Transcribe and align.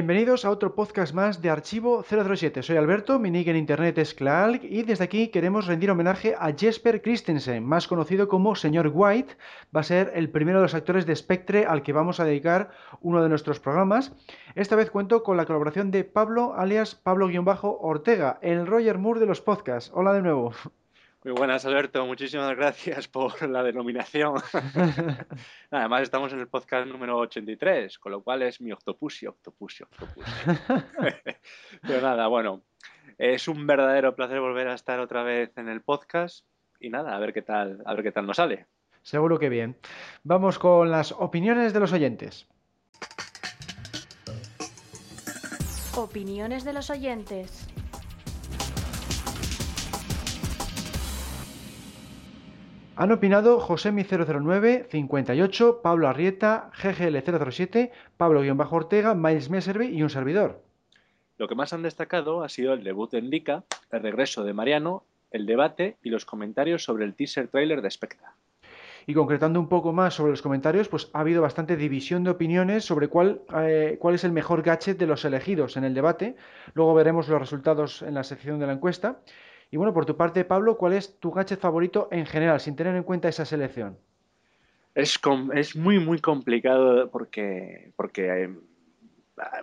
Bienvenidos 0.00 0.46
a 0.46 0.50
otro 0.50 0.74
podcast 0.74 1.12
más 1.12 1.42
de 1.42 1.50
Archivo 1.50 2.02
007. 2.02 2.62
Soy 2.62 2.78
Alberto, 2.78 3.18
mi 3.18 3.30
nick 3.30 3.48
en 3.48 3.56
internet 3.56 3.98
es 3.98 4.14
Klaalk 4.14 4.64
y 4.64 4.82
desde 4.82 5.04
aquí 5.04 5.28
queremos 5.28 5.66
rendir 5.66 5.90
homenaje 5.90 6.34
a 6.38 6.54
Jesper 6.56 7.02
Christensen, 7.02 7.66
más 7.66 7.86
conocido 7.86 8.26
como 8.26 8.54
Señor 8.54 8.90
White. 8.94 9.36
Va 9.76 9.80
a 9.80 9.84
ser 9.84 10.10
el 10.14 10.30
primero 10.30 10.60
de 10.60 10.62
los 10.62 10.74
actores 10.74 11.04
de 11.04 11.14
Spectre 11.14 11.66
al 11.66 11.82
que 11.82 11.92
vamos 11.92 12.18
a 12.18 12.24
dedicar 12.24 12.70
uno 13.02 13.22
de 13.22 13.28
nuestros 13.28 13.60
programas. 13.60 14.14
Esta 14.54 14.74
vez 14.74 14.90
cuento 14.90 15.22
con 15.22 15.36
la 15.36 15.44
colaboración 15.44 15.90
de 15.90 16.04
Pablo, 16.04 16.54
alias 16.56 16.94
Pablo-Ortega, 16.94 18.38
el 18.40 18.66
Roger 18.66 18.96
Moore 18.96 19.20
de 19.20 19.26
los 19.26 19.42
podcasts. 19.42 19.92
Hola 19.92 20.14
de 20.14 20.22
nuevo. 20.22 20.54
Muy 21.22 21.34
buenas, 21.34 21.66
Alberto. 21.66 22.06
Muchísimas 22.06 22.56
gracias 22.56 23.06
por 23.08 23.46
la 23.46 23.62
denominación. 23.62 24.36
Además, 25.70 26.02
estamos 26.02 26.32
en 26.32 26.40
el 26.40 26.48
podcast 26.48 26.86
número 26.86 27.18
83, 27.18 27.98
con 27.98 28.12
lo 28.12 28.22
cual 28.22 28.40
es 28.42 28.60
mi 28.62 28.72
octopusi, 28.72 29.26
octopusi, 29.26 29.82
octopusi. 29.82 30.30
Pero 31.82 32.00
nada, 32.00 32.26
bueno, 32.28 32.62
es 33.18 33.48
un 33.48 33.66
verdadero 33.66 34.16
placer 34.16 34.40
volver 34.40 34.68
a 34.68 34.74
estar 34.74 34.98
otra 34.98 35.22
vez 35.22 35.52
en 35.58 35.68
el 35.68 35.82
podcast 35.82 36.46
y 36.80 36.88
nada, 36.88 37.14
a 37.14 37.18
ver 37.18 37.34
qué 37.34 37.42
tal, 37.42 37.82
a 37.84 37.92
ver 37.92 38.02
qué 38.02 38.12
tal 38.12 38.26
nos 38.26 38.38
sale. 38.38 38.66
Seguro 39.02 39.38
que 39.38 39.50
bien. 39.50 39.76
Vamos 40.24 40.58
con 40.58 40.90
las 40.90 41.12
opiniones 41.12 41.74
de 41.74 41.80
los 41.80 41.92
oyentes. 41.92 42.48
Opiniones 45.96 46.64
de 46.64 46.72
los 46.72 46.88
oyentes. 46.88 47.69
Han 53.00 53.12
opinado 53.12 53.58
Josemi009, 53.60 54.88
58, 54.90 55.80
Pablo 55.82 56.06
Arrieta, 56.06 56.70
GGL007, 56.82 57.92
Pablo-Ortega, 58.18 59.14
Miles 59.14 59.48
Messervy 59.48 59.86
y 59.86 60.02
un 60.02 60.10
servidor. 60.10 60.60
Lo 61.38 61.48
que 61.48 61.54
más 61.54 61.72
han 61.72 61.80
destacado 61.80 62.42
ha 62.42 62.50
sido 62.50 62.74
el 62.74 62.84
debut 62.84 63.10
de 63.10 63.20
Indica, 63.20 63.64
el 63.90 64.02
regreso 64.02 64.44
de 64.44 64.52
Mariano, 64.52 65.04
el 65.30 65.46
debate 65.46 65.96
y 66.02 66.10
los 66.10 66.26
comentarios 66.26 66.84
sobre 66.84 67.06
el 67.06 67.14
teaser 67.14 67.48
trailer 67.48 67.80
de 67.80 67.90
Spectra. 67.90 68.34
Y 69.06 69.14
concretando 69.14 69.58
un 69.58 69.70
poco 69.70 69.94
más 69.94 70.12
sobre 70.12 70.32
los 70.32 70.42
comentarios, 70.42 70.90
pues 70.90 71.08
ha 71.14 71.20
habido 71.20 71.40
bastante 71.40 71.78
división 71.78 72.22
de 72.22 72.32
opiniones 72.32 72.84
sobre 72.84 73.08
cuál, 73.08 73.40
eh, 73.62 73.96
cuál 73.98 74.16
es 74.16 74.24
el 74.24 74.32
mejor 74.32 74.60
gadget 74.60 74.98
de 74.98 75.06
los 75.06 75.24
elegidos 75.24 75.78
en 75.78 75.84
el 75.84 75.94
debate. 75.94 76.36
Luego 76.74 76.92
veremos 76.92 77.30
los 77.30 77.40
resultados 77.40 78.02
en 78.02 78.12
la 78.12 78.24
sección 78.24 78.58
de 78.58 78.66
la 78.66 78.74
encuesta. 78.74 79.20
Y 79.70 79.76
bueno, 79.76 79.94
por 79.94 80.04
tu 80.04 80.16
parte, 80.16 80.44
Pablo, 80.44 80.76
¿cuál 80.76 80.94
es 80.94 81.18
tu 81.20 81.30
gadget 81.30 81.60
favorito 81.60 82.08
en 82.10 82.26
general, 82.26 82.60
sin 82.60 82.74
tener 82.74 82.96
en 82.96 83.04
cuenta 83.04 83.28
esa 83.28 83.44
selección? 83.44 83.96
Es, 84.94 85.20
muy, 85.76 86.00
muy 86.00 86.18
complicado 86.18 87.10
porque, 87.10 87.92
porque 87.94 88.44
eh, 88.44 88.50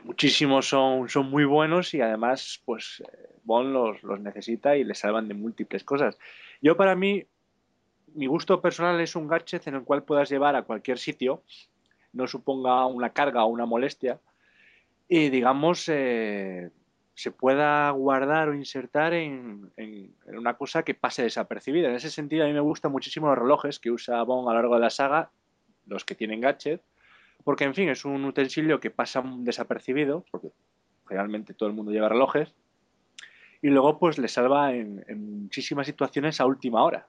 muchísimos 0.03 0.69
son, 0.69 1.09
son 1.09 1.30
muy 1.30 1.44
buenos 1.44 1.94
y 1.94 2.02
además, 2.02 2.61
pues, 2.64 3.03
Bond 3.44 3.73
los, 3.73 4.03
los 4.03 4.19
necesita 4.22 4.77
y 4.77 4.86
le 4.86 4.95
salvan 4.95 5.27
de 5.27 5.33
múltiples 5.33 5.83
cosas. 5.83 6.17
Yo, 6.61 6.77
para 6.77 6.95
mí, 6.95 7.25
mi 8.16 8.27
gusto 8.27 8.61
personal 8.61 8.99
es 9.02 9.16
un 9.16 9.27
gadget 9.27 9.67
en 9.67 9.75
el 9.75 9.83
cual 9.83 10.03
puedas 10.03 10.30
llevar 10.30 10.55
a 10.55 10.64
cualquier 10.64 10.97
sitio, 10.97 11.44
no 12.14 12.27
suponga 12.27 12.86
una 12.86 13.09
carga 13.09 13.44
o 13.44 13.47
una 13.47 13.66
molestia, 13.66 14.19
y 15.09 15.30
digamos, 15.30 15.87
eh, 15.89 16.71
se 17.17 17.32
pueda 17.32 17.89
guardar 17.89 18.48
o 18.48 18.54
insertar 18.54 19.11
en, 19.11 19.72
una 20.28 20.54
cosa 20.54 20.83
que 20.83 20.94
pase 20.94 21.23
desapercibida. 21.23 21.89
En 21.89 21.95
ese 21.95 22.11
sentido, 22.11 22.44
a 22.44 22.48
mí 22.48 22.54
me 22.54 22.60
gustan 22.60 22.92
muchísimo 22.92 23.26
los 23.28 23.39
relojes 23.39 23.80
que 23.80 23.89
usa 23.89 24.22
Bond 24.22 24.48
a 24.48 24.52
lo 24.52 24.60
largo 24.60 24.76
de 24.76 24.82
la 24.82 24.92
saga, 24.92 25.32
los 25.88 26.05
que 26.05 26.14
tienen 26.14 26.42
gadget, 26.42 26.80
porque, 27.44 27.64
en 27.64 27.73
fin, 27.73 27.89
es 27.89 28.05
un 28.05 28.23
utensilio 28.23 28.80
que 28.80 28.92
pasa 28.92 29.23
desapercibido, 29.39 30.26
porque 30.30 30.50
realmente 31.08 31.55
todo 31.55 31.67
el 31.67 31.73
mundo 31.73 31.92
lleva 31.92 32.08
relojes, 32.08 32.54
y 33.64 33.70
luego 33.70 33.98
pues 33.98 34.20
le 34.20 34.28
salva 34.28 34.76
en, 34.76 35.04
en 35.08 35.42
muchísimas 35.42 35.88
situaciones 35.88 36.39
a 36.39 36.45
última 36.45 36.84
hora. 36.84 37.08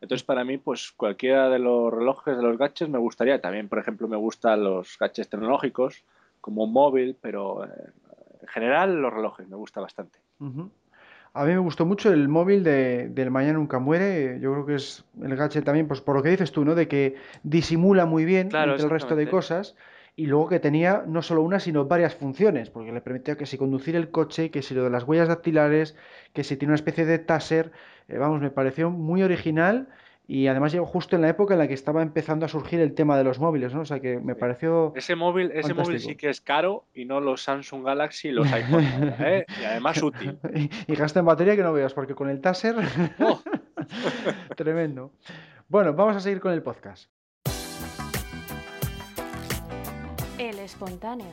Entonces, 0.00 0.22
para 0.22 0.44
mí, 0.44 0.56
pues 0.56 0.92
cualquiera 0.92 1.48
de 1.48 1.58
los 1.58 1.92
relojes, 1.92 2.36
de 2.36 2.42
los 2.44 2.56
gadgets, 2.56 2.88
me 2.88 2.98
gustaría. 2.98 3.40
También, 3.40 3.68
por 3.68 3.80
ejemplo, 3.80 4.06
me 4.06 4.16
gustan 4.16 4.62
los 4.62 4.96
gadgets 5.00 5.28
tecnológicos, 5.28 6.04
como 6.40 6.62
un 6.62 6.72
móvil, 6.72 7.16
pero 7.20 7.64
eh, 7.64 7.90
en 8.42 8.48
general 8.48 9.00
los 9.00 9.12
relojes 9.12 9.48
me 9.48 9.56
gusta 9.56 9.80
bastante. 9.80 10.18
A 11.32 11.44
mí 11.44 11.52
me 11.52 11.58
gustó 11.58 11.86
mucho 11.86 12.12
el 12.12 12.28
móvil 12.28 12.64
de, 12.64 13.08
del 13.08 13.30
Mañana 13.30 13.54
Nunca 13.54 13.78
Muere. 13.78 14.40
Yo 14.40 14.52
creo 14.52 14.66
que 14.66 14.74
es 14.74 15.04
el 15.22 15.36
gadget 15.36 15.64
también, 15.64 15.86
pues 15.86 16.00
por 16.00 16.16
lo 16.16 16.22
que 16.22 16.30
dices 16.30 16.50
tú, 16.50 16.64
¿no? 16.64 16.74
De 16.74 16.88
que 16.88 17.16
disimula 17.44 18.04
muy 18.04 18.24
bien 18.24 18.48
entre 18.52 18.74
el 18.74 18.90
resto 18.90 19.14
de 19.14 19.28
cosas. 19.28 19.76
Y 20.16 20.26
luego 20.26 20.48
que 20.48 20.58
tenía 20.58 21.04
no 21.06 21.22
solo 21.22 21.42
una, 21.42 21.60
sino 21.60 21.84
varias 21.86 22.16
funciones, 22.16 22.68
porque 22.68 22.90
le 22.90 23.00
permitía 23.00 23.36
que 23.36 23.46
si 23.46 23.56
conducir 23.56 23.94
el 23.94 24.10
coche, 24.10 24.50
que 24.50 24.60
si 24.60 24.74
lo 24.74 24.82
de 24.82 24.90
las 24.90 25.04
huellas 25.04 25.28
dactilares, 25.28 25.96
que 26.32 26.42
si 26.42 26.56
tiene 26.56 26.70
una 26.70 26.76
especie 26.76 27.06
de 27.06 27.20
taser. 27.20 27.70
Eh, 28.08 28.18
vamos, 28.18 28.40
me 28.40 28.50
pareció 28.50 28.90
muy 28.90 29.22
original 29.22 29.88
y 30.30 30.46
además 30.46 30.70
llegó 30.70 30.86
justo 30.86 31.16
en 31.16 31.22
la 31.22 31.28
época 31.28 31.54
en 31.54 31.58
la 31.58 31.66
que 31.66 31.74
estaba 31.74 32.02
empezando 32.02 32.46
a 32.46 32.48
surgir 32.48 32.78
el 32.78 32.94
tema 32.94 33.18
de 33.18 33.24
los 33.24 33.40
móviles, 33.40 33.74
¿no? 33.74 33.80
O 33.80 33.84
sea 33.84 33.98
que 33.98 34.20
me 34.20 34.36
pareció. 34.36 34.92
Ese 34.94 35.16
móvil, 35.16 35.50
ese 35.52 35.74
móvil 35.74 35.98
sí 35.98 36.14
que 36.14 36.28
es 36.28 36.40
caro 36.40 36.84
y 36.94 37.04
no 37.04 37.18
los 37.18 37.42
Samsung 37.42 37.84
Galaxy 37.84 38.28
y 38.28 38.30
los 38.30 38.46
iPhone. 38.52 38.84
¿eh? 39.18 39.44
Y 39.60 39.64
además 39.64 40.00
útil. 40.04 40.38
y, 40.86 40.94
gasta 40.94 41.18
en 41.18 41.26
batería 41.26 41.56
que 41.56 41.64
no 41.64 41.72
veas, 41.72 41.94
porque 41.94 42.14
con 42.14 42.30
el 42.30 42.40
Taser. 42.40 42.76
Oh. 43.18 43.42
Tremendo. 44.56 45.10
Bueno, 45.66 45.94
vamos 45.94 46.14
a 46.14 46.20
seguir 46.20 46.38
con 46.38 46.52
el 46.52 46.62
podcast. 46.62 47.10
El 50.38 50.60
espontáneo. 50.60 51.26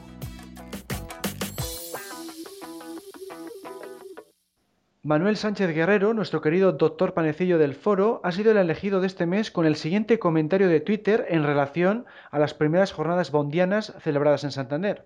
Manuel 5.04 5.38
Sánchez 5.38 5.74
Guerrero, 5.74 6.14
nuestro 6.14 6.42
querido 6.42 6.72
doctor 6.74 7.14
panecillo 7.14 7.58
del 7.58 7.76
foro, 7.76 8.20
ha 8.24 8.32
sido 8.32 8.52
el 8.52 8.58
elegido 8.58 9.00
de 9.00 9.08
este 9.08 9.26
mes 9.26 9.52
con 9.52 9.66
el 9.66 9.76
siguiente 9.76 10.20
comentario 10.20 10.68
de 10.68 10.82
Twitter 10.82 11.26
en 11.30 11.44
relación 11.44 12.06
a 12.32 12.40
las 12.40 12.54
primeras 12.54 12.92
jornadas 12.92 13.32
bondianas 13.32 13.94
celebradas 14.00 14.44
en 14.44 14.52
Santander. 14.52 15.06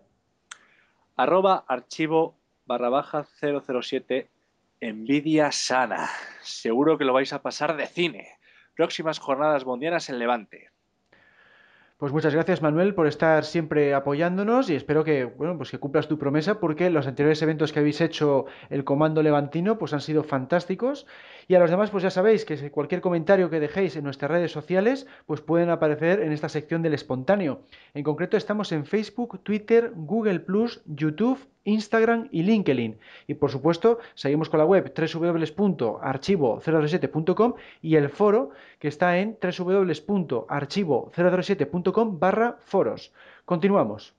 Arroba 1.18 1.66
archivo 1.68 2.36
barra 2.66 2.90
baja 2.90 3.26
007 3.40 4.30
Envidia 4.80 5.52
sana. 5.52 6.10
Seguro 6.42 6.98
que 6.98 7.06
lo 7.06 7.14
vais 7.14 7.34
a 7.34 7.44
pasar 7.44 7.76
de 7.76 7.86
cine. 7.86 8.30
Próximas 8.76 9.20
jornadas 9.20 9.66
bondianas 9.66 10.10
en 10.10 10.18
Levante. 10.18 10.71
Pues 12.02 12.14
muchas 12.14 12.34
gracias 12.34 12.64
Manuel 12.64 12.96
por 12.96 13.06
estar 13.06 13.46
siempre 13.46 13.94
apoyándonos 13.94 14.72
y 14.72 14.76
espero 14.76 15.04
que 15.04 15.26
bueno 15.26 15.56
pues 15.56 15.70
que 15.70 15.78
cumplas 15.78 16.08
tu 16.08 16.18
promesa 16.18 16.60
porque 16.60 16.90
los 16.90 17.06
anteriores 17.06 17.40
eventos 17.44 17.72
que 17.72 17.80
habéis 17.80 18.02
hecho 18.02 18.48
el 18.72 18.84
Comando 18.84 19.22
Levantino 19.22 19.78
pues 19.78 19.94
han 19.94 20.02
sido 20.02 20.24
fantásticos 20.24 21.06
y 21.48 21.54
a 21.54 21.60
los 21.60 21.70
demás 21.70 21.92
pues 21.92 22.02
ya 22.02 22.10
sabéis 22.10 22.44
que 22.44 22.72
cualquier 22.72 23.02
comentario 23.02 23.52
que 23.52 23.60
dejéis 23.60 23.98
en 23.98 24.04
nuestras 24.04 24.32
redes 24.32 24.52
sociales 24.52 25.06
pues 25.28 25.42
pueden 25.42 25.70
aparecer 25.70 26.22
en 26.22 26.32
esta 26.32 26.50
sección 26.50 26.82
del 26.82 26.96
espontáneo. 26.96 27.62
En 27.94 28.04
concreto 28.04 28.36
estamos 28.36 28.72
en 28.72 28.88
Facebook, 28.88 29.44
Twitter, 29.44 29.92
Google 29.96 30.44
YouTube 30.88 31.38
Instagram 31.64 32.28
y 32.32 32.44
LinkedIn. 32.44 33.00
Y 33.28 33.34
por 33.36 33.52
supuesto, 33.52 34.00
seguimos 34.14 34.50
con 34.50 34.60
la 34.60 34.66
web 34.66 34.94
www.archivo037.com 34.96 37.54
y 37.82 37.96
el 37.96 38.10
foro 38.10 38.52
que 38.80 38.88
está 38.88 39.18
en 39.18 39.38
www.archivo037.com 39.42 42.20
barra 42.20 42.58
foros. 42.62 43.12
Continuamos. 43.46 44.16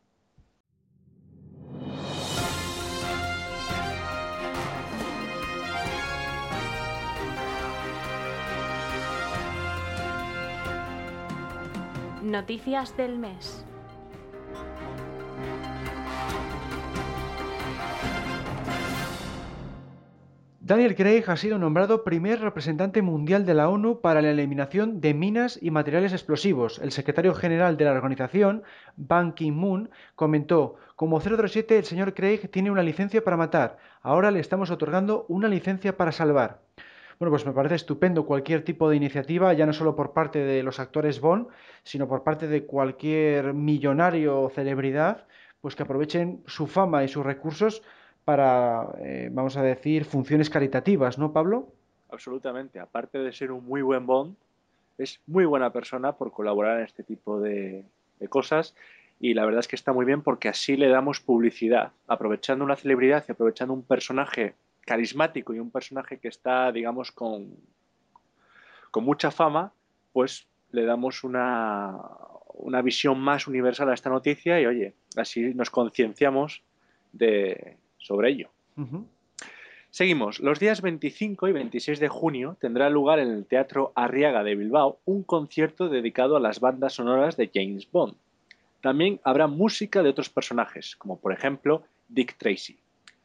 Noticias 12.23 12.97
del 12.97 13.19
mes. 13.19 13.65
Daniel 20.65 20.95
Craig 20.95 21.25
ha 21.27 21.37
sido 21.37 21.59
nombrado 21.59 22.05
primer 22.05 22.41
representante 22.41 23.03
mundial 23.03 23.45
de 23.45 23.53
la 23.53 23.69
ONU 23.69 24.01
para 24.01 24.23
la 24.23 24.31
eliminación 24.31 25.01
de 25.01 25.13
minas 25.13 25.59
y 25.61 25.73
materiales 25.73 26.13
explosivos. 26.13 26.79
El 26.79 26.93
secretario 26.93 27.35
general 27.35 27.77
de 27.77 27.85
la 27.85 27.91
organización, 27.91 28.63
Ban 28.95 29.33
Ki-moon, 29.33 29.91
comentó, 30.15 30.77
como 30.95 31.21
007 31.21 31.79
el 31.79 31.85
señor 31.85 32.15
Craig 32.15 32.49
tiene 32.49 32.71
una 32.71 32.85
licencia 32.85 33.25
para 33.25 33.37
matar, 33.37 33.79
ahora 34.03 34.31
le 34.31 34.39
estamos 34.39 34.71
otorgando 34.71 35.27
una 35.29 35.49
licencia 35.49 35.97
para 35.97 36.13
salvar. 36.13 36.61
Bueno, 37.19 37.33
pues 37.33 37.45
me 37.45 37.53
parece 37.53 37.75
estupendo 37.75 38.25
cualquier 38.25 38.63
tipo 38.63 38.89
de 38.89 38.95
iniciativa, 38.95 39.53
ya 39.55 39.67
no 39.67 39.73
solo 39.73 39.97
por 39.97 40.13
parte 40.13 40.39
de 40.39 40.63
los 40.63 40.79
actores 40.79 41.21
Bond, 41.21 41.49
sino 41.83 42.07
por 42.07 42.23
parte 42.23 42.47
de 42.47 42.67
cualquier 42.67 43.53
millonario 43.53 44.41
o 44.41 44.49
celebridad 44.49 45.27
pues 45.61 45.77
que 45.77 45.85
aprovechen 45.85 46.43
su 46.47 46.67
fama 46.67 47.05
y 47.05 47.09
sus 47.09 47.25
recursos 47.25 47.83
para, 48.25 48.89
eh, 49.01 49.29
vamos 49.33 49.57
a 49.57 49.63
decir, 49.63 50.05
funciones 50.05 50.51
caritativas, 50.51 51.19
¿no, 51.19 51.33
Pablo? 51.33 51.73
Absolutamente. 52.11 52.79
Aparte 52.79 53.19
de 53.19 53.33
ser 53.33 53.51
un 53.51 53.65
muy 53.65 53.83
buen 53.83 54.07
Bond, 54.07 54.37
es 54.99 55.21
muy 55.27 55.45
buena 55.45 55.73
persona 55.73 56.13
por 56.13 56.33
colaborar 56.33 56.79
en 56.79 56.85
este 56.85 57.03
tipo 57.03 57.41
de, 57.41 57.85
cosas 58.29 58.77
y 59.19 59.35
la 59.35 59.45
verdad 59.45 59.59
es 59.59 59.67
que 59.67 59.75
está 59.75 59.93
muy 59.93 60.05
bien 60.05 60.23
porque 60.23 60.49
así 60.49 60.77
le 60.77 60.87
damos 60.89 61.19
publicidad, 61.19 61.91
aprovechando 62.07 62.65
una 62.65 62.77
celebridad 62.77 63.25
y 63.27 63.33
aprovechando 63.33 63.75
un 63.75 63.83
personaje 63.83 64.55
carismático 64.83 65.53
y 65.53 65.59
un 65.59 65.73
personaje 65.73 66.19
que 66.19 66.29
está, 66.29 66.71
digamos, 66.71 67.11
con, 67.11 67.57
con 68.93 69.03
mucha 69.03 69.33
fama, 69.33 69.73
pues 70.13 70.47
le 70.71 70.85
damos 70.85 71.25
una, 71.25 71.99
una 72.55 72.81
visión 72.81 73.19
más 73.19 73.49
universal 73.49 73.91
a 73.91 73.95
esta 73.95 74.09
noticia 74.09 74.61
y 74.61 74.67
oye, 74.67 74.95
así 75.17 75.53
nos 75.53 75.71
concienciamos 75.71 76.63
de, 77.13 77.77
sobre 78.03 78.31
ello. 78.31 78.51
Seguimos. 79.91 80.41
Los 80.41 80.59
días 80.59 80.81
25 80.81 81.49
y 81.49 81.53
26 81.53 82.01
de 82.01 82.09
junio 82.09 82.57
tendrá 82.61 82.89
lugar 82.89 83.19
en 83.19 83.29
el 83.29 83.45
Teatro 83.45 83.93
Arriaga 83.95 84.43
de 84.43 84.55
Bilbao 84.55 84.99
un 85.05 85.23
concierto 85.23 85.89
dedicado 85.89 86.37
a 86.37 86.41
las 86.41 86.61
bandas 86.61 86.95
sonoras 86.95 87.37
de 87.37 87.51
James 87.53 87.91
Bond. 87.91 88.15
También 88.81 89.21
habrá 89.23 89.47
música 89.47 90.03
de 90.03 90.09
otros 90.09 90.31
personajes, 90.31 90.97
como 90.97 91.21
por 91.21 91.33
ejemplo 91.33 91.85
Dick 92.09 92.37
Tracy. 92.39 92.79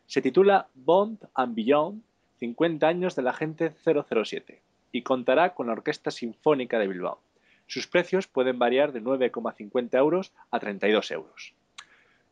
Se 0.07 0.21
titula 0.21 0.67
Bond 0.75 1.19
and 1.33 1.55
Beyond, 1.55 2.03
50 2.39 2.87
años 2.87 3.15
de 3.15 3.21
la 3.21 3.31
agente 3.31 3.71
007, 3.71 4.61
y 4.91 5.01
contará 5.03 5.53
con 5.53 5.67
la 5.67 5.73
Orquesta 5.73 6.11
Sinfónica 6.11 6.79
de 6.79 6.87
Bilbao. 6.87 7.19
Sus 7.65 7.87
precios 7.87 8.27
pueden 8.27 8.59
variar 8.59 8.91
de 8.91 9.01
9,50 9.01 9.97
euros 9.97 10.33
a 10.51 10.59
32 10.59 11.11
euros. 11.11 11.53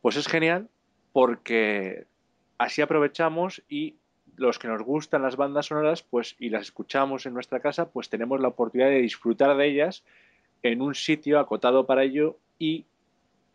Pues 0.02 0.18
es 0.18 0.28
genial 0.28 0.70
porque 1.12 2.06
así 2.58 2.82
aprovechamos 2.82 3.64
y 3.70 3.96
los 4.38 4.60
que 4.60 4.68
nos 4.68 4.82
gustan 4.82 5.22
las 5.22 5.38
bandas 5.38 5.68
sonoras 5.68 6.04
pues 6.04 6.36
y 6.40 6.50
las 6.50 6.64
escuchamos 6.64 7.26
en 7.26 7.34
nuestra 7.34 7.60
casa 7.60 7.90
pues 7.90 8.10
tenemos 8.10 8.42
la 8.42 8.50
oportunidad 8.50 8.90
de 8.90 9.02
disfrutar 9.02 9.56
de 9.56 9.68
ellas 9.68 10.04
en 10.62 10.82
un 10.82 10.96
sitio 10.96 11.40
acotado 11.40 11.86
para 11.86 12.04
ello 12.04 12.38
y 12.60 12.86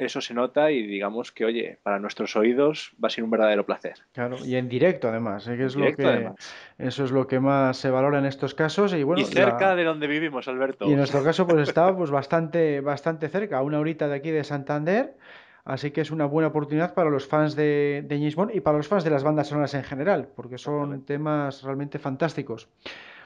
eso 0.05 0.21
se 0.21 0.35
nota 0.35 0.71
y 0.71 0.87
digamos 0.87 1.31
que, 1.31 1.45
oye, 1.45 1.79
para 1.83 1.99
nuestros 1.99 2.35
oídos 2.37 2.93
va 3.03 3.09
a 3.09 3.11
ser 3.11 3.23
un 3.23 3.31
verdadero 3.31 3.67
placer. 3.67 3.95
Claro, 4.13 4.37
y 4.45 4.57
en 4.57 4.69
directo 4.69 5.09
además, 5.09 5.47
¿eh? 5.47 5.57
que 5.57 5.67
es 5.67 5.77
lo 5.77 5.95
que, 5.95 6.31
eso 6.79 7.05
es 7.05 7.11
lo 7.11 7.27
que 7.27 7.39
más 7.39 7.77
se 7.77 7.91
valora 7.91 8.19
en 8.19 8.27
estos 8.27 8.55
casos. 8.55 8.95
Y, 8.95 9.03
bueno, 9.03 9.25
cerca 9.27 9.77
de 9.77 9.85
donde 9.85 10.07
vivimos, 10.07 10.49
Alberto. 10.49 10.87
Y 10.87 10.93
en 10.93 10.97
nuestro 10.97 11.23
caso 11.23 11.47
pues 11.47 11.61
está 11.69 11.95
pues, 11.95 12.11
bastante, 12.11 12.81
bastante 12.81 13.29
cerca, 13.29 13.59
a 13.59 13.63
una 13.63 13.79
horita 13.79 14.09
de 14.09 14.17
aquí 14.17 14.31
de 14.31 14.45
Santander. 14.45 15.17
Así 15.65 15.91
que 15.91 16.01
es 16.01 16.11
una 16.11 16.27
buena 16.27 16.49
oportunidad 16.49 16.95
para 16.95 17.11
los 17.11 17.27
fans 17.27 17.55
de, 17.55 18.05
de 18.07 18.17
James 18.17 18.37
Bond 18.37 18.55
y 18.55 18.61
para 18.61 18.79
los 18.79 18.89
fans 18.89 19.05
de 19.05 19.11
las 19.11 19.23
bandas 19.23 19.49
sonoras 19.49 19.75
en 19.75 19.85
general, 19.85 20.29
porque 20.35 20.59
son 20.59 21.05
temas 21.05 21.63
realmente 21.63 21.99
fantásticos. 21.99 22.69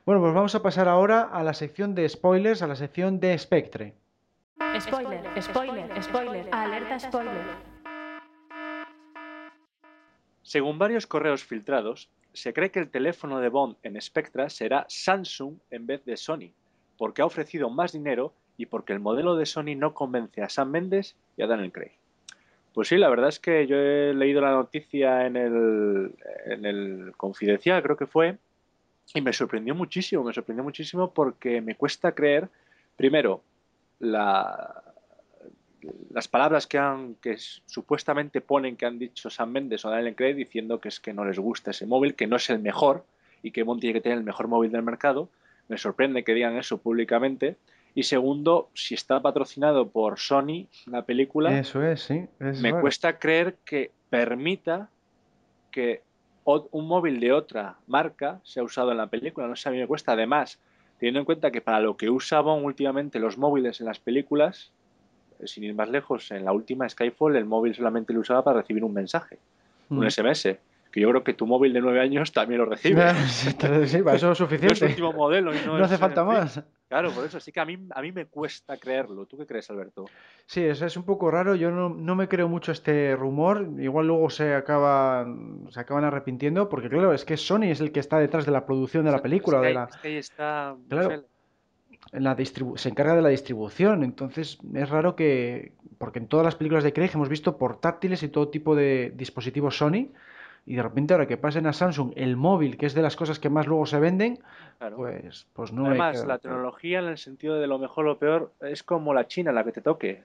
Bueno, 0.05 0.21
pues 0.21 0.35
vamos 0.35 0.55
a 0.55 0.63
pasar 0.63 0.87
ahora 0.87 1.23
a 1.23 1.43
la 1.43 1.55
sección 1.55 1.95
de 1.95 2.09
spoilers, 2.09 2.61
a 2.61 2.67
la 2.67 2.77
sección 2.77 3.21
de 3.21 3.39
Spectre. 3.39 3.95
Spoiler, 4.79 5.43
spoiler, 5.43 6.03
spoiler, 6.03 6.49
alerta 6.53 6.99
spoiler. 6.99 7.75
Según 10.43 10.79
varios 10.79 11.07
correos 11.07 11.43
filtrados, 11.43 12.11
se 12.35 12.53
cree 12.53 12.71
que 12.71 12.81
el 12.81 12.91
teléfono 12.91 13.41
de 13.41 13.49
Bond 13.49 13.77
en 13.83 13.99
Spectra 14.01 14.51
será 14.51 14.85
Samsung 14.89 15.55
en 15.71 15.87
vez 15.87 16.05
de 16.05 16.19
Sony, 16.19 16.53
porque 16.99 17.23
ha 17.23 17.27
ofrecido 17.27 17.71
más 17.71 17.93
dinero 17.93 18.35
y 18.59 18.67
porque 18.67 18.93
el 18.93 19.01
modelo 19.01 19.37
de 19.37 19.47
Sony 19.47 19.75
no 19.75 19.95
convence 19.95 20.43
a 20.43 20.51
Sam 20.51 20.71
Mendes 20.71 21.17
y 21.37 21.43
a 21.43 21.47
Daniel 21.47 21.73
Craig. 21.73 21.93
Pues 22.75 22.89
sí, 22.89 22.97
la 22.97 23.09
verdad 23.09 23.29
es 23.29 23.39
que 23.39 23.67
yo 23.69 23.77
he 23.77 24.13
leído 24.13 24.41
la 24.41 24.51
noticia 24.51 25.27
en 25.27 25.37
el, 25.37 26.13
en 26.47 26.65
el 26.65 27.13
Confidencial, 27.17 27.83
creo 27.83 27.97
que 27.97 28.07
fue, 28.07 28.37
y 29.15 29.21
me 29.21 29.33
sorprendió 29.33 29.77
muchísimo, 29.77 30.25
me 30.25 30.33
sorprendió 30.33 30.65
muchísimo 30.65 31.15
porque 31.15 31.61
me 31.61 31.77
cuesta 31.77 32.13
creer, 32.13 32.49
primero, 32.97 33.43
la, 34.01 34.83
las 36.11 36.29
palabras 36.29 36.67
que, 36.67 36.79
han, 36.79 37.15
que 37.17 37.37
supuestamente 37.39 38.41
ponen 38.41 38.77
que 38.77 38.87
han 38.87 38.99
dicho 38.99 39.31
Sam 39.31 39.53
Mendes 39.53 39.85
o 39.85 39.91
Daniel 39.91 40.17
Craig 40.17 40.35
diciendo 40.35 40.81
que 40.81 40.89
es 40.89 40.99
que 40.99 41.13
no 41.13 41.25
les 41.25 41.39
gusta 41.39 41.71
ese 41.71 41.87
móvil, 41.87 42.15
que 42.15 42.27
no 42.27 42.37
es 42.37 42.51
el 42.51 42.59
mejor 42.59 43.05
y 43.43 43.51
que 43.51 43.63
Bond 43.63 43.81
tiene 43.81 43.95
que 43.95 44.01
tener 44.01 44.19
el 44.19 44.25
mejor 44.25 44.49
móvil 44.49 44.73
del 44.73 44.83
mercado. 44.83 45.29
Me 45.69 45.79
sorprende 45.79 46.25
que 46.25 46.35
digan 46.35 46.57
eso 46.57 46.79
públicamente. 46.79 47.57
Y 47.95 48.03
segundo, 48.03 48.71
si 48.75 48.95
está 48.95 49.23
patrocinado 49.23 49.89
por 49.89 50.19
Sony, 50.19 50.67
la 50.87 51.03
película, 51.03 51.57
eso 51.59 51.83
es, 51.83 52.03
sí, 52.03 52.27
me 52.39 52.73
cuesta 52.81 53.19
creer 53.19 53.57
que 53.65 53.93
permita 54.11 54.89
que 55.71 56.03
un 56.45 56.87
móvil 56.87 57.21
de 57.21 57.33
otra 57.33 57.77
marca 57.87 58.41
sea 58.43 58.63
usado 58.63 58.91
en 58.91 58.99
la 58.99 59.07
película. 59.07 59.47
No 59.47 59.57
sé, 59.57 59.69
a 59.69 59.73
mí 59.73 59.79
me 59.79 59.87
cuesta. 59.87 60.13
Además, 60.13 60.59
teniendo 60.99 61.21
en 61.21 61.25
cuenta 61.25 61.51
que 61.51 61.61
para 61.61 61.81
lo 61.81 61.97
que 61.97 62.11
usaban 62.11 62.65
últimamente 62.65 63.19
los 63.19 63.39
móviles 63.39 63.81
en 63.81 63.87
las 63.87 63.99
películas, 63.99 64.73
eh, 65.41 65.47
sin 65.47 65.65
ir 65.65 65.75
más 65.75 65.89
lejos, 65.89 66.31
en 66.31 66.45
la 66.45 66.53
última 66.53 66.89
Skyfall 66.89 67.37
el 67.37 67.45
móvil 67.45 67.75
solamente 67.75 68.13
lo 68.13 68.21
usaba 68.21 68.45
para 68.45 68.61
recibir 68.61 68.85
un 68.85 68.93
mensaje, 68.93 69.39
un 69.89 70.09
SMS. 70.11 70.47
Mm. 70.47 70.91
Que 70.93 71.01
yo 71.01 71.11
creo 71.11 71.25
que 71.25 71.35
tu 71.35 71.47
móvil 71.47 71.73
de 71.73 71.81
nueve 71.81 72.01
años 72.01 72.33
también 72.33 72.61
lo 72.61 72.67
recibe. 72.67 73.03
sí, 73.27 74.03
para 74.03 74.17
eso 74.17 74.31
es 74.31 74.39
suficiente. 74.39 74.67
No 74.81 74.87
es 74.87 74.93
último 74.93 75.13
modelo. 75.13 75.53
no, 75.53 75.85
hace 75.85 75.99
falta 75.99 76.25
más. 76.25 76.63
Claro, 76.89 77.11
por 77.11 77.25
eso 77.25 77.41
sí 77.41 77.51
que 77.51 77.61
a 77.61 77.65
mí, 77.65 77.79
a 77.95 78.03
mí 78.03 78.13
me 78.13 78.27
cuesta 78.27 78.77
creerlo. 78.77 79.27
¿Tú 79.27 79.39
qué 79.39 79.47
crees, 79.47 79.69
Alberto? 79.71 80.05
Sí, 80.47 80.63
eso 80.63 80.87
es 80.87 80.97
un 80.97 81.05
poco 81.05 81.31
raro. 81.31 81.55
Yo 81.55 81.71
no, 81.71 81.89
no 81.89 82.15
me 82.15 82.29
creo 82.29 82.49
mucho 82.49 82.73
este 82.73 83.17
rumor. 83.17 83.69
Igual 83.79 84.07
luego 84.07 84.31
se 84.31 84.55
acaban, 84.55 85.67
se 85.71 85.81
acaban 85.81 86.05
arrepintiendo, 86.05 86.69
porque 86.69 86.89
claro, 86.89 87.13
es 87.13 87.25
que 87.25 87.37
Sony 87.37 87.65
es 87.65 87.81
el 87.81 87.91
que 87.91 88.01
está 88.01 88.19
detrás 88.19 88.47
de 88.47 88.53
la 88.53 88.67
producción 88.67 89.05
de 89.05 89.13
la 89.13 89.23
película. 89.23 89.61
De 89.61 89.75
la... 89.75 89.89
está... 90.05 90.77
Claro, 90.89 91.25
en 92.13 92.23
la 92.23 92.37
se 92.77 92.89
encarga 92.89 93.17
de 93.17 93.23
la 93.23 93.31
distribución. 93.31 94.05
Entonces 94.05 94.59
es 94.75 94.89
raro 94.89 95.17
que, 95.17 95.73
porque 95.99 96.19
en 96.19 96.29
todas 96.29 96.45
las 96.45 96.55
películas 96.55 96.85
de 96.85 96.93
Craig 96.93 97.11
hemos 97.15 97.29
visto 97.29 97.57
portátiles 97.57 98.23
y 98.23 98.29
todo 98.29 98.49
tipo 98.49 98.77
de 98.77 99.13
dispositivos 99.17 99.77
Sony 99.79 100.11
y 100.67 100.77
de 100.77 100.83
repente 100.83 101.13
ahora 101.13 101.27
que 101.27 101.37
pasen 101.37 101.67
a 101.67 101.73
Samsung 101.73 102.13
el 102.17 102.37
móvil, 102.37 102.77
que 102.77 102.87
es 102.87 102.95
de 102.95 103.03
las 103.03 103.17
cosas 103.17 103.39
que 103.39 103.51
más 103.51 103.67
luego 103.67 103.85
se 103.87 103.99
venden, 103.99 104.39
pues, 104.97 105.47
pues 105.53 105.73
no 105.73 105.87
Además, 105.87 106.25
la 106.27 106.39
tecnología 106.39 107.01
en 107.01 107.07
el 107.07 107.19
sentido 107.19 107.57
de 107.57 107.67
lo 107.67 107.79
mejor 107.79 108.07
o 108.07 108.09
lo 108.09 108.19
peor 108.19 108.53
es 108.61 108.83
como 108.83 109.13
la 109.13 109.27
China, 109.27 109.53
la 109.53 109.65
que 109.65 109.73
te 109.73 109.83
toque. 109.83 110.23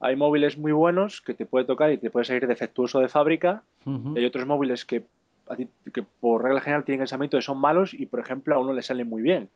Hay 0.00 0.16
móviles 0.16 0.58
muy 0.58 0.72
buenos 0.72 1.20
que 1.20 1.34
te 1.34 1.46
puede 1.46 1.64
tocar 1.64 1.90
y 1.92 1.98
te 1.98 2.10
puede 2.10 2.24
salir 2.24 2.46
defectuoso 2.46 3.00
de 3.00 3.08
fábrica. 3.08 3.62
y 3.86 4.18
hay 4.18 4.24
otros 4.24 4.46
móviles 4.46 4.84
que, 4.84 5.04
que 5.92 6.02
por 6.20 6.42
regla 6.42 6.60
general 6.60 6.84
tienen 6.84 7.00
pensamiento 7.00 7.36
de 7.36 7.42
son 7.42 7.58
malos 7.58 7.94
y, 7.94 8.06
por 8.06 8.20
ejemplo, 8.20 8.54
a 8.54 8.58
uno 8.58 8.72
le 8.72 8.82
salen 8.82 9.08
muy 9.08 9.22
bien. 9.22 9.48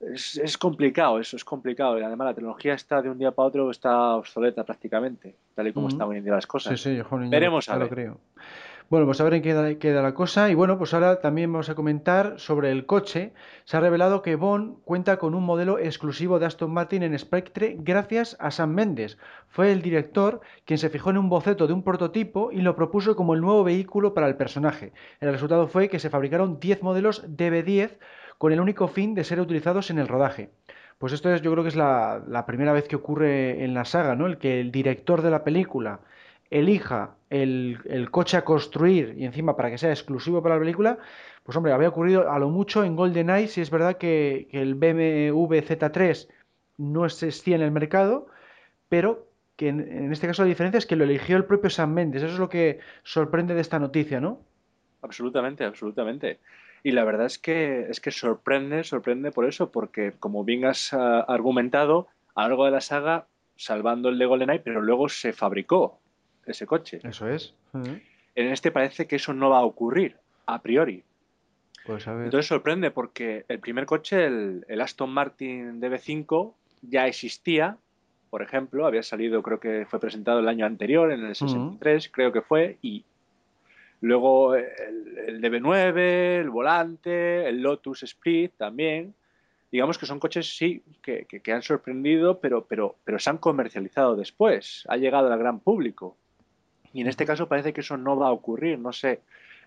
Es, 0.00 0.36
es, 0.36 0.56
complicado, 0.56 1.18
eso 1.18 1.34
es 1.34 1.44
complicado. 1.44 1.98
Y 1.98 2.02
además 2.02 2.26
la 2.26 2.34
tecnología 2.34 2.74
está 2.74 3.02
de 3.02 3.10
un 3.10 3.18
día 3.18 3.32
para 3.32 3.48
otro, 3.48 3.70
está 3.70 4.14
obsoleta 4.14 4.64
prácticamente, 4.64 5.34
tal 5.56 5.66
y 5.66 5.72
como 5.72 5.88
están 5.88 6.08
hoy 6.08 6.18
en 6.18 6.24
día 6.24 6.34
las 6.34 6.46
cosas. 6.46 6.80
Sí, 6.80 6.96
sí, 6.96 7.02
Veremos 7.28 7.68
a 7.68 7.78
ver. 7.78 7.88
Lo 7.88 7.88
creo. 7.88 8.20
Bueno, 8.90 9.04
pues 9.04 9.20
a 9.20 9.24
ver 9.24 9.34
en 9.34 9.42
qué 9.42 9.76
queda, 9.78 10.00
la 10.00 10.14
cosa. 10.14 10.48
Y 10.50 10.54
bueno, 10.54 10.78
pues 10.78 10.94
ahora 10.94 11.20
también 11.20 11.52
vamos 11.52 11.68
a 11.68 11.74
comentar 11.74 12.40
sobre 12.40 12.70
el 12.72 12.86
coche. 12.86 13.34
Se 13.64 13.76
ha 13.76 13.80
revelado 13.80 14.22
que 14.22 14.34
Bond 14.34 14.82
cuenta 14.84 15.18
con 15.18 15.34
un 15.34 15.44
modelo 15.44 15.78
exclusivo 15.78 16.38
de 16.38 16.46
Aston 16.46 16.72
Martin 16.72 17.02
en 17.02 17.18
Spectre 17.18 17.76
gracias 17.80 18.38
a 18.40 18.50
Sam 18.50 18.70
Mendes. 18.70 19.18
Fue 19.48 19.72
el 19.72 19.82
director 19.82 20.40
quien 20.64 20.78
se 20.78 20.88
fijó 20.88 21.10
en 21.10 21.18
un 21.18 21.28
boceto 21.28 21.66
de 21.66 21.74
un 21.74 21.82
prototipo 21.82 22.50
y 22.50 22.62
lo 22.62 22.76
propuso 22.76 23.14
como 23.14 23.34
el 23.34 23.42
nuevo 23.42 23.62
vehículo 23.62 24.14
para 24.14 24.26
el 24.26 24.36
personaje. 24.36 24.94
El 25.20 25.32
resultado 25.32 25.68
fue 25.68 25.90
que 25.90 25.98
se 25.98 26.08
fabricaron 26.08 26.58
10 26.58 26.82
modelos 26.82 27.28
DB10 27.28 27.98
con 28.38 28.52
el 28.52 28.60
único 28.60 28.88
fin 28.88 29.14
de 29.14 29.24
ser 29.24 29.38
utilizados 29.38 29.90
en 29.90 29.98
el 29.98 30.08
rodaje. 30.08 30.50
Pues 30.96 31.12
esto 31.12 31.30
es, 31.30 31.42
yo 31.42 31.52
creo 31.52 31.62
que 31.62 31.68
es 31.68 31.76
la, 31.76 32.22
la 32.26 32.46
primera 32.46 32.72
vez 32.72 32.88
que 32.88 32.96
ocurre 32.96 33.64
en 33.64 33.74
la 33.74 33.84
saga, 33.84 34.16
¿no? 34.16 34.26
El 34.26 34.38
que 34.38 34.60
el 34.60 34.72
director 34.72 35.20
de 35.20 35.30
la 35.30 35.44
película 35.44 36.00
elija 36.50 37.16
el, 37.30 38.08
coche 38.10 38.36
a 38.36 38.44
construir 38.44 39.14
y 39.16 39.24
encima 39.24 39.56
para 39.56 39.70
que 39.70 39.78
sea 39.78 39.90
exclusivo 39.90 40.42
para 40.42 40.56
la 40.56 40.60
película, 40.60 40.98
pues 41.42 41.56
hombre, 41.56 41.72
había 41.72 41.88
ocurrido 41.88 42.30
a 42.30 42.38
lo 42.38 42.48
mucho 42.48 42.84
en 42.84 42.96
GoldenEye, 42.96 43.48
si 43.48 43.60
es 43.60 43.70
verdad 43.70 43.96
que, 43.96 44.48
el 44.52 44.74
BMW 44.74 45.54
Z3 45.60 46.28
no 46.78 47.04
existía 47.04 47.56
en 47.56 47.62
el 47.62 47.70
mercado, 47.70 48.28
pero 48.88 49.26
que 49.56 49.68
en, 49.68 50.12
este 50.12 50.26
caso 50.26 50.42
la 50.42 50.48
diferencia 50.48 50.78
es 50.78 50.86
que 50.86 50.96
lo 50.96 51.04
eligió 51.04 51.36
el 51.36 51.44
propio 51.44 51.68
Sam 51.68 51.92
Mendes. 51.92 52.22
Eso 52.22 52.34
es 52.34 52.38
lo 52.38 52.48
que 52.48 52.78
sorprende 53.02 53.54
de 53.54 53.60
esta 53.60 53.80
noticia, 53.80 54.20
¿no? 54.20 54.40
Absolutamente, 55.02 55.64
absolutamente. 55.64 56.38
Y 56.84 56.92
la 56.92 57.04
verdad 57.04 57.26
es 57.26 57.38
que 57.38 57.86
es 57.90 58.00
que 58.00 58.12
sorprende, 58.12 58.84
sorprende 58.84 59.32
por 59.32 59.46
eso, 59.46 59.72
porque 59.72 60.12
como 60.20 60.44
bien 60.44 60.64
has 60.64 60.92
ah, 60.92 61.20
argumentado, 61.26 62.06
a 62.36 62.48
de 62.48 62.70
la 62.70 62.80
saga, 62.80 63.26
salvando 63.56 64.08
el 64.10 64.18
de 64.18 64.26
GoldenEye, 64.26 64.60
pero 64.60 64.80
luego 64.80 65.08
se 65.08 65.32
fabricó 65.32 65.98
ese 66.52 66.66
coche. 66.66 67.00
Eso 67.02 67.28
es. 67.28 67.54
En 67.72 68.46
este 68.48 68.70
parece 68.70 69.06
que 69.06 69.16
eso 69.16 69.32
no 69.32 69.50
va 69.50 69.58
a 69.58 69.64
ocurrir, 69.64 70.16
a 70.46 70.62
priori. 70.62 71.04
Pues 71.86 72.06
a 72.06 72.14
ver. 72.14 72.26
Entonces 72.26 72.46
sorprende 72.46 72.90
porque 72.90 73.44
el 73.48 73.60
primer 73.60 73.86
coche, 73.86 74.26
el, 74.26 74.80
Aston 74.80 75.10
Martin 75.10 75.80
DB5, 75.80 76.54
ya 76.82 77.06
existía 77.06 77.76
por 78.30 78.42
ejemplo, 78.42 78.86
había 78.86 79.02
salido, 79.02 79.42
creo 79.42 79.58
que 79.58 79.86
fue 79.88 80.00
presentado 80.00 80.40
el 80.40 80.48
año 80.48 80.66
anterior, 80.66 81.10
en 81.12 81.24
el 81.24 81.34
63, 81.34 82.10
creo 82.10 82.32
que 82.32 82.42
fue, 82.42 82.78
y 82.82 83.04
luego 84.00 84.54
el, 84.54 85.18
el, 85.26 85.40
DB9, 85.40 86.40
el 86.40 86.50
Volante, 86.50 87.48
el 87.48 87.62
Lotus 87.62 88.02
Split 88.02 88.52
también. 88.56 89.14
Digamos 89.70 89.98
que 89.98 90.06
son 90.06 90.18
coches, 90.18 90.56
sí, 90.56 90.82
que, 91.02 91.26
que, 91.26 91.52
han 91.52 91.62
sorprendido, 91.62 92.38
pero, 92.40 92.64
pero, 92.64 92.96
pero 93.04 93.18
se 93.18 93.28
han 93.30 93.38
comercializado 93.38 94.16
después, 94.16 94.84
ha 94.88 94.96
llegado 94.96 95.30
al 95.32 95.38
gran 95.38 95.60
público. 95.60 96.16
Y 96.98 97.02
en 97.02 97.06
este 97.06 97.24
caso 97.24 97.46
parece 97.46 97.72
que 97.72 97.82
eso 97.82 97.96
no 97.96 98.16
va 98.16 98.26
a 98.26 98.32
ocurrir, 98.32 98.76
no 98.76 98.92
sé. 98.92 99.20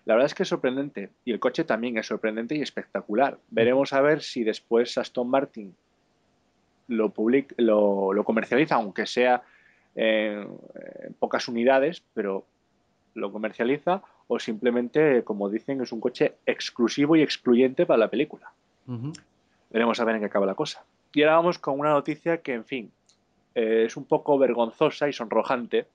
La 0.04 0.12
verdad 0.12 0.26
es 0.26 0.34
que 0.34 0.42
es 0.42 0.50
sorprendente 0.50 1.08
y 1.24 1.32
el 1.32 1.40
coche 1.40 1.64
también 1.64 1.96
es 1.96 2.06
sorprendente 2.06 2.54
y 2.54 2.60
espectacular. 2.60 3.38
Veremos 3.48 3.94
a 3.94 4.02
ver 4.02 4.20
si 4.20 4.44
después 4.44 4.98
Aston 4.98 5.30
Martin 5.30 5.74
lo, 6.88 7.10
lo, 7.56 8.24
comercializa, 8.24 8.74
aunque 8.74 9.06
sea 9.06 9.42
en, 9.94 10.46
pocas 11.18 11.48
unidades, 11.48 12.02
pero 12.12 12.44
lo 13.14 13.32
comercializa 13.32 14.02
o 14.28 14.38
simplemente, 14.38 15.24
como 15.24 15.48
dicen, 15.48 15.80
es 15.80 15.90
un 15.90 16.00
coche 16.00 16.34
exclusivo 16.44 17.16
y 17.16 17.22
excluyente 17.22 17.86
para 17.86 17.96
la 17.96 18.10
película. 18.10 18.52
Veremos 19.70 19.98
a 19.98 20.04
ver 20.04 20.16
en 20.16 20.20
qué 20.20 20.26
acaba 20.26 20.44
la 20.44 20.54
cosa. 20.54 20.84
Y 21.14 21.22
ahora 21.22 21.36
vamos 21.36 21.58
con 21.58 21.80
una 21.80 21.92
noticia 21.92 22.42
que, 22.42 22.52
en 22.52 22.66
fin, 22.66 22.92
eh, 23.54 23.84
es 23.86 23.96
un 23.96 24.04
poco 24.04 24.36
vergonzosa 24.36 25.08
y 25.08 25.14
sonrojante, 25.14 25.86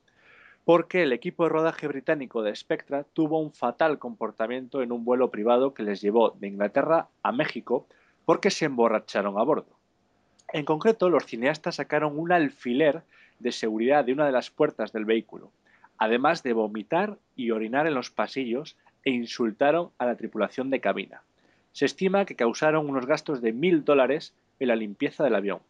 porque 0.68 1.04
el 1.04 1.14
equipo 1.14 1.44
de 1.44 1.50
rodaje 1.50 1.88
británico 1.88 2.44
de 2.44 2.54
Spectra 2.54 3.06
tuvo 3.14 3.40
un 3.40 3.54
fatal 3.54 4.00
comportamiento 4.00 4.82
en 4.82 4.92
un 4.92 5.06
vuelo 5.06 5.32
privado 5.32 5.74
que 5.74 5.82
les 5.82 6.02
llevó 6.02 6.32
de 6.32 6.50
Inglaterra 6.50 7.08
a 7.24 7.32
México 7.32 7.88
porque 8.26 8.52
se 8.52 8.66
emborracharon 8.66 9.40
a 9.40 9.44
bordo. 9.44 9.78
En 10.52 10.66
concreto, 10.66 11.10
los 11.10 11.26
cineastas 11.26 11.76
sacaron 11.76 12.20
un 12.20 12.34
alfiler 12.34 13.04
de 13.40 13.54
seguridad 13.54 14.04
de 14.04 14.12
una 14.12 14.26
de 14.26 14.34
las 14.34 14.50
puertas 14.50 14.92
del 14.92 15.06
vehículo, 15.06 15.52
además 15.98 16.44
de 16.44 16.52
vomitar 16.52 17.18
y 17.38 17.52
orinar 17.52 17.88
en 17.88 17.94
los 17.94 18.12
pasillos 18.12 18.76
e 19.06 19.12
insultaron 19.12 19.92
a 19.98 20.06
la 20.06 20.18
tripulación 20.18 20.70
de 20.70 20.82
cabina. 20.82 21.22
Se 21.72 21.86
estima 21.86 22.26
que 22.26 22.36
causaron 22.36 22.90
unos 22.90 23.06
gastos 23.06 23.42
de 23.42 23.54
mil 23.54 23.86
dólares 23.86 24.34
en 24.60 24.68
la 24.68 24.76
limpieza 24.76 25.24
del 25.24 25.36
avión. 25.36 25.62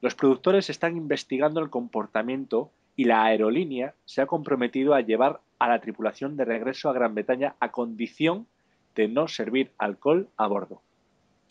Los 0.00 0.16
productores 0.16 0.68
están 0.68 0.96
investigando 0.96 1.60
el 1.60 1.70
comportamiento 1.70 2.72
y 2.96 3.04
la 3.04 3.24
aerolínea 3.24 3.94
se 4.04 4.22
ha 4.22 4.26
comprometido 4.26 4.94
a 4.94 5.00
llevar 5.00 5.40
a 5.58 5.68
la 5.68 5.80
tripulación 5.80 6.36
de 6.36 6.44
regreso 6.44 6.88
a 6.88 6.92
Gran 6.92 7.14
Bretaña 7.14 7.54
a 7.60 7.70
condición 7.70 8.46
de 8.94 9.08
no 9.08 9.28
servir 9.28 9.70
alcohol 9.78 10.28
a 10.36 10.46
bordo. 10.46 10.82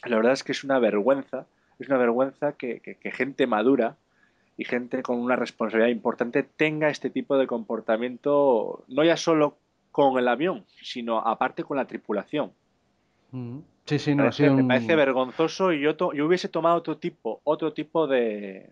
La 0.06 0.18
verdad 0.18 0.34
es 0.34 0.44
que 0.44 0.52
es 0.52 0.64
una 0.64 0.80
vergüenza 0.80 1.46
es 1.82 1.90
una 1.90 1.98
vergüenza 1.98 2.54
que, 2.54 2.98
gente 3.14 3.48
madura 3.48 3.98
y 4.56 4.66
gente 4.66 5.02
con 5.02 5.20
una 5.20 5.36
responsabilidad 5.36 5.90
importante 5.90 6.44
tenga 6.44 6.90
este 6.90 7.10
tipo 7.10 7.38
de 7.38 7.48
comportamiento, 7.48 8.84
no 8.88 9.04
ya 9.04 9.18
solo 9.18 9.58
con 9.92 10.18
el 10.20 10.28
avión, 10.28 10.64
sino 10.82 11.20
aparte 11.20 11.64
con 11.64 11.78
la 11.78 11.86
tripulación. 11.86 12.52
Mm. 13.32 13.60
Sí, 13.86 13.98
sí, 13.98 14.16
no, 14.16 14.30
me 14.56 14.64
parece 14.64 14.96
vergonzoso 14.96 15.74
y 15.74 15.82
yo, 15.82 15.96
yo 16.14 16.28
hubiese 16.28 16.48
tomado 16.50 16.78
otro 16.78 16.98
tipo, 16.98 17.42
otro 17.44 17.74
tipo 17.74 18.06
de, 18.06 18.70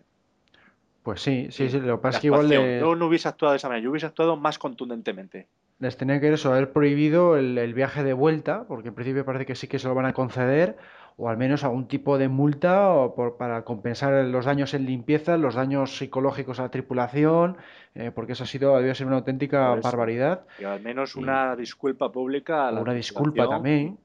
pues 1.02 1.22
sí, 1.22 1.48
sí, 1.50 1.68
sí, 1.68 1.80
lo 1.80 1.96
que 1.96 2.02
pasa 2.02 2.18
es 2.18 2.20
que 2.20 2.26
igual 2.28 2.48
Yo 2.50 2.94
no 2.94 3.06
hubiese 3.06 3.28
actuado 3.28 3.52
de 3.52 3.56
esa 3.56 3.68
manera, 3.68 3.84
yo 3.84 3.90
hubiese 3.90 4.06
actuado 4.06 4.36
más 4.36 4.58
contundentemente. 4.58 5.48
Les 5.78 5.96
tenía 5.96 6.20
que 6.20 6.30
eso, 6.30 6.52
haber 6.52 6.72
prohibido 6.72 7.38
el, 7.38 7.56
el, 7.56 7.72
viaje 7.72 8.04
de 8.04 8.12
vuelta, 8.12 8.64
porque 8.68 8.88
en 8.88 8.94
principio 8.94 9.24
parece 9.24 9.46
que 9.46 9.54
sí 9.54 9.66
que 9.66 9.78
se 9.78 9.88
lo 9.88 9.94
van 9.94 10.04
a 10.04 10.12
conceder, 10.12 10.76
o 11.20 11.28
al 11.28 11.36
menos 11.36 11.64
algún 11.64 11.86
tipo 11.86 12.16
de 12.16 12.28
multa 12.28 12.90
o 12.90 13.14
por, 13.14 13.36
para 13.36 13.62
compensar 13.62 14.24
los 14.24 14.46
daños 14.46 14.72
en 14.72 14.86
limpieza, 14.86 15.36
los 15.36 15.54
daños 15.54 15.98
psicológicos 15.98 16.58
a 16.58 16.62
la 16.62 16.70
tripulación, 16.70 17.58
eh, 17.94 18.10
porque 18.14 18.32
eso 18.32 18.44
ha 18.44 18.46
sido, 18.46 18.74
debió 18.78 18.94
ser 18.94 19.06
una 19.06 19.16
auténtica 19.16 19.74
barbaridad. 19.74 20.46
Y 20.58 20.64
al 20.64 20.80
menos 20.80 21.16
una 21.16 21.56
disculpa 21.56 22.10
pública. 22.10 22.68
A 22.68 22.72
la 22.72 22.80
una 22.80 22.94
disculpa 22.94 23.46
también. 23.46 23.98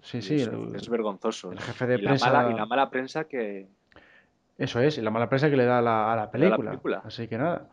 Sí, 0.00 0.22
sí. 0.22 0.36
es, 0.36 0.88
vergonzoso. 0.88 1.50
El 1.50 1.58
jefe 1.58 1.86
de 1.88 1.98
prensa. 1.98 2.30
La 2.30 2.42
mala, 2.42 2.52
y 2.52 2.56
la 2.56 2.66
mala 2.66 2.90
prensa 2.90 3.24
que. 3.24 3.66
Eso 4.58 4.80
es, 4.80 4.98
y 4.98 5.02
la 5.02 5.10
mala 5.10 5.28
prensa 5.28 5.50
que 5.50 5.56
le 5.56 5.64
da 5.64 5.78
a 5.78 5.82
la, 5.82 6.12
a 6.12 6.16
la 6.16 6.30
película. 6.30 7.02
Así 7.04 7.28
que 7.28 7.38
nada. 7.38 7.68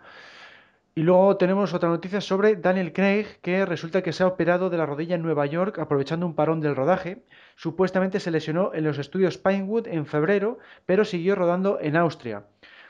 Y 0.94 1.04
luego 1.04 1.38
tenemos 1.38 1.74
otra 1.74 1.88
noticia 1.88 2.20
sobre 2.20 2.58
Daniel 2.58 2.92
Craig, 2.92 3.26
que 3.42 3.66
resulta 3.66 4.02
que 4.02 4.12
se 4.12 4.24
ha 4.24 4.28
operado 4.28 4.70
de 4.70 4.78
la 4.78 4.86
rodilla 4.86 5.16
en 5.16 5.22
Nueva 5.22 5.46
York 5.46 5.80
aprovechando 5.80 6.26
un 6.26 6.36
parón 6.36 6.60
del 6.60 6.76
rodaje. 6.76 7.24
Supuestamente 7.56 8.20
se 8.20 8.30
lesionó 8.30 8.74
en 8.74 8.84
los 8.84 8.98
estudios 8.98 9.38
Pinewood 9.38 9.88
en 9.88 10.06
febrero, 10.06 10.60
pero 10.86 11.06
siguió 11.06 11.36
rodando 11.36 11.80
en 11.80 11.96
Austria. 11.96 12.44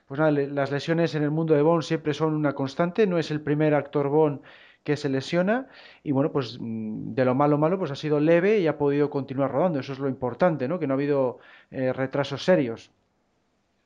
Pues 0.07 0.19
nada, 0.19 0.31
las 0.31 0.71
lesiones 0.71 1.13
en 1.13 1.23
el 1.23 1.29
mundo 1.29 1.53
de 1.53 1.61
Bond 1.61 1.83
siempre 1.83 2.13
son 2.15 2.33
una 2.33 2.53
constante, 2.53 3.05
no 3.05 3.19
es 3.19 3.29
el 3.29 3.39
primer 3.39 3.75
actor 3.75 4.09
Bond 4.09 4.41
que 4.83 4.97
se 4.97 5.09
lesiona 5.09 5.67
y 6.03 6.11
bueno, 6.11 6.31
pues 6.31 6.57
mm, 6.59 7.13
de 7.13 7.23
lo 7.23 7.35
malo 7.35 7.57
malo 7.57 7.77
pues 7.77 7.91
ha 7.91 7.95
sido 7.95 8.19
leve 8.19 8.59
y 8.59 8.67
ha 8.67 8.77
podido 8.79 9.09
continuar 9.11 9.51
rodando, 9.51 9.79
eso 9.79 9.93
es 9.93 9.99
lo 9.99 10.09
importante, 10.09 10.67
¿no? 10.67 10.79
Que 10.79 10.87
no 10.87 10.95
ha 10.95 10.97
habido 10.97 11.37
eh, 11.69 11.93
retrasos 11.93 12.43
serios. 12.43 12.91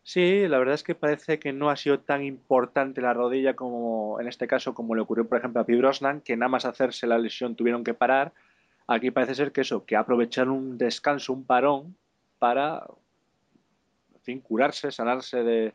Sí, 0.07 0.47
la 0.47 0.59
verdad 0.59 0.75
es 0.75 0.83
que 0.83 0.93
parece 0.93 1.39
que 1.39 1.51
no 1.51 1.71
ha 1.71 1.75
sido 1.75 1.99
tan 1.99 2.23
importante 2.23 3.01
la 3.01 3.15
rodilla 3.15 3.55
como 3.55 4.19
en 4.21 4.27
este 4.27 4.45
caso 4.45 4.75
como 4.75 4.93
le 4.93 5.01
ocurrió 5.01 5.27
por 5.27 5.39
ejemplo 5.39 5.61
a 5.61 5.65
Pi 5.65 5.75
Brosnan, 5.75 6.21
que 6.21 6.37
nada 6.37 6.47
más 6.47 6.63
hacerse 6.63 7.07
la 7.07 7.17
lesión 7.17 7.55
tuvieron 7.55 7.83
que 7.83 7.95
parar. 7.95 8.31
Aquí 8.85 9.09
parece 9.09 9.33
ser 9.33 9.51
que 9.51 9.61
eso, 9.61 9.83
que 9.83 9.95
aprovechar 9.95 10.47
un 10.47 10.77
descanso, 10.77 11.33
un 11.33 11.43
parón 11.43 11.95
para 12.37 12.85
en 14.13 14.21
fin, 14.21 14.41
curarse, 14.41 14.91
sanarse 14.91 15.41
de, 15.41 15.73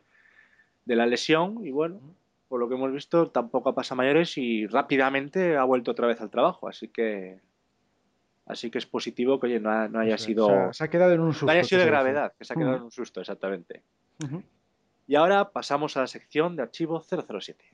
de 0.85 0.95
la 0.95 1.07
lesión 1.07 1.65
y 1.65 1.71
bueno, 1.71 1.99
por 2.47 2.61
lo 2.61 2.69
que 2.69 2.75
hemos 2.75 2.93
visto 2.93 3.27
tampoco 3.27 3.67
ha 3.67 3.75
pasado 3.75 3.97
mayores 3.97 4.37
y 4.37 4.65
rápidamente 4.65 5.57
ha 5.57 5.65
vuelto 5.65 5.91
otra 5.91 6.07
vez 6.07 6.21
al 6.21 6.29
trabajo, 6.29 6.69
así 6.69 6.87
que 6.87 7.41
así 8.45 8.71
que 8.71 8.77
es 8.77 8.85
positivo 8.85 9.41
que 9.41 9.59
no, 9.59 9.99
haya 9.99 10.17
sido 10.17 10.71
se 10.71 10.85
ha, 10.85 10.87
quedado 10.87 11.11
en 11.11 11.19
un 11.19 11.33
susto, 11.33 11.47
no 11.47 11.51
haya 11.51 11.65
sido 11.65 11.81
de 11.81 11.87
gravedad, 11.87 12.31
que 12.39 12.45
se 12.45 12.53
ha 12.53 12.55
quedado 12.55 12.77
en 12.77 12.83
un 12.83 12.91
susto 12.91 13.19
exactamente. 13.19 13.83
Y 15.07 15.15
ahora 15.15 15.51
pasamos 15.51 15.97
a 15.97 16.01
la 16.01 16.07
sección 16.07 16.55
de 16.55 16.63
archivo 16.63 17.01
007. 17.01 17.65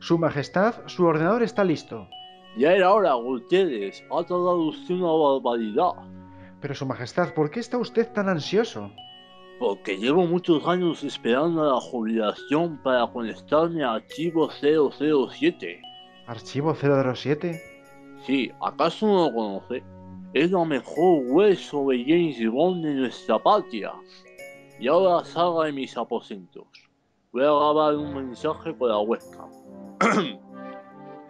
Su 0.00 0.18
Majestad, 0.18 0.86
su 0.86 1.04
ordenador 1.04 1.42
está 1.42 1.64
listo. 1.64 2.08
Ya 2.56 2.72
era 2.72 2.92
hora, 2.92 3.14
Gutiérrez. 3.14 4.02
Ha 4.10 4.22
tardado 4.22 4.68
usted 4.68 4.94
una 4.94 5.12
barbaridad. 5.12 5.92
Pero, 6.60 6.74
Su 6.74 6.86
Majestad, 6.86 7.34
¿por 7.34 7.50
qué 7.50 7.60
está 7.60 7.78
usted 7.78 8.10
tan 8.12 8.28
ansioso? 8.28 8.90
Porque 9.58 9.96
llevo 9.96 10.26
muchos 10.26 10.66
años 10.66 11.02
esperando 11.04 11.64
la 11.64 11.80
jubilación 11.80 12.80
para 12.82 13.06
conectarme 13.06 13.84
a 13.84 13.94
Archivo 13.94 14.50
007. 14.50 15.80
¿Archivo 16.26 16.74
007? 16.74 17.60
Sí, 18.26 18.50
¿acaso 18.60 19.06
no 19.06 19.26
lo 19.26 19.34
conoce? 19.34 19.82
Es 20.32 20.50
la 20.50 20.64
mejor 20.64 21.22
web 21.26 21.56
sobre 21.56 22.04
James 22.04 22.50
Bond 22.50 22.84
de 22.84 22.94
nuestra 22.94 23.38
patria. 23.38 23.92
Y 24.78 24.88
ahora 24.88 25.24
salga 25.24 25.64
de 25.64 25.72
mis 25.72 25.96
aposentos. 25.96 26.66
Voy 27.32 27.42
a 27.42 27.46
grabar 27.46 27.96
un 27.96 28.14
mensaje 28.14 28.76
con 28.76 28.88
la 28.88 28.98
webcam. 28.98 29.50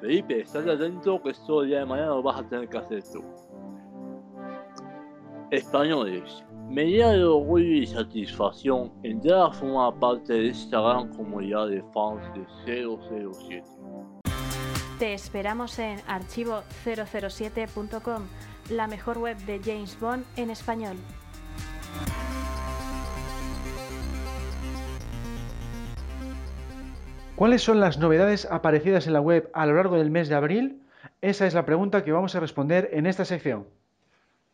Felipe, 0.00 0.40
estás 0.40 0.66
atento 0.66 1.22
que 1.22 1.30
esto 1.30 1.62
el 1.62 1.68
día 1.68 1.78
de 1.80 1.86
mañana 1.86 2.08
lo 2.08 2.22
vas 2.22 2.40
a 2.40 2.48
tener 2.48 2.68
que 2.68 2.78
hacer 2.78 3.02
tú. 3.12 3.22
Españoles, 5.50 6.44
me 6.68 6.84
llena 6.84 7.12
de 7.12 7.24
orgullo 7.24 7.74
y 7.74 7.86
satisfacción 7.86 8.92
entrar 9.02 9.46
a 9.46 9.50
formar 9.50 9.98
parte 9.98 10.32
de 10.32 10.48
esta 10.48 10.80
gran 10.80 11.12
comunidad 11.14 11.68
de 11.68 11.82
fans 11.92 12.22
de 12.34 12.46
007. 12.66 13.62
Te 14.98 15.14
esperamos 15.14 15.78
en 15.78 15.98
archivo007.com, 16.00 18.22
la 18.70 18.86
mejor 18.86 19.18
web 19.18 19.36
de 19.38 19.60
James 19.62 19.98
Bond 20.00 20.24
en 20.36 20.50
español. 20.50 20.96
¿Cuáles 27.36 27.62
son 27.62 27.80
las 27.80 27.98
novedades 27.98 28.46
aparecidas 28.48 29.08
en 29.08 29.12
la 29.12 29.20
web 29.20 29.50
a 29.54 29.66
lo 29.66 29.74
largo 29.74 29.96
del 29.96 30.12
mes 30.12 30.28
de 30.28 30.36
abril? 30.36 30.80
Esa 31.20 31.48
es 31.48 31.54
la 31.54 31.66
pregunta 31.66 32.04
que 32.04 32.12
vamos 32.12 32.36
a 32.36 32.40
responder 32.40 32.90
en 32.92 33.06
esta 33.06 33.24
sección. 33.24 33.66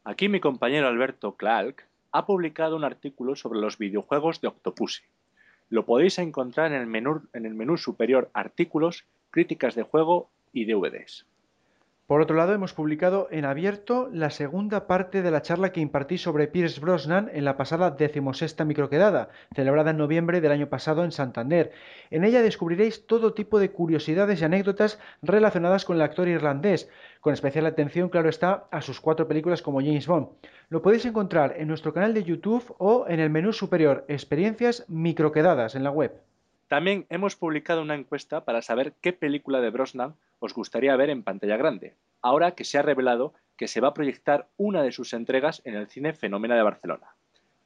Aquí 0.03 0.31
mi 0.31 0.41
compañero 0.41 0.89
Alberto 0.89 1.37
Clark 1.37 1.85
ha 2.11 2.25
publicado 2.25 2.77
un 2.77 2.85
artículo 2.85 3.37
sobre 3.37 3.61
los 3.61 3.77
videojuegos 3.77 4.41
de 4.41 4.49
Octopussy. 4.49 5.03
Lo 5.69 5.85
podéis 5.85 6.19
encontrar 6.19 6.73
en 6.73 6.81
el 6.81 6.87
menú, 6.87 7.21
en 7.35 7.45
el 7.45 7.53
menú 7.53 7.77
superior 7.77 8.31
Artículos, 8.33 9.05
Críticas 9.31 9.75
de 9.75 9.83
Juego 9.83 10.31
y 10.55 10.65
DVDs. 10.65 11.27
Por 12.11 12.23
otro 12.23 12.35
lado, 12.35 12.53
hemos 12.53 12.75
publicado 12.75 13.29
en 13.31 13.45
abierto 13.45 14.09
la 14.13 14.31
segunda 14.31 14.89
parte 14.89 15.23
de 15.23 15.31
la 15.31 15.43
charla 15.43 15.71
que 15.71 15.79
impartí 15.79 16.19
sobre 16.19 16.49
Pierce 16.49 16.81
Brosnan 16.81 17.31
en 17.33 17.45
la 17.45 17.57
pasada 17.57 17.93
decimosexta 17.93 18.65
microquedada, 18.65 19.29
celebrada 19.55 19.93
en 19.93 19.99
noviembre 19.99 20.41
del 20.41 20.51
año 20.51 20.69
pasado 20.69 21.05
en 21.05 21.13
Santander. 21.13 21.71
En 22.11 22.25
ella 22.25 22.43
descubriréis 22.43 23.07
todo 23.07 23.33
tipo 23.33 23.61
de 23.61 23.71
curiosidades 23.71 24.41
y 24.41 24.45
anécdotas 24.45 24.99
relacionadas 25.23 25.85
con 25.85 25.95
el 25.95 26.03
actor 26.03 26.27
irlandés, 26.27 26.91
con 27.21 27.33
especial 27.33 27.67
atención, 27.67 28.09
claro 28.09 28.29
está, 28.29 28.65
a 28.73 28.83
sus 28.83 29.01
cuatro 29.01 29.29
películas 29.29 29.63
como 29.63 29.79
James 29.79 30.09
Bond. 30.09 30.31
Lo 30.69 30.83
podéis 30.83 31.05
encontrar 31.05 31.55
en 31.59 31.69
nuestro 31.69 31.95
canal 31.95 32.13
de 32.13 32.25
YouTube 32.25 32.75
o 32.79 33.07
en 33.07 33.21
el 33.21 33.31
menú 33.31 33.53
superior 33.53 34.05
Experiencias 34.09 34.85
microquedadas 34.89 35.77
en 35.77 35.85
la 35.85 35.93
web. 35.93 36.21
También 36.71 37.05
hemos 37.09 37.35
publicado 37.35 37.83
una 37.83 37.97
encuesta 37.97 38.45
para 38.45 38.63
saber 38.63 38.95
qué 39.01 39.13
película 39.13 39.61
de 39.61 39.71
Brosnan 39.71 40.15
os 40.39 40.55
gustaría 40.55 40.95
ver 40.95 41.11
en 41.11 41.25
pantalla 41.25 41.57
grande, 41.57 41.97
ahora 42.23 42.53
que 42.53 42.63
se 42.63 42.79
ha 42.79 42.83
revelado 42.83 43.35
que 43.57 43.67
se 43.67 43.81
va 43.81 43.89
a 43.89 43.93
proyectar 43.93 44.47
una 44.57 44.85
de 44.85 44.93
sus 44.93 45.13
entregas 45.13 45.63
en 45.65 45.75
el 45.75 45.89
cine 45.89 46.13
Fenómena 46.13 46.55
de 46.55 46.63
Barcelona. 46.63 47.09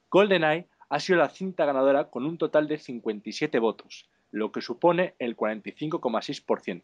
GoldenEye 0.08 0.68
ha 0.88 1.00
sido 1.00 1.18
la 1.18 1.28
cinta 1.28 1.66
ganadora 1.66 2.04
con 2.04 2.24
un 2.24 2.38
total 2.38 2.66
de 2.66 2.78
57 2.78 3.58
votos, 3.58 4.08
lo 4.30 4.52
que 4.52 4.62
supone 4.62 5.12
el 5.18 5.36
45,6%. 5.36 6.82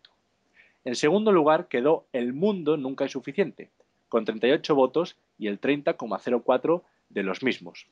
En 0.85 0.97
segundo 0.97 1.33
lugar 1.33 1.69
quedó 1.69 2.05
El 2.13 2.35
mundo 2.35 2.77
nunca 2.77 3.07
es 3.07 3.13
suficiente, 3.13 3.71
con 4.11 4.27
38 4.27 4.75
votos 4.75 5.17
y 5.39 5.47
el 5.47 5.59
30,04% 5.59 6.83
de 7.09 7.23
los 7.23 7.43
mismos. 7.43 7.87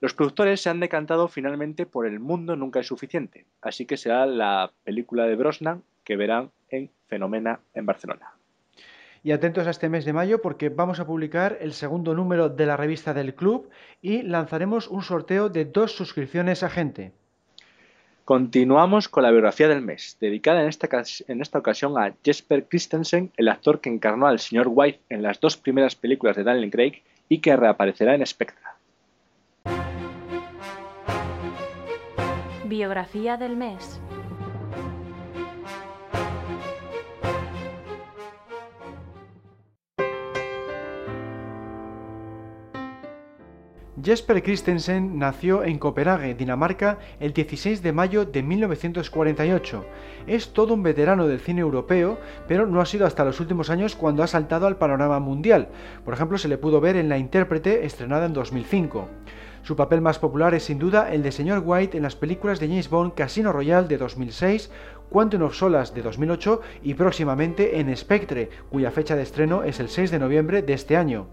Los 0.00 0.14
productores 0.14 0.60
se 0.60 0.70
han 0.70 0.78
decantado 0.78 1.26
finalmente 1.26 1.84
por 1.84 2.06
El 2.06 2.20
mundo 2.20 2.54
nunca 2.54 2.80
es 2.80 2.86
suficiente, 2.86 3.46
así 3.60 3.84
que 3.84 3.96
será 3.96 4.26
la 4.26 4.70
película 4.84 5.24
de 5.24 5.34
Brosnan 5.34 5.82
que 6.04 6.16
verán 6.16 6.52
en 6.68 6.90
Fenomena 7.08 7.60
en 7.74 7.84
Barcelona. 7.84 8.32
Y 9.24 9.32
atentos 9.32 9.66
a 9.66 9.70
este 9.70 9.88
mes 9.88 10.04
de 10.04 10.12
mayo 10.12 10.40
porque 10.40 10.68
vamos 10.68 11.00
a 11.00 11.06
publicar 11.06 11.58
el 11.60 11.72
segundo 11.72 12.14
número 12.14 12.48
de 12.48 12.66
la 12.66 12.76
revista 12.76 13.12
del 13.12 13.34
club 13.34 13.68
y 14.00 14.22
lanzaremos 14.22 14.86
un 14.86 15.02
sorteo 15.02 15.48
de 15.48 15.64
dos 15.64 15.92
suscripciones 15.92 16.62
a 16.62 16.70
gente. 16.70 17.12
Continuamos 18.24 19.08
con 19.08 19.24
la 19.24 19.32
biografía 19.32 19.66
del 19.66 19.82
mes, 19.82 20.16
dedicada 20.20 20.62
en 20.62 20.68
esta, 20.68 20.88
en 21.26 21.40
esta 21.40 21.58
ocasión 21.58 21.98
a 21.98 22.14
Jesper 22.22 22.68
Christensen, 22.68 23.32
el 23.36 23.48
actor 23.48 23.80
que 23.80 23.90
encarnó 23.90 24.28
al 24.28 24.38
señor 24.38 24.68
White 24.70 25.00
en 25.08 25.22
las 25.22 25.40
dos 25.40 25.56
primeras 25.56 25.96
películas 25.96 26.36
de 26.36 26.44
Daniel 26.44 26.70
Craig 26.70 27.02
y 27.28 27.38
que 27.38 27.56
reaparecerá 27.56 28.14
en 28.14 28.24
Spectra. 28.24 28.77
Biografía 32.68 33.38
del 33.38 33.56
mes. 33.56 33.98
Jesper 44.04 44.42
Christensen 44.42 45.18
nació 45.18 45.64
en 45.64 45.78
Copenhague, 45.78 46.34
Dinamarca, 46.34 46.98
el 47.20 47.32
16 47.32 47.82
de 47.82 47.92
mayo 47.92 48.26
de 48.26 48.42
1948. 48.42 49.86
Es 50.26 50.52
todo 50.52 50.74
un 50.74 50.82
veterano 50.82 51.26
del 51.26 51.40
cine 51.40 51.62
europeo, 51.62 52.18
pero 52.46 52.66
no 52.66 52.82
ha 52.82 52.86
sido 52.86 53.06
hasta 53.06 53.24
los 53.24 53.40
últimos 53.40 53.70
años 53.70 53.96
cuando 53.96 54.22
ha 54.22 54.26
saltado 54.26 54.66
al 54.66 54.76
panorama 54.76 55.20
mundial. 55.20 55.68
Por 56.04 56.12
ejemplo, 56.12 56.36
se 56.36 56.48
le 56.48 56.58
pudo 56.58 56.82
ver 56.82 56.96
en 56.96 57.08
La 57.08 57.16
Intérprete, 57.16 57.86
estrenada 57.86 58.26
en 58.26 58.34
2005. 58.34 59.08
Su 59.68 59.76
papel 59.76 60.00
más 60.00 60.18
popular 60.18 60.54
es 60.54 60.62
sin 60.62 60.78
duda 60.78 61.12
el 61.12 61.22
de 61.22 61.30
Señor 61.30 61.62
White 61.62 61.94
en 61.98 62.02
las 62.02 62.16
películas 62.16 62.58
de 62.58 62.68
James 62.68 62.88
Bond 62.88 63.12
Casino 63.12 63.52
Royale 63.52 63.86
de 63.86 63.98
2006, 63.98 64.70
Quantum 65.10 65.42
of 65.42 65.54
Solas 65.54 65.92
de 65.92 66.00
2008 66.00 66.62
y 66.84 66.94
próximamente 66.94 67.78
en 67.78 67.94
Spectre, 67.94 68.48
cuya 68.70 68.90
fecha 68.90 69.14
de 69.14 69.24
estreno 69.24 69.64
es 69.64 69.78
el 69.78 69.90
6 69.90 70.10
de 70.10 70.20
noviembre 70.20 70.62
de 70.62 70.72
este 70.72 70.96
año. 70.96 71.28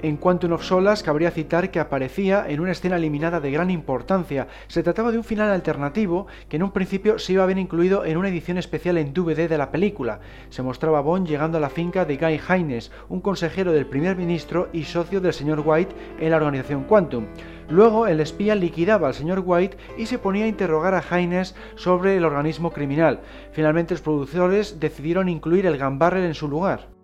En 0.00 0.16
Quantum 0.16 0.52
of 0.52 0.62
Solas 0.62 1.02
cabría 1.02 1.32
citar 1.32 1.72
que 1.72 1.80
aparecía 1.80 2.44
en 2.48 2.60
una 2.60 2.70
escena 2.70 2.96
eliminada 2.96 3.40
de 3.40 3.50
gran 3.50 3.68
importancia. 3.68 4.46
Se 4.68 4.84
trataba 4.84 5.10
de 5.10 5.18
un 5.18 5.24
final 5.24 5.50
alternativo 5.50 6.28
que 6.48 6.56
en 6.56 6.62
un 6.62 6.70
principio 6.70 7.18
se 7.18 7.32
iba 7.32 7.42
a 7.42 7.44
haber 7.44 7.58
incluido 7.58 8.04
en 8.04 8.16
una 8.16 8.28
edición 8.28 8.58
especial 8.58 8.96
en 8.96 9.12
DVD 9.12 9.48
de 9.48 9.58
la 9.58 9.72
película. 9.72 10.20
Se 10.50 10.62
mostraba 10.62 11.00
Bond 11.00 11.26
llegando 11.26 11.58
a 11.58 11.60
la 11.60 11.68
finca 11.68 12.04
de 12.04 12.16
Guy 12.16 12.40
Haynes, 12.46 12.92
un 13.08 13.20
consejero 13.20 13.72
del 13.72 13.86
primer 13.86 14.16
ministro 14.16 14.68
y 14.72 14.84
socio 14.84 15.20
del 15.20 15.32
señor 15.32 15.62
White 15.64 15.94
en 16.20 16.30
la 16.30 16.36
organización 16.36 16.84
Quantum. 16.84 17.26
Luego 17.68 18.06
el 18.06 18.20
espía 18.20 18.54
liquidaba 18.54 19.08
al 19.08 19.14
señor 19.14 19.42
White 19.44 19.76
y 19.98 20.06
se 20.06 20.18
ponía 20.18 20.44
a 20.44 20.48
interrogar 20.48 20.94
a 20.94 21.04
Haynes 21.10 21.56
sobre 21.74 22.16
el 22.16 22.24
organismo 22.24 22.72
criminal. 22.72 23.20
Finalmente 23.50 23.94
los 23.94 24.00
productores 24.00 24.78
decidieron 24.78 25.28
incluir 25.28 25.66
el 25.66 25.76
Gambarrel 25.76 26.24
en 26.24 26.34
su 26.34 26.48
lugar. 26.48 26.97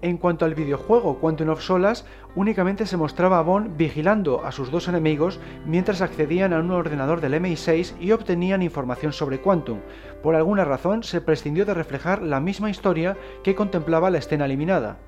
En 0.00 0.16
cuanto 0.16 0.44
al 0.44 0.54
videojuego 0.54 1.18
Quantum 1.18 1.48
of 1.48 1.60
Solas, 1.60 2.06
únicamente 2.36 2.86
se 2.86 2.96
mostraba 2.96 3.40
a 3.40 3.42
Bond 3.42 3.76
vigilando 3.76 4.44
a 4.44 4.52
sus 4.52 4.70
dos 4.70 4.86
enemigos 4.86 5.40
mientras 5.66 6.02
accedían 6.02 6.52
a 6.52 6.60
un 6.60 6.70
ordenador 6.70 7.20
del 7.20 7.34
MI6 7.34 7.94
y 7.98 8.12
obtenían 8.12 8.62
información 8.62 9.12
sobre 9.12 9.40
Quantum. 9.40 9.80
Por 10.22 10.36
alguna 10.36 10.64
razón 10.64 11.02
se 11.02 11.20
prescindió 11.20 11.66
de 11.66 11.74
reflejar 11.74 12.22
la 12.22 12.38
misma 12.38 12.70
historia 12.70 13.16
que 13.42 13.56
contemplaba 13.56 14.10
la 14.10 14.18
escena 14.18 14.44
eliminada. 14.44 14.98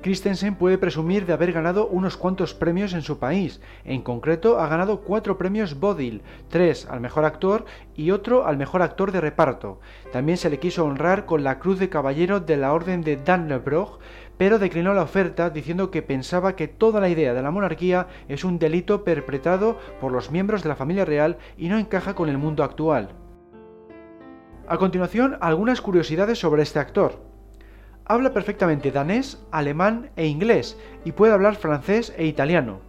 Christensen 0.00 0.54
puede 0.54 0.78
presumir 0.78 1.26
de 1.26 1.32
haber 1.32 1.52
ganado 1.52 1.86
unos 1.86 2.16
cuantos 2.16 2.54
premios 2.54 2.94
en 2.94 3.02
su 3.02 3.18
país. 3.18 3.60
En 3.84 4.02
concreto, 4.02 4.58
ha 4.58 4.66
ganado 4.66 5.00
cuatro 5.00 5.36
premios 5.36 5.78
Bodil, 5.78 6.22
tres 6.48 6.86
al 6.86 7.00
mejor 7.00 7.24
actor 7.24 7.64
y 7.94 8.10
otro 8.10 8.46
al 8.46 8.56
mejor 8.56 8.82
actor 8.82 9.12
de 9.12 9.20
reparto. 9.20 9.80
También 10.12 10.38
se 10.38 10.50
le 10.50 10.58
quiso 10.58 10.84
honrar 10.84 11.26
con 11.26 11.44
la 11.44 11.58
Cruz 11.58 11.78
de 11.78 11.88
Caballero 11.88 12.40
de 12.40 12.56
la 12.56 12.72
Orden 12.72 13.02
de 13.02 13.16
Dannebrog, 13.16 13.98
pero 14.36 14.58
declinó 14.58 14.94
la 14.94 15.02
oferta 15.02 15.50
diciendo 15.50 15.90
que 15.90 16.02
pensaba 16.02 16.56
que 16.56 16.66
toda 16.66 17.00
la 17.00 17.10
idea 17.10 17.34
de 17.34 17.42
la 17.42 17.50
monarquía 17.50 18.08
es 18.28 18.42
un 18.42 18.58
delito 18.58 19.04
perpetrado 19.04 19.78
por 20.00 20.12
los 20.12 20.30
miembros 20.30 20.62
de 20.62 20.70
la 20.70 20.76
familia 20.76 21.04
real 21.04 21.36
y 21.58 21.68
no 21.68 21.78
encaja 21.78 22.14
con 22.14 22.28
el 22.28 22.38
mundo 22.38 22.64
actual. 22.64 23.10
A 24.66 24.78
continuación, 24.78 25.36
algunas 25.40 25.80
curiosidades 25.80 26.38
sobre 26.38 26.62
este 26.62 26.78
actor. 26.78 27.29
Habla 28.10 28.32
perfectamente 28.32 28.90
danés, 28.90 29.38
alemán 29.52 30.10
e 30.16 30.26
inglés 30.26 30.76
y 31.04 31.12
puede 31.12 31.32
hablar 31.32 31.54
francés 31.54 32.12
e 32.18 32.26
italiano. 32.26 32.80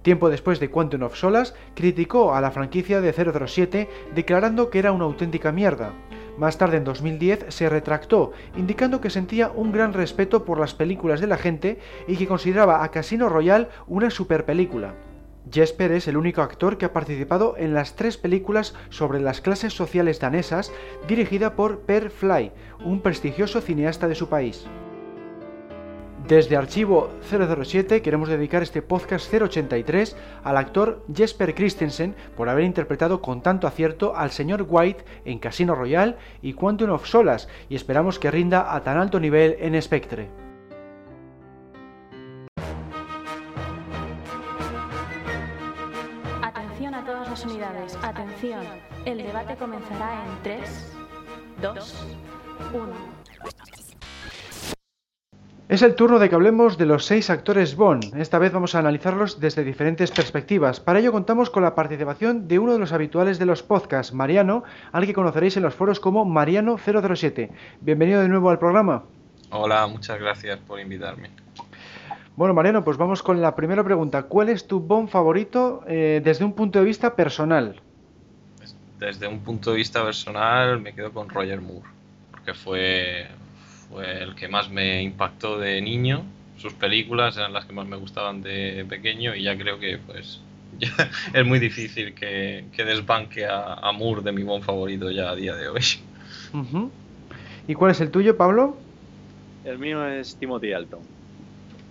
Tiempo 0.00 0.30
después 0.30 0.58
de 0.60 0.70
Quantum 0.70 1.02
of 1.02 1.14
Solas, 1.14 1.54
criticó 1.74 2.34
a 2.34 2.40
la 2.40 2.50
franquicia 2.50 3.02
de 3.02 3.12
007 3.12 3.90
declarando 4.14 4.70
que 4.70 4.78
era 4.78 4.92
una 4.92 5.04
auténtica 5.04 5.52
mierda. 5.52 5.92
Más 6.38 6.56
tarde, 6.56 6.78
en 6.78 6.84
2010, 6.84 7.48
se 7.48 7.68
retractó, 7.68 8.32
indicando 8.56 9.02
que 9.02 9.10
sentía 9.10 9.50
un 9.50 9.72
gran 9.72 9.92
respeto 9.92 10.42
por 10.46 10.58
las 10.58 10.72
películas 10.72 11.20
de 11.20 11.26
la 11.26 11.36
gente 11.36 11.78
y 12.08 12.16
que 12.16 12.26
consideraba 12.26 12.82
a 12.82 12.90
Casino 12.90 13.28
Royale 13.28 13.68
una 13.88 14.08
super 14.08 14.46
película. 14.46 14.94
Jesper 15.50 15.92
es 15.92 16.06
el 16.06 16.16
único 16.16 16.42
actor 16.42 16.78
que 16.78 16.84
ha 16.84 16.92
participado 16.92 17.56
en 17.56 17.74
las 17.74 17.96
tres 17.96 18.16
películas 18.16 18.74
sobre 18.90 19.20
las 19.20 19.40
clases 19.40 19.72
sociales 19.72 20.20
danesas 20.20 20.72
dirigida 21.08 21.56
por 21.56 21.80
Per 21.80 22.10
Fly, 22.10 22.52
un 22.84 23.00
prestigioso 23.00 23.60
cineasta 23.60 24.08
de 24.08 24.14
su 24.14 24.28
país. 24.28 24.66
Desde 26.26 26.56
Archivo 26.56 27.10
007 27.28 28.02
queremos 28.02 28.28
dedicar 28.28 28.62
este 28.62 28.82
podcast 28.82 29.32
083 29.32 30.16
al 30.44 30.56
actor 30.56 31.04
Jesper 31.12 31.54
Christensen 31.54 32.14
por 32.36 32.48
haber 32.48 32.64
interpretado 32.64 33.20
con 33.20 33.42
tanto 33.42 33.66
acierto 33.66 34.14
al 34.14 34.30
señor 34.30 34.66
White 34.68 35.04
en 35.24 35.38
Casino 35.38 35.74
Royale 35.74 36.16
y 36.42 36.52
Quantum 36.52 36.90
of 36.90 37.06
Solas 37.06 37.48
y 37.68 37.74
esperamos 37.74 38.18
que 38.18 38.30
rinda 38.30 38.74
a 38.74 38.82
tan 38.82 38.98
alto 38.98 39.18
nivel 39.18 39.56
en 39.60 39.80
Spectre. 39.80 40.28
unidades. 47.44 47.96
Atención, 48.02 48.60
el 49.04 49.18
debate 49.18 49.54
comenzará 49.56 50.24
en 50.24 50.42
3, 50.42 50.96
2, 51.62 52.06
1. 52.72 53.20
Es 55.68 55.82
el 55.82 55.94
turno 55.94 56.18
de 56.18 56.28
que 56.28 56.34
hablemos 56.34 56.78
de 56.78 56.86
los 56.86 57.04
seis 57.04 57.30
actores 57.30 57.76
Bond. 57.76 58.16
Esta 58.16 58.40
vez 58.40 58.52
vamos 58.52 58.74
a 58.74 58.80
analizarlos 58.80 59.38
desde 59.38 59.62
diferentes 59.62 60.10
perspectivas. 60.10 60.80
Para 60.80 60.98
ello 60.98 61.12
contamos 61.12 61.48
con 61.48 61.62
la 61.62 61.76
participación 61.76 62.48
de 62.48 62.58
uno 62.58 62.72
de 62.72 62.80
los 62.80 62.92
habituales 62.92 63.38
de 63.38 63.46
los 63.46 63.62
podcasts, 63.62 64.12
Mariano, 64.12 64.64
al 64.90 65.06
que 65.06 65.14
conoceréis 65.14 65.56
en 65.56 65.62
los 65.62 65.74
foros 65.74 66.00
como 66.00 66.26
Mariano007. 66.26 67.50
Bienvenido 67.80 68.20
de 68.20 68.28
nuevo 68.28 68.50
al 68.50 68.58
programa. 68.58 69.04
Hola, 69.52 69.86
muchas 69.86 70.18
gracias 70.18 70.58
por 70.58 70.80
invitarme. 70.80 71.30
Bueno, 72.34 72.52
Mariano, 72.52 72.82
pues 72.82 72.96
vamos 72.96 73.22
con 73.22 73.40
la 73.40 73.54
primera 73.54 73.84
pregunta. 73.84 74.24
¿Cuál 74.24 74.48
es 74.48 74.66
tu 74.66 74.80
Bond 74.80 75.08
favorito 75.08 75.84
eh, 75.86 76.20
desde 76.24 76.44
un 76.44 76.54
punto 76.54 76.78
de 76.78 76.84
vista 76.84 77.14
personal? 77.14 77.80
Desde 78.98 79.28
un 79.28 79.40
punto 79.40 79.70
de 79.70 79.76
vista 79.76 80.04
personal 80.04 80.80
me 80.80 80.94
quedo 80.94 81.12
con 81.12 81.28
Roger 81.28 81.60
Moore, 81.60 81.88
porque 82.40 82.58
fue, 82.58 83.26
fue 83.88 84.22
el 84.22 84.34
que 84.34 84.48
más 84.48 84.70
me 84.70 85.02
impactó 85.02 85.58
de 85.58 85.80
niño. 85.80 86.24
Sus 86.56 86.72
películas 86.74 87.36
eran 87.36 87.52
las 87.52 87.64
que 87.64 87.72
más 87.72 87.86
me 87.86 87.96
gustaban 87.96 88.42
de 88.42 88.84
pequeño 88.88 89.34
y 89.34 89.42
ya 89.44 89.56
creo 89.56 89.78
que 89.78 89.98
pues 89.98 90.40
es 91.34 91.46
muy 91.46 91.58
difícil 91.58 92.14
que, 92.14 92.64
desbanque 92.76 93.46
a, 93.46 93.90
Moore 93.92 94.22
de 94.22 94.32
mi 94.32 94.42
Bond 94.42 94.64
favorito 94.64 95.10
ya 95.10 95.30
a 95.30 95.36
día 95.36 95.54
de 95.54 95.68
hoy. 95.68 95.82
¿Y 97.66 97.74
cuál 97.74 97.90
es 97.92 98.00
el 98.00 98.10
tuyo, 98.10 98.36
Pablo? 98.36 98.76
El 99.64 99.78
mío 99.78 100.06
es 100.06 100.36
Timothy 100.36 100.72
Alton. 100.72 101.00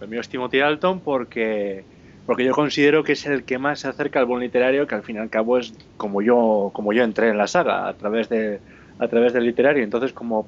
El 0.02 0.08
mío 0.08 0.22
es 0.22 0.30
Timothy 0.30 0.62
Alton 0.62 1.02
porque, 1.02 1.84
porque 2.26 2.46
yo 2.46 2.54
considero 2.54 3.04
que 3.04 3.14
es 3.14 3.26
el 3.26 3.44
que 3.44 3.58
más 3.58 3.82
se 3.82 3.88
acerca 3.88 4.20
al 4.20 4.26
buen 4.26 4.42
literario, 4.42 4.88
que 4.88 4.96
al 4.96 5.04
fin 5.04 5.18
y 5.18 5.20
al 5.20 5.30
cabo 5.30 5.58
es 5.58 5.74
como 5.98 6.22
yo, 6.22 6.72
como 6.74 6.94
yo 6.94 7.04
entré 7.04 7.30
en 7.30 7.38
la 7.38 7.48
saga, 7.48 7.88
a 7.88 7.94
través, 7.94 8.30
de, 8.30 8.60
a 9.00 9.08
través 9.08 9.34
del 9.34 9.46
literario. 9.46 9.84
Entonces, 9.84 10.14
como 10.14 10.48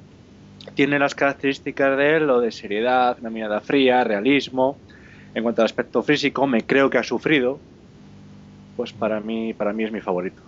tiene 0.74 0.98
las 0.98 1.14
características 1.14 1.96
de 1.96 2.16
él, 2.16 2.26
lo 2.26 2.40
de 2.40 2.52
seriedad, 2.52 3.16
una 3.20 3.30
mirada 3.30 3.60
fría, 3.60 4.04
realismo. 4.04 4.76
En 5.34 5.42
cuanto 5.42 5.62
al 5.62 5.66
aspecto 5.66 6.02
físico, 6.02 6.46
me 6.46 6.64
creo 6.64 6.90
que 6.90 6.98
ha 6.98 7.02
sufrido. 7.02 7.58
Pues 8.76 8.92
para 8.92 9.20
mí, 9.20 9.54
para 9.54 9.72
mí 9.72 9.84
es 9.84 9.92
mi 9.92 10.00
favorito. 10.00 10.42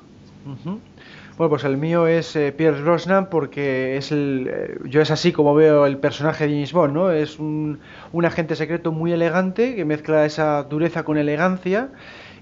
Bueno, 1.36 1.50
pues 1.50 1.64
el 1.64 1.76
mío 1.76 2.06
es 2.06 2.36
eh, 2.36 2.52
Pierce 2.52 2.80
Brosnan 2.82 3.28
porque 3.28 3.96
es 3.96 4.12
el, 4.12 4.48
eh, 4.52 4.78
yo 4.84 5.00
es 5.00 5.10
así 5.10 5.32
como 5.32 5.54
veo 5.54 5.84
el 5.84 5.98
personaje 5.98 6.46
de 6.46 6.52
James 6.52 6.72
Bond, 6.72 6.94
¿no? 6.94 7.10
Es 7.10 7.40
un, 7.40 7.80
un 8.12 8.24
agente 8.24 8.54
secreto 8.54 8.92
muy 8.92 9.12
elegante 9.12 9.74
que 9.74 9.84
mezcla 9.84 10.24
esa 10.26 10.62
dureza 10.62 11.02
con 11.02 11.18
elegancia 11.18 11.88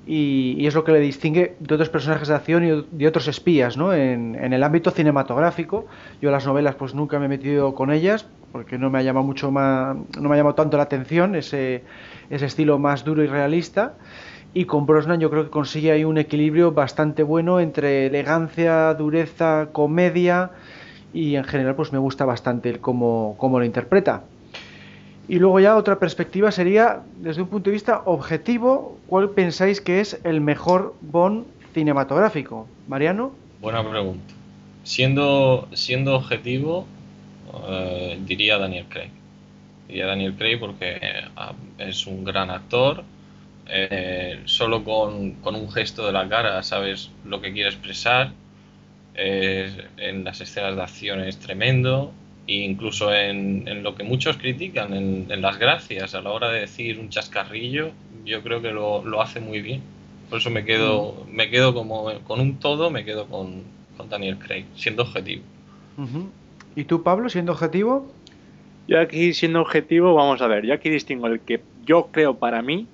y, 0.06 0.66
es 0.66 0.74
lo 0.74 0.84
que 0.84 0.92
le 0.92 1.00
distingue 1.00 1.56
de 1.60 1.74
otros 1.74 1.88
personajes 1.88 2.28
de 2.28 2.34
acción 2.34 2.64
y 2.64 2.86
de 2.90 3.06
otros 3.06 3.28
espías, 3.28 3.76
¿no? 3.76 3.94
En, 3.94 4.34
el 4.34 4.62
ámbito 4.62 4.90
cinematográfico, 4.90 5.86
yo 6.20 6.30
las 6.30 6.46
novelas 6.46 6.74
pues 6.74 6.94
nunca 6.94 7.18
me 7.18 7.26
he 7.26 7.28
metido 7.28 7.74
con 7.74 7.92
ellas 7.92 8.26
porque 8.50 8.78
no 8.78 8.90
me 8.90 8.98
ha 8.98 9.02
llamado 9.02 9.24
mucho 9.24 9.50
más, 9.50 9.96
no 10.20 10.28
me 10.28 10.38
ha 10.38 10.52
tanto 10.52 10.76
la 10.76 10.82
atención 10.82 11.34
ese, 11.36 11.84
ese 12.28 12.46
estilo 12.46 12.78
más 12.78 13.04
duro 13.04 13.22
y 13.22 13.26
realista 13.26 13.94
y 14.54 14.66
con 14.66 14.84
Brosnan 14.84 15.20
yo 15.20 15.30
creo 15.30 15.44
que 15.44 15.50
consigue 15.50 15.92
ahí 15.92 16.04
un 16.04 16.18
equilibrio 16.18 16.72
bastante 16.72 17.22
bueno 17.22 17.60
entre 17.60 18.06
elegancia, 18.06 18.92
dureza, 18.94 19.68
comedia 19.72 20.50
y 21.14 21.36
en 21.36 21.44
general 21.44 21.74
pues 21.74 21.92
me 21.92 21.98
gusta 21.98 22.24
bastante 22.24 22.68
el 22.68 22.80
cómo, 22.80 23.34
cómo 23.38 23.58
lo 23.58 23.64
interpreta. 23.64 24.24
Y 25.28 25.38
luego 25.38 25.61
ya 25.61 25.76
otra 25.76 25.98
perspectiva 25.98 26.50
sería, 26.50 27.02
desde 27.16 27.42
un 27.42 27.48
punto 27.48 27.70
de 27.70 27.74
vista 27.74 28.02
objetivo, 28.06 28.98
¿cuál 29.06 29.30
pensáis 29.30 29.80
que 29.80 30.00
es 30.00 30.20
el 30.24 30.40
mejor 30.40 30.94
Bond 31.00 31.46
cinematográfico? 31.74 32.66
Mariano. 32.88 33.32
Buena 33.61 33.88
pregunta. 33.88 34.35
Siendo, 34.82 35.68
siendo 35.72 36.16
objetivo, 36.16 36.87
eh, 37.68 38.18
diría 38.24 38.58
Daniel 38.58 38.87
Craig. 38.88 39.11
Diría 39.87 40.06
Daniel 40.06 40.35
Craig 40.35 40.58
porque 40.58 40.98
eh, 41.00 41.24
es 41.78 42.06
un 42.06 42.24
gran 42.24 42.50
actor, 42.50 43.04
eh, 43.68 44.40
solo 44.46 44.82
con, 44.82 45.37
un 45.44 45.70
gesto 45.70 46.04
de 46.04 46.12
la 46.12 46.28
cara 46.28 46.62
sabes 46.64 47.11
lo 47.24 47.40
que 47.40 47.52
quiere 47.52 47.68
expresar. 47.68 48.32
en 49.14 50.24
las 50.24 50.40
escenas 50.40 50.74
de 50.74 50.82
acción 50.82 51.20
es 51.20 51.38
tremendo. 51.38 52.12
E 52.46 52.55
incluso 52.55 53.12
en, 53.12 53.83
lo 53.83 53.94
que 53.94 54.02
muchos 54.02 54.37
critican, 54.37 54.92
en, 54.94 55.42
las 55.42 55.59
gracias, 55.59 56.14
a 56.14 56.22
la 56.22 56.31
hora 56.31 56.50
de 56.50 56.61
decir 56.61 56.98
un 56.98 57.09
chascarrillo, 57.09 57.90
yo 58.24 58.42
creo 58.42 58.61
que 58.61 58.72
lo, 58.72 59.22
hace 59.22 59.40
muy 59.40 59.61
bien. 59.61 59.83
Por 60.28 60.38
eso 60.38 60.50
me 60.50 60.64
quedo, 60.64 61.24
mm. 61.26 61.35
me 61.35 61.50
quedo 61.50 61.74
como 61.74 62.11
con 62.24 62.40
un 62.40 62.59
todo, 62.59 62.90
me 62.90 63.05
quedo 63.05 63.26
con, 63.26 63.62
Daniel 64.11 64.37
Craig, 64.38 64.64
siendo 64.74 65.02
objetivo. 65.02 65.44
¿Y 66.74 66.85
tú, 66.85 67.05
Pablo, 67.05 67.28
siendo 67.28 67.52
objetivo? 67.52 68.11
Yo 68.88 69.00
aquí, 69.00 69.33
siendo 69.33 69.61
objetivo, 69.61 70.14
vamos 70.14 70.42
a 70.42 70.48
ver, 70.48 70.66
yo 70.66 70.74
aquí 70.74 70.90
distingo 70.90 71.28
el 71.28 71.38
que 71.38 71.61
yo 71.85 72.09
creo 72.11 72.35
para 72.38 72.62
mí, 72.62 72.88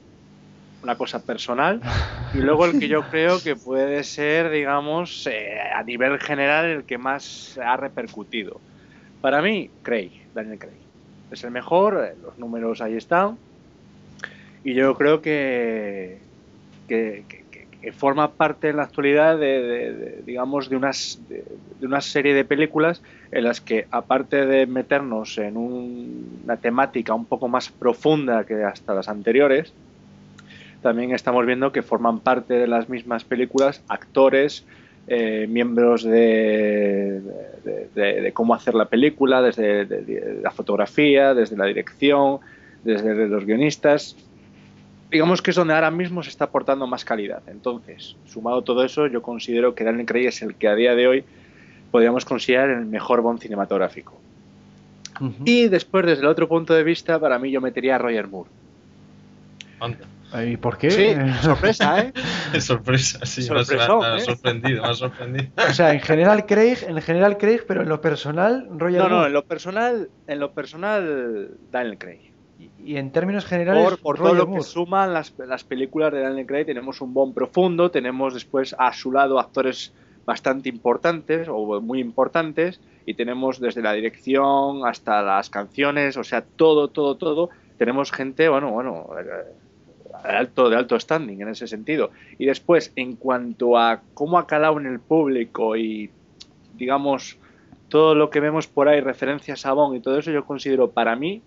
una 0.83 0.97
cosa 0.97 1.25
personal 1.25 1.81
y 2.35 2.39
luego 2.39 2.67
el 2.67 2.79
que 2.79 2.89
yo 2.89 3.03
creo 3.11 3.43
que 3.43 3.57
puede 3.57 4.05
ser, 4.05 4.51
digamos, 4.51 5.27
eh, 5.27 5.59
a 5.75 5.83
nivel 5.83 6.19
general 6.19 6.67
el 6.67 6.85
que 6.85 6.99
más 6.99 7.59
ha 7.59 7.77
repercutido. 7.77 8.61
Para 9.21 9.43
mí, 9.43 9.71
Craig, 9.83 10.11
Daniel 10.35 10.59
Craig. 10.59 10.79
Es 11.31 11.45
el 11.45 11.51
mejor, 11.51 12.05
eh, 12.05 12.17
los 12.23 12.39
números 12.39 12.81
ahí 12.81 12.97
están 12.97 13.37
y 14.65 14.75
yo 14.75 14.95
creo 14.95 15.21
que, 15.21 16.19
que, 16.89 17.25
forma 17.93 18.33
parte 18.33 18.69
en 18.69 18.77
la 18.77 18.83
actualidad 18.83 19.39
de, 19.39 20.23
digamos, 20.27 20.69
de, 20.69 20.77
unas, 20.77 21.21
de, 21.29 21.43
una 21.81 22.03
serie 22.03 22.35
de 22.35 22.45
películas 22.45 23.03
en 23.31 23.45
las 23.45 23.63
que, 23.63 23.87
aparte 23.91 24.45
de 24.45 24.67
meternos 24.67 25.39
en 25.39 25.57
una 25.57 26.57
temática 26.59 27.15
un 27.15 27.25
poco 27.25 27.49
más 27.49 27.71
profunda 27.71 28.45
que 28.45 28.63
hasta 28.63 28.93
las 28.93 29.09
anteriores, 29.09 29.73
también 30.83 31.13
estamos 31.13 31.47
viendo 31.47 31.73
que 31.73 31.83
forman 31.83 32.21
parte 32.21 32.55
de 32.55 32.67
las 32.67 32.89
mismas 32.89 33.25
películas 33.25 33.83
actores, 33.89 34.67
eh, 35.11 35.47
miembros 35.49 36.03
de, 36.03 37.23
de, 37.95 38.31
cómo 38.35 38.55
hacer 38.55 38.75
la 38.75 38.85
película, 38.85 39.41
desde 39.41 40.41
la 40.43 40.51
fotografía, 40.51 41.35
desde 41.35 41.57
la 41.57 41.65
dirección, 41.65 42.41
desde 42.85 43.27
los 43.27 43.45
guionistas. 43.45 44.17
Digamos 45.11 45.41
que 45.41 45.51
es 45.51 45.57
donde 45.57 45.73
ahora 45.73 45.91
mismo 45.91 46.23
se 46.23 46.29
está 46.29 46.45
aportando 46.45 46.87
más 46.87 47.05
calidad. 47.05 47.43
Entonces, 47.47 48.17
sumado 48.27 48.63
todo 48.63 48.85
eso, 48.85 49.07
yo 49.07 49.23
considero 49.23 49.75
que 49.75 49.85
Daniel 49.85 50.07
Craig 50.07 50.27
es 50.27 50.43
el 50.43 50.55
que 50.55 50.69
a 50.69 50.75
día 50.75 50.95
de 50.95 51.09
hoy 51.09 51.25
podríamos 51.91 52.27
considerar 52.27 52.69
el 52.69 52.85
mejor 52.85 53.23
Bond 53.23 53.41
cinematográfico. 53.41 54.21
Y 55.45 55.69
después, 55.69 56.07
desde 56.07 56.23
el 56.23 56.29
otro 56.29 56.47
punto 56.47 56.75
de 56.75 56.85
vista, 56.85 57.19
para 57.19 57.39
mí 57.39 57.51
yo 57.51 57.61
metería 57.61 57.97
a 57.97 57.99
Roger 57.99 58.29
Moore. 58.29 58.51
¿Y 60.47 60.57
por 60.59 60.77
qué? 60.77 60.91
Sí, 60.91 61.15
sorpresa, 61.43 62.01
¿eh? 62.01 62.13
sorpresa, 62.61 63.25
sí, 63.25 63.49
me 63.51 63.59
ha, 63.59 64.17
¿eh? 64.17 64.21
sorprendido, 64.21 64.83
me 64.83 64.89
ha 64.89 64.95
sorprendido. 64.95 65.51
O 65.57 65.73
sea, 65.73 65.93
en 65.95 66.01
general 66.01 66.45
Craig, 66.45 66.79
en 66.87 67.01
general 67.01 67.39
Craig, 67.39 67.61
pero 67.67 67.83
en 67.83 67.89
lo 67.89 68.01
personal, 68.01 68.69
Roger 68.71 68.99
No, 68.99 69.09
no, 69.09 69.27
en 69.27 69.33
lo 69.33 69.45
personal, 69.45 70.11
en 70.27 70.39
lo 70.39 70.53
personal, 70.53 71.51
Daniel 71.71 71.99
Craig. 71.99 72.33
Y, 72.85 72.97
en 72.97 73.11
términos 73.13 73.47
generales, 73.47 73.85
por, 73.85 73.99
por 74.01 74.19
todo 74.19 74.35
lo 74.35 74.53
que 74.53 74.63
suman 74.63 75.15
las, 75.15 75.33
las, 75.39 75.65
películas 75.65 76.13
de 76.13 76.21
Daniel 76.21 76.47
Craig, 76.47 76.67
tenemos 76.67 77.01
un 77.01 77.15
bond 77.15 77.33
profundo, 77.33 77.91
tenemos 77.91 78.35
después 78.35 78.75
a 78.79 78.93
su 78.93 79.13
lado 79.13 79.39
actores 79.39 79.95
bastante 80.27 80.69
importantes 80.69 81.49
o 81.49 81.81
muy 81.81 82.01
importantes, 82.01 82.81
y 83.07 83.15
tenemos 83.15 83.61
desde 83.61 83.81
la 83.81 83.95
dirección 83.95 84.87
hasta 84.87 85.23
las 85.23 85.49
canciones, 85.49 86.19
o 86.19 86.25
sea, 86.25 86.43
todo, 86.43 86.89
todo, 86.89 87.17
todo. 87.17 87.49
Tenemos 87.79 88.13
gente, 88.13 88.49
bueno, 88.49 88.73
bueno, 88.73 89.07
alto, 90.25 90.69
de 90.71 90.77
alto 90.77 90.99
standing 90.99 91.41
en 91.43 91.49
ese 91.49 91.67
sentido. 91.67 92.11
Y 92.39 92.47
después, 92.47 92.93
en 92.97 93.17
cuanto 93.17 93.79
a 93.79 94.03
cómo 94.15 94.39
ha 94.39 94.47
calado 94.47 94.79
en 94.79 94.87
el 94.87 95.01
público 95.01 95.77
y, 95.77 96.11
digamos, 96.77 97.39
todo 97.89 98.15
lo 98.15 98.31
que 98.31 98.41
vemos 98.41 98.67
por 98.67 98.89
ahí, 98.89 99.01
referencias 99.01 99.65
a 99.67 99.73
Bond 99.73 99.97
y 99.97 100.01
todo 100.01 100.19
eso, 100.19 100.31
yo 100.31 100.45
considero 100.45 100.91
para 100.91 101.17
mí, 101.17 101.43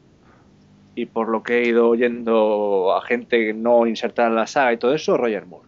y 0.96 1.06
por 1.06 1.30
lo 1.30 1.44
que 1.44 1.60
he 1.60 1.68
ido 1.68 1.90
oyendo 1.90 2.94
a 2.96 3.02
gente 3.02 3.54
no 3.54 3.88
insertada 3.88 4.28
en 4.30 4.36
la 4.36 4.48
saga 4.48 4.74
y 4.74 4.78
todo 4.78 4.94
eso, 4.94 5.18
Roger 5.18 5.46
Moore. 5.46 5.68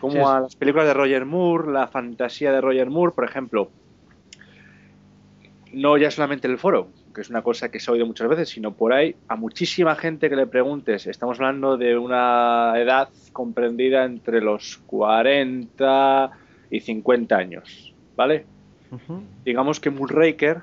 Como 0.00 0.28
a 0.28 0.40
las 0.40 0.56
películas 0.56 0.86
de 0.86 0.94
Roger 0.94 1.24
Moore, 1.24 1.72
la 1.72 1.86
fantasía 1.86 2.52
de 2.52 2.60
Roger 2.60 2.90
Moore, 2.90 3.12
por 3.14 3.24
ejemplo, 3.24 3.70
no 5.72 5.96
ya 5.96 6.10
solamente 6.10 6.48
el 6.48 6.58
foro, 6.58 6.88
que 7.14 7.20
es 7.20 7.30
una 7.30 7.42
cosa 7.42 7.70
que 7.70 7.80
se 7.80 7.90
ha 7.90 7.94
oído 7.94 8.06
muchas 8.06 8.28
veces, 8.28 8.48
sino 8.48 8.72
por 8.72 8.92
ahí 8.92 9.16
a 9.28 9.36
muchísima 9.36 9.94
gente 9.96 10.28
que 10.28 10.36
le 10.36 10.46
preguntes, 10.46 11.06
estamos 11.06 11.38
hablando 11.38 11.76
de 11.76 11.98
una 11.98 12.72
edad 12.76 13.08
comprendida 13.32 14.04
entre 14.04 14.40
los 14.40 14.78
40 14.86 16.30
y 16.70 16.80
50 16.80 17.36
años, 17.36 17.94
¿vale? 18.16 18.46
Digamos 19.44 19.78
que 19.78 19.90
Moonraker 19.90 20.62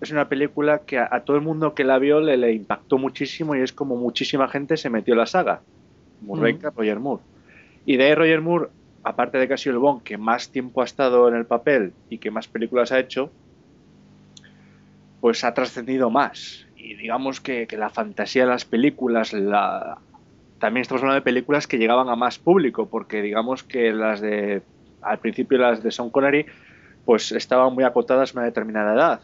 es 0.00 0.10
una 0.10 0.28
película 0.28 0.80
que 0.80 0.98
a, 0.98 1.24
todo 1.24 1.36
el 1.36 1.42
mundo 1.42 1.74
que 1.74 1.84
la 1.84 1.98
vio 1.98 2.20
le, 2.20 2.36
le, 2.36 2.52
impactó 2.52 2.98
muchísimo 2.98 3.56
y 3.56 3.60
es 3.60 3.72
como 3.72 3.96
muchísima 3.96 4.48
gente 4.48 4.76
se 4.76 4.90
metió 4.90 5.14
en 5.14 5.18
la 5.18 5.26
saga. 5.26 5.62
Moonraker, 6.20 6.72
Roger 6.76 7.00
Moore. 7.00 7.22
Y 7.86 7.96
de 7.96 8.04
ahí 8.04 8.14
Roger 8.14 8.40
Moore, 8.40 8.68
aparte 9.02 9.38
de 9.38 9.48
que 9.48 9.54
ha 9.54 9.56
sido 9.56 9.74
el 9.74 9.78
Bond 9.78 10.02
que 10.02 10.16
más 10.16 10.50
tiempo 10.50 10.80
ha 10.80 10.84
estado 10.84 11.28
en 11.28 11.34
el 11.34 11.44
papel 11.44 11.92
y 12.08 12.18
que 12.18 12.30
más 12.30 12.48
películas 12.48 12.92
ha 12.92 12.98
hecho, 12.98 13.30
pues 15.24 15.42
ha 15.42 15.54
trascendido 15.54 16.10
más. 16.10 16.66
Y 16.76 16.96
digamos 16.96 17.40
que, 17.40 17.66
la 17.78 17.88
fantasía 17.88 18.42
de 18.44 18.50
las 18.50 18.66
películas, 18.66 19.32
la... 19.32 19.96
también 20.58 20.82
estamos 20.82 21.00
hablando 21.00 21.14
de 21.14 21.24
películas 21.24 21.66
que 21.66 21.78
llegaban 21.78 22.10
a 22.10 22.14
más 22.14 22.38
público, 22.38 22.90
porque 22.90 23.22
digamos 23.22 23.62
que 23.62 23.90
las 23.94 24.20
de, 24.20 24.60
al 25.00 25.20
principio 25.20 25.56
las 25.56 25.82
de 25.82 25.90
Sean 25.90 26.10
Connery, 26.10 26.44
pues 27.06 27.32
estaban 27.32 27.72
muy 27.72 27.84
acotadas 27.84 28.32
a 28.36 28.38
una 28.38 28.44
determinada 28.44 28.92
edad. 28.92 29.20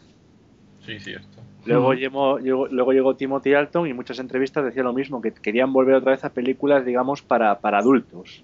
Sí, 0.83 0.99
cierto. 0.99 1.37
Luego, 1.65 1.93
llegó, 1.93 2.39
luego 2.39 2.93
llegó 2.93 3.15
Timothy 3.15 3.53
Alton 3.53 3.87
y 3.87 3.93
muchas 3.93 4.17
entrevistas 4.17 4.65
decían 4.65 4.85
lo 4.85 4.93
mismo, 4.93 5.21
que 5.21 5.31
querían 5.31 5.71
volver 5.71 5.93
otra 5.93 6.13
vez 6.13 6.25
a 6.25 6.33
películas, 6.33 6.83
digamos, 6.83 7.21
para, 7.21 7.59
para 7.59 7.77
adultos. 7.77 8.43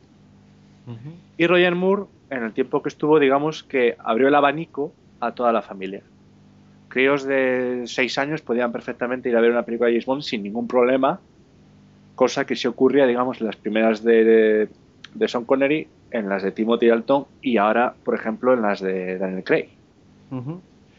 Y 1.40 1.48
Roger 1.48 1.74
Moore, 1.74 2.04
en 2.30 2.44
el 2.44 2.54
tiempo 2.54 2.84
que 2.84 2.90
estuvo, 2.90 3.18
digamos 3.18 3.64
que 3.64 3.96
abrió 3.98 4.28
el 4.28 4.36
abanico 4.36 4.94
a 5.20 5.32
toda 5.32 5.52
la 5.52 5.64
familia 5.64 6.04
críos 6.98 7.26
de 7.26 7.84
6 7.86 8.18
años 8.18 8.42
podían 8.42 8.72
perfectamente 8.72 9.30
ir 9.30 9.38
a 9.38 9.40
ver 9.40 9.52
una 9.52 9.62
película 9.62 9.88
de 9.88 9.94
James 9.94 10.08
Bond 10.08 10.24
sin 10.24 10.42
ningún 10.42 10.68
problema, 10.68 11.20
cosa 12.16 12.44
que 12.44 12.56
se 12.56 12.68
ocurría, 12.68 13.06
digamos, 13.06 13.40
en 13.40 13.46
las 13.46 13.56
primeras 13.56 14.04
de, 14.04 14.68
de, 15.14 15.28
Sean 15.28 15.46
Connery, 15.46 15.88
en 16.10 16.28
las 16.28 16.42
de 16.42 16.52
Timothy 16.52 16.88
Dalton 16.88 17.28
y 17.40 17.58
ahora, 17.58 17.94
por 18.04 18.16
ejemplo, 18.16 18.56
en 18.56 18.64
las 18.64 18.82
de 18.82 19.20
Daniel 19.20 19.44
Craig. 19.44 19.68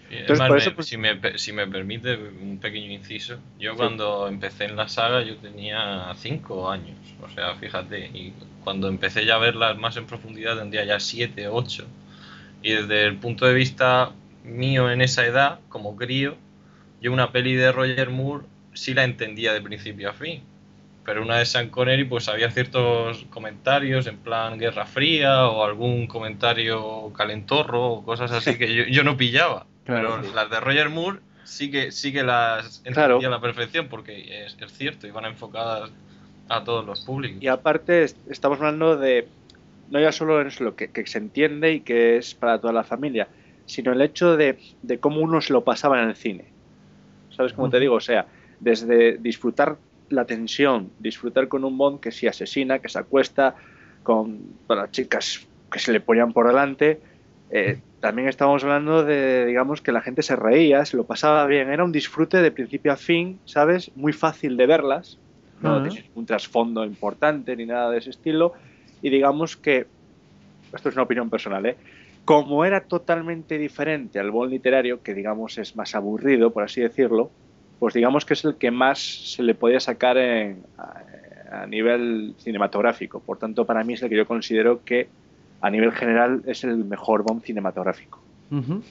Entonces, 0.08 0.70
pues 0.70 0.86
si, 0.86 0.96
me, 0.96 1.18
si 1.36 1.52
me 1.52 1.66
permite 1.66 2.16
un 2.16 2.58
pequeño 2.58 2.92
inciso, 2.92 3.40
yo 3.58 3.74
cuando 3.74 4.28
empecé 4.28 4.66
en 4.66 4.76
la 4.76 4.86
saga 4.86 5.24
yo 5.24 5.36
tenía 5.38 6.14
5 6.14 6.70
años, 6.70 6.96
o 7.20 7.28
sea, 7.28 7.56
fíjate, 7.56 8.06
y 8.14 8.32
cuando 8.62 8.86
empecé 8.86 9.26
ya 9.26 9.34
a 9.34 9.38
verlas 9.38 9.76
más 9.76 9.96
en 9.96 10.06
profundidad 10.06 10.56
tendría 10.56 10.84
ya 10.84 11.00
7, 11.00 11.48
8. 11.48 11.86
Y 12.62 12.72
desde 12.72 13.04
el 13.04 13.16
punto 13.16 13.46
de 13.46 13.54
vista 13.54 14.12
mío 14.48 14.90
en 14.90 15.00
esa 15.00 15.26
edad, 15.26 15.60
como 15.68 15.96
crío, 15.96 16.36
yo 17.00 17.12
una 17.12 17.32
peli 17.32 17.54
de 17.54 17.72
Roger 17.72 18.10
Moore 18.10 18.46
sí 18.74 18.94
la 18.94 19.04
entendía 19.04 19.52
de 19.52 19.60
principio 19.60 20.10
a 20.10 20.12
fin. 20.12 20.42
Pero 21.04 21.22
una 21.22 21.38
de 21.38 21.46
Sean 21.46 21.70
Connery, 21.70 22.04
pues 22.04 22.28
había 22.28 22.50
ciertos 22.50 23.24
comentarios 23.30 24.06
en 24.06 24.18
plan 24.18 24.58
Guerra 24.58 24.84
Fría 24.84 25.46
o 25.46 25.64
algún 25.64 26.06
comentario 26.06 27.10
calentorro 27.16 27.86
o 27.86 28.04
cosas 28.04 28.30
así 28.30 28.58
que 28.58 28.90
yo, 28.90 29.04
no 29.04 29.16
pillaba. 29.16 29.66
Pero 29.86 30.20
las 30.34 30.50
de 30.50 30.60
Roger 30.60 30.90
Moore 30.90 31.20
sí 31.44 31.70
que, 31.70 31.92
sí 31.92 32.12
que 32.12 32.22
las 32.22 32.82
entendía 32.84 33.28
a 33.28 33.30
la 33.30 33.40
perfección 33.40 33.88
porque 33.88 34.44
es, 34.44 34.56
es 34.60 34.72
cierto, 34.72 35.06
iban 35.06 35.24
enfocadas 35.24 35.90
a 36.50 36.62
todos 36.62 36.84
los 36.84 37.00
públicos. 37.00 37.42
Y 37.42 37.48
aparte 37.48 38.04
estamos 38.28 38.58
hablando 38.58 38.96
de 38.96 39.28
no 39.90 40.00
ya 40.00 40.12
solo 40.12 40.40
es 40.42 40.60
lo 40.60 40.76
que, 40.76 40.90
se 41.06 41.18
entiende 41.18 41.72
y 41.72 41.80
que 41.80 42.16
es 42.16 42.34
para 42.34 42.60
toda 42.60 42.72
la 42.72 42.84
familia, 42.84 43.28
sino 43.68 43.92
el 43.92 44.00
hecho 44.00 44.36
de, 44.36 44.58
de 44.82 44.98
cómo 44.98 45.20
uno 45.20 45.40
se 45.40 45.52
lo 45.52 45.62
pasaba 45.62 46.02
en 46.02 46.08
el 46.08 46.16
cine. 46.16 46.46
¿Sabes 47.30 47.52
cómo 47.52 47.70
te 47.70 47.78
digo? 47.78 47.94
O 47.94 48.00
sea, 48.00 48.26
desde 48.58 49.18
disfrutar 49.18 49.76
la 50.08 50.24
tensión, 50.24 50.90
disfrutar 50.98 51.46
con 51.46 51.64
un 51.64 51.78
Bond 51.78 52.00
que 52.00 52.10
se 52.10 52.28
asesina, 52.28 52.80
que 52.80 52.88
se 52.88 52.98
acuesta, 52.98 53.54
con 54.02 54.40
las 54.68 54.90
chicas 54.90 55.46
que 55.70 55.78
se 55.78 55.92
le 55.92 56.00
ponían 56.00 56.32
por 56.32 56.48
delante. 56.48 57.00
Eh, 57.50 57.78
también 58.00 58.28
estábamos 58.28 58.64
hablando 58.64 59.04
de, 59.04 59.46
digamos, 59.46 59.80
que 59.80 59.92
la 59.92 60.00
gente 60.00 60.22
se 60.22 60.34
reía, 60.34 60.84
se 60.84 60.96
lo 60.96 61.04
pasaba 61.04 61.46
bien. 61.46 61.70
Era 61.70 61.84
un 61.84 61.92
disfrute 61.92 62.38
de 62.38 62.50
principio 62.50 62.92
a 62.92 62.96
fin, 62.96 63.38
¿sabes? 63.44 63.90
Muy 63.96 64.12
fácil 64.12 64.56
de 64.56 64.66
verlas. 64.66 65.18
No 65.60 65.78
uh 65.78 65.88
un 66.14 66.24
trasfondo 66.24 66.84
importante 66.84 67.54
ni 67.56 67.66
nada 67.66 67.90
de 67.90 67.98
ese 67.98 68.10
estilo. 68.10 68.54
Y 69.02 69.10
digamos 69.10 69.56
que, 69.56 69.86
esto 70.74 70.88
es 70.88 70.94
una 70.94 71.02
opinión 71.02 71.30
personal, 71.30 71.66
¿eh? 71.66 71.76
Como 72.28 72.66
era 72.66 72.82
totalmente 72.82 73.56
diferente 73.56 74.20
al 74.20 74.30
Bond 74.30 74.50
literario, 74.50 75.02
que 75.02 75.14
digamos 75.14 75.56
es 75.56 75.74
más 75.76 75.94
aburrido, 75.94 76.50
por 76.50 76.62
así 76.62 76.82
decirlo, 76.82 77.30
pues 77.78 77.94
digamos 77.94 78.26
que 78.26 78.34
es 78.34 78.44
el 78.44 78.56
que 78.56 78.70
más 78.70 78.98
se 78.98 79.42
le 79.42 79.54
podía 79.54 79.80
sacar 79.80 80.18
a, 80.18 81.66
nivel 81.66 82.34
cinematográfico. 82.36 83.20
Por 83.20 83.38
tanto, 83.38 83.64
para 83.64 83.82
mí 83.82 83.94
es 83.94 84.02
el 84.02 84.10
que 84.10 84.16
yo 84.16 84.26
considero 84.26 84.84
que 84.84 85.08
a 85.62 85.70
nivel 85.70 85.90
general 85.92 86.42
es 86.44 86.64
el 86.64 86.84
mejor 86.84 87.22
Bond 87.22 87.44
cinematográfico. 87.44 88.20
Bueno, 88.50 88.82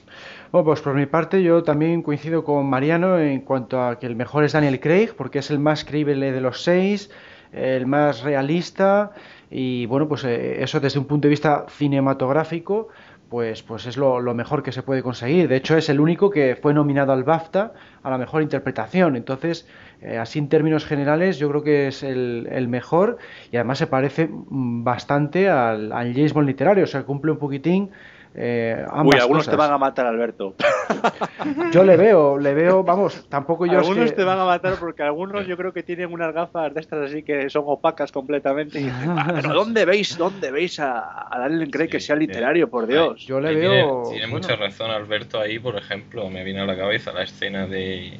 pues 0.50 0.80
por 0.80 0.94
mi 0.94 1.06
parte 1.06 1.40
yo 1.40 1.62
también 1.62 2.02
coincido 2.02 2.42
con 2.42 2.68
Mariano 2.68 3.20
en 3.20 3.42
cuanto 3.42 3.80
a 3.80 4.00
que 4.00 4.06
el 4.06 4.16
mejor 4.16 4.42
es 4.42 4.54
Daniel 4.54 4.80
Craig, 4.80 5.10
porque 5.16 5.38
es 5.38 5.52
el 5.52 5.60
más 5.60 5.84
creíble 5.84 6.32
de 6.32 6.40
los 6.40 6.64
seis, 6.64 7.08
el 7.52 7.86
más 7.86 8.24
realista 8.24 9.12
y 9.50 9.86
bueno, 9.86 10.08
pues 10.08 10.24
eh, 10.24 10.62
eso 10.62 10.80
desde 10.80 10.98
un 10.98 11.06
punto 11.06 11.26
de 11.26 11.30
vista 11.30 11.66
cinematográfico 11.68 12.88
pues, 13.28 13.62
pues 13.62 13.86
es 13.86 13.96
lo, 13.96 14.22
mejor 14.34 14.62
que 14.62 14.72
se 14.72 14.82
puede 14.82 15.02
conseguir. 15.02 15.48
De 15.48 15.56
hecho, 15.56 15.76
es 15.76 15.88
el 15.88 16.00
único 16.00 16.30
que 16.30 16.56
fue 16.60 16.74
nominado 16.74 17.12
al 17.12 17.24
BAFTA 17.24 17.72
a 18.02 18.10
la 18.10 18.18
mejor 18.18 18.42
interpretación. 18.42 19.16
Entonces, 19.16 19.66
eh, 20.00 20.18
así 20.18 20.38
en 20.38 20.48
términos 20.48 20.86
generales, 20.86 21.38
yo 21.38 21.48
creo 21.50 21.62
que 21.62 21.88
es 21.88 22.02
el, 22.02 22.68
mejor 22.68 23.18
y 23.52 23.56
además 23.56 23.78
se 23.78 23.86
parece 23.86 24.28
mm, 24.28 24.84
bastante 24.84 25.48
al, 25.48 25.92
al 25.92 26.14
James 26.14 26.32
Bond 26.32 26.48
literario. 26.48 26.84
O 26.84 26.86
sea, 26.86 27.02
cumple 27.04 27.32
un 27.32 27.38
poquitín 27.38 27.90
eh, 28.34 28.84
Uy, 29.04 29.18
algunos 29.18 29.48
te 29.48 29.56
van 29.56 29.72
a 29.72 29.78
matar, 29.78 30.06
Alberto. 30.06 30.54
yo 31.72 31.82
le 31.82 31.96
veo, 31.96 32.38
le 32.38 32.54
veo, 32.54 32.82
vamos, 32.82 33.26
tampoco 33.28 33.66
yo. 33.66 33.78
Algunos 33.78 34.14
te 34.14 34.24
van 34.24 34.38
a 34.38 34.44
matar 34.44 34.74
porque 34.78 35.02
algunos 35.02 35.46
yo 35.46 35.56
creo 35.56 35.72
que 35.72 35.82
tienen 35.82 36.12
unas 36.12 36.32
gafas 36.32 36.72
de 36.74 36.80
estas 36.80 37.10
así 37.10 37.22
que 37.22 37.48
son 37.50 37.64
opacas 37.66 38.12
completamente. 38.12 38.78
Y 38.88 38.88
ah, 38.90 39.32
pero 39.34 39.54
¿dónde 39.54 39.84
veis, 39.84 40.16
dónde 40.16 40.50
veis 40.50 40.78
a, 40.78 41.34
a 41.34 41.38
Daniel 41.40 41.70
Craig 41.70 41.88
que 41.88 42.00
sea 42.00 42.14
literario, 42.14 42.70
por 42.70 42.86
Dios? 42.86 43.26
Yo 43.26 43.40
le 43.40 43.54
veo. 43.54 44.04
Tiene, 44.08 44.26
mucha 44.28 44.54
razón 44.56 44.90
Alberto 44.90 45.40
ahí, 45.40 45.58
por 45.58 45.76
ejemplo, 45.76 46.30
me 46.30 46.44
viene 46.44 46.60
a 46.60 46.66
la 46.66 46.76
cabeza 46.76 47.12
la 47.12 47.24
escena 47.24 47.66
de 47.66 48.12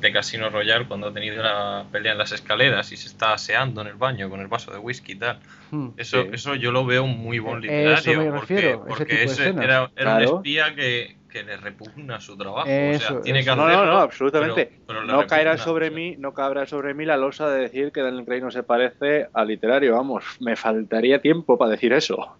de 0.00 0.12
Casino 0.12 0.48
Royale 0.48 0.86
cuando 0.86 1.08
ha 1.08 1.12
tenido 1.12 1.42
la 1.42 1.84
pelea 1.90 2.12
en 2.12 2.18
las 2.18 2.32
escaleras 2.32 2.90
y 2.92 2.96
se 2.96 3.08
está 3.08 3.34
aseando 3.34 3.82
en 3.82 3.88
el 3.88 3.94
baño 3.94 4.30
con 4.30 4.40
el 4.40 4.46
vaso 4.46 4.72
de 4.72 4.78
whisky 4.78 5.12
y 5.12 5.16
tal. 5.16 5.38
Hmm, 5.70 5.88
eso, 5.96 6.20
eso 6.32 6.54
yo 6.54 6.72
lo 6.72 6.84
veo 6.86 7.06
muy 7.06 7.38
buen 7.38 7.58
eh, 7.58 7.60
literario. 7.60 8.34
porque, 8.34 8.78
porque 8.88 9.24
ese 9.24 9.50
era, 9.50 9.90
era 9.96 10.16
un 10.16 10.22
espía 10.22 10.74
que, 10.74 11.16
que, 11.30 11.42
le 11.42 11.56
repugna 11.58 12.20
su 12.20 12.36
trabajo. 12.36 12.68
o 12.68 12.98
sea, 12.98 13.20
tiene 13.22 13.44
que 13.44 13.50
no, 13.50 13.68
no, 13.68 13.84
no, 13.84 13.98
absolutamente. 13.98 14.80
no 14.88 15.26
caerá 15.26 15.58
sobre 15.58 15.90
mí, 15.90 16.16
no 16.18 16.32
cabrá 16.32 16.66
sobre 16.66 16.94
mí 16.94 17.04
la 17.04 17.16
losa 17.16 17.50
de 17.50 17.60
decir 17.60 17.92
que 17.92 18.00
Daniel 18.00 18.24
Craig 18.24 18.40
no 18.40 18.50
se 18.50 18.62
parece 18.62 19.28
al 19.34 19.48
literario. 19.48 19.94
Vamos, 19.94 20.24
me 20.40 20.56
faltaría 20.56 21.20
tiempo 21.20 21.58
para 21.58 21.72
decir 21.72 21.92
eso. 21.92 22.36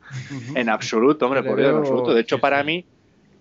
en 0.55 0.69
absoluto, 0.71 1.27
hombre, 1.27 1.43
por 1.43 1.59
Dios, 1.59 1.71
en 1.71 1.77
absoluto. 1.77 2.15
De 2.15 2.23
hecho, 2.23 2.39
para 2.39 2.65
mí, 2.65 2.87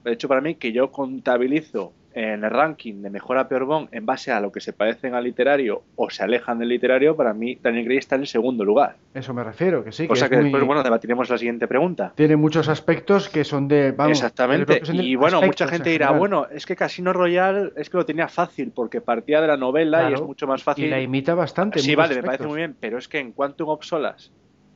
de 0.03 0.11
hecho, 0.11 0.27
para 0.27 0.41
mí, 0.41 0.55
que 0.55 0.71
yo 0.71 0.91
contabilizo 0.91 1.93
en 2.13 2.43
el 2.43 2.49
ranking 2.49 3.01
de 3.01 3.09
mejor 3.09 3.37
a 3.37 3.47
peor 3.47 3.65
Bond 3.65 3.89
en 3.91 4.05
base 4.05 4.31
a 4.31 4.39
lo 4.39 4.51
que 4.51 4.59
se 4.59 4.73
parecen 4.73 5.13
al 5.13 5.23
literario 5.23 5.83
o 5.95 6.09
se 6.09 6.23
alejan 6.23 6.59
del 6.59 6.69
literario, 6.69 7.15
para 7.15 7.33
mí 7.33 7.57
Daniel 7.61 7.85
Craig 7.85 7.99
está 7.99 8.15
en 8.15 8.21
el 8.21 8.27
segundo 8.27 8.65
lugar. 8.65 8.95
Eso 9.13 9.33
me 9.33 9.43
refiero, 9.43 9.83
que 9.83 9.91
sí. 9.91 10.07
O 10.09 10.15
sea 10.15 10.29
que 10.29 10.37
después, 10.37 10.63
bueno, 10.63 10.83
debatiremos 10.83 11.29
la 11.29 11.37
siguiente 11.37 11.67
pregunta. 11.67 12.13
Tiene 12.15 12.35
muchos 12.35 12.67
aspectos 12.67 13.29
que 13.29 13.43
son 13.43 13.67
de. 13.67 13.95
Exactamente. 14.07 14.81
y 14.91 15.15
bueno, 15.15 15.41
mucha 15.41 15.67
gente 15.67 15.89
dirá, 15.89 16.11
bueno, 16.11 16.47
es 16.51 16.65
que 16.65 16.75
Casino 16.75 17.13
Royale 17.13 17.71
es 17.75 17.89
que 17.89 17.97
lo 17.97 18.05
tenía 18.05 18.27
fácil 18.27 18.71
porque 18.73 19.01
partía 19.01 19.41
de 19.41 19.47
la 19.47 19.57
novela 19.57 20.09
y 20.09 20.13
es 20.13 20.21
mucho 20.21 20.47
más 20.47 20.63
fácil. 20.63 20.85
Y 20.85 20.89
la 20.89 21.01
imita 21.01 21.35
bastante. 21.35 21.79
Sí, 21.79 21.95
vale, 21.95 22.15
me 22.15 22.23
parece 22.23 22.47
muy 22.47 22.57
bien, 22.57 22.75
pero 22.79 22.97
es 22.97 23.07
que 23.07 23.19
en 23.19 23.31
Quantum 23.31 23.69
of 23.69 23.83
Solas 23.83 24.31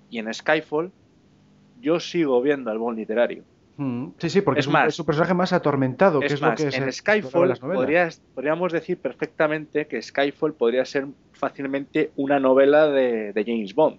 y 0.10 0.20
en 0.20 0.32
Skyfall, 0.32 0.92
yo 1.82 2.00
sigo 2.00 2.42
viendo 2.42 2.70
al 2.70 2.78
Bond 2.78 2.98
literario. 2.98 3.44
Mm, 3.78 4.10
sí, 4.20 4.30
sí, 4.30 4.42
porque 4.42 4.60
es, 4.60 4.68
más, 4.68 5.00
un, 5.00 5.06
personaje 5.06 5.34
más 5.34 5.52
atormentado. 5.52 6.20
que 6.20 6.28
es 6.28 6.42
lo 6.42 6.54
que 6.54 6.64
en 6.64 6.92
Skyfall 6.92 7.58
podríamos 8.36 8.72
decir 8.72 9.00
perfectamente 9.00 9.88
que 9.88 10.02
Skyfall 10.02 10.54
podría 10.54 10.86
ser 10.86 11.08
fácilmente 11.32 12.12
una 12.16 12.40
novela 12.40 12.88
de, 12.88 13.34
James 13.36 13.74
Bond. 13.74 13.98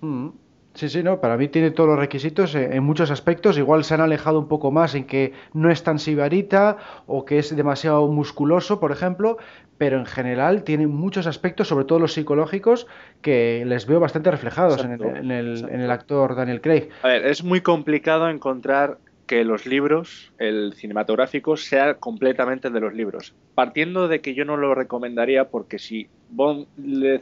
Mm, 0.00 0.28
sí, 0.74 0.88
sí, 0.88 1.02
no, 1.02 1.20
para 1.20 1.36
mí 1.36 1.48
tiene 1.48 1.72
todos 1.72 1.88
los 1.88 1.98
requisitos 1.98 2.54
en, 2.54 2.80
muchos 2.84 3.10
aspectos. 3.10 3.58
Igual 3.58 3.82
se 3.82 3.94
han 3.94 4.00
alejado 4.00 4.38
un 4.38 4.46
poco 4.46 4.70
más 4.70 4.94
en 4.94 5.04
que 5.04 5.32
no 5.52 5.72
es 5.72 5.82
tan 5.82 5.98
sibarita 5.98 6.76
o 7.06 7.24
que 7.24 7.38
es 7.40 7.54
demasiado 7.54 8.06
musculoso, 8.06 8.78
por 8.78 8.92
ejemplo, 8.92 9.38
pero 9.76 9.98
en 9.98 10.06
general 10.06 10.62
tiene 10.62 10.86
muchos 10.86 11.26
aspectos, 11.26 11.66
sobre 11.66 11.84
todo 11.84 11.98
los 11.98 12.12
psicológicos, 12.12 12.86
que 13.22 13.64
les 13.66 13.86
veo 13.86 13.98
bastante 13.98 14.30
reflejados 14.30 14.84
en, 14.84 14.92
el, 15.32 15.68
en 15.68 15.80
el 15.80 15.90
actor 15.90 16.36
Daniel 16.36 16.60
Craig. 16.60 16.90
A 17.02 17.08
ver, 17.08 17.26
es 17.26 17.42
muy 17.42 17.60
complicado 17.60 18.30
encontrar 18.30 18.98
que 19.26 19.44
los 19.44 19.66
libros, 19.66 20.32
el 20.38 20.72
cinematográfico, 20.74 21.56
sea 21.56 21.94
completamente 21.94 22.70
de 22.70 22.80
los 22.80 22.94
libros. 22.94 23.34
Partiendo 23.54 24.08
de 24.08 24.20
que 24.20 24.34
yo 24.34 24.44
no 24.44 24.56
lo 24.56 24.74
recomendaría 24.74 25.48
porque 25.48 25.78
si 25.78 26.08
Bond 26.30 26.66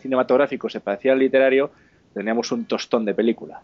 cinematográfico 0.01 0.69
se 0.69 0.81
parecía 0.81 1.12
al 1.12 1.19
literario, 1.19 1.71
teníamos 2.12 2.53
un 2.53 2.67
tostón 2.67 3.05
de 3.05 3.14
película. 3.14 3.62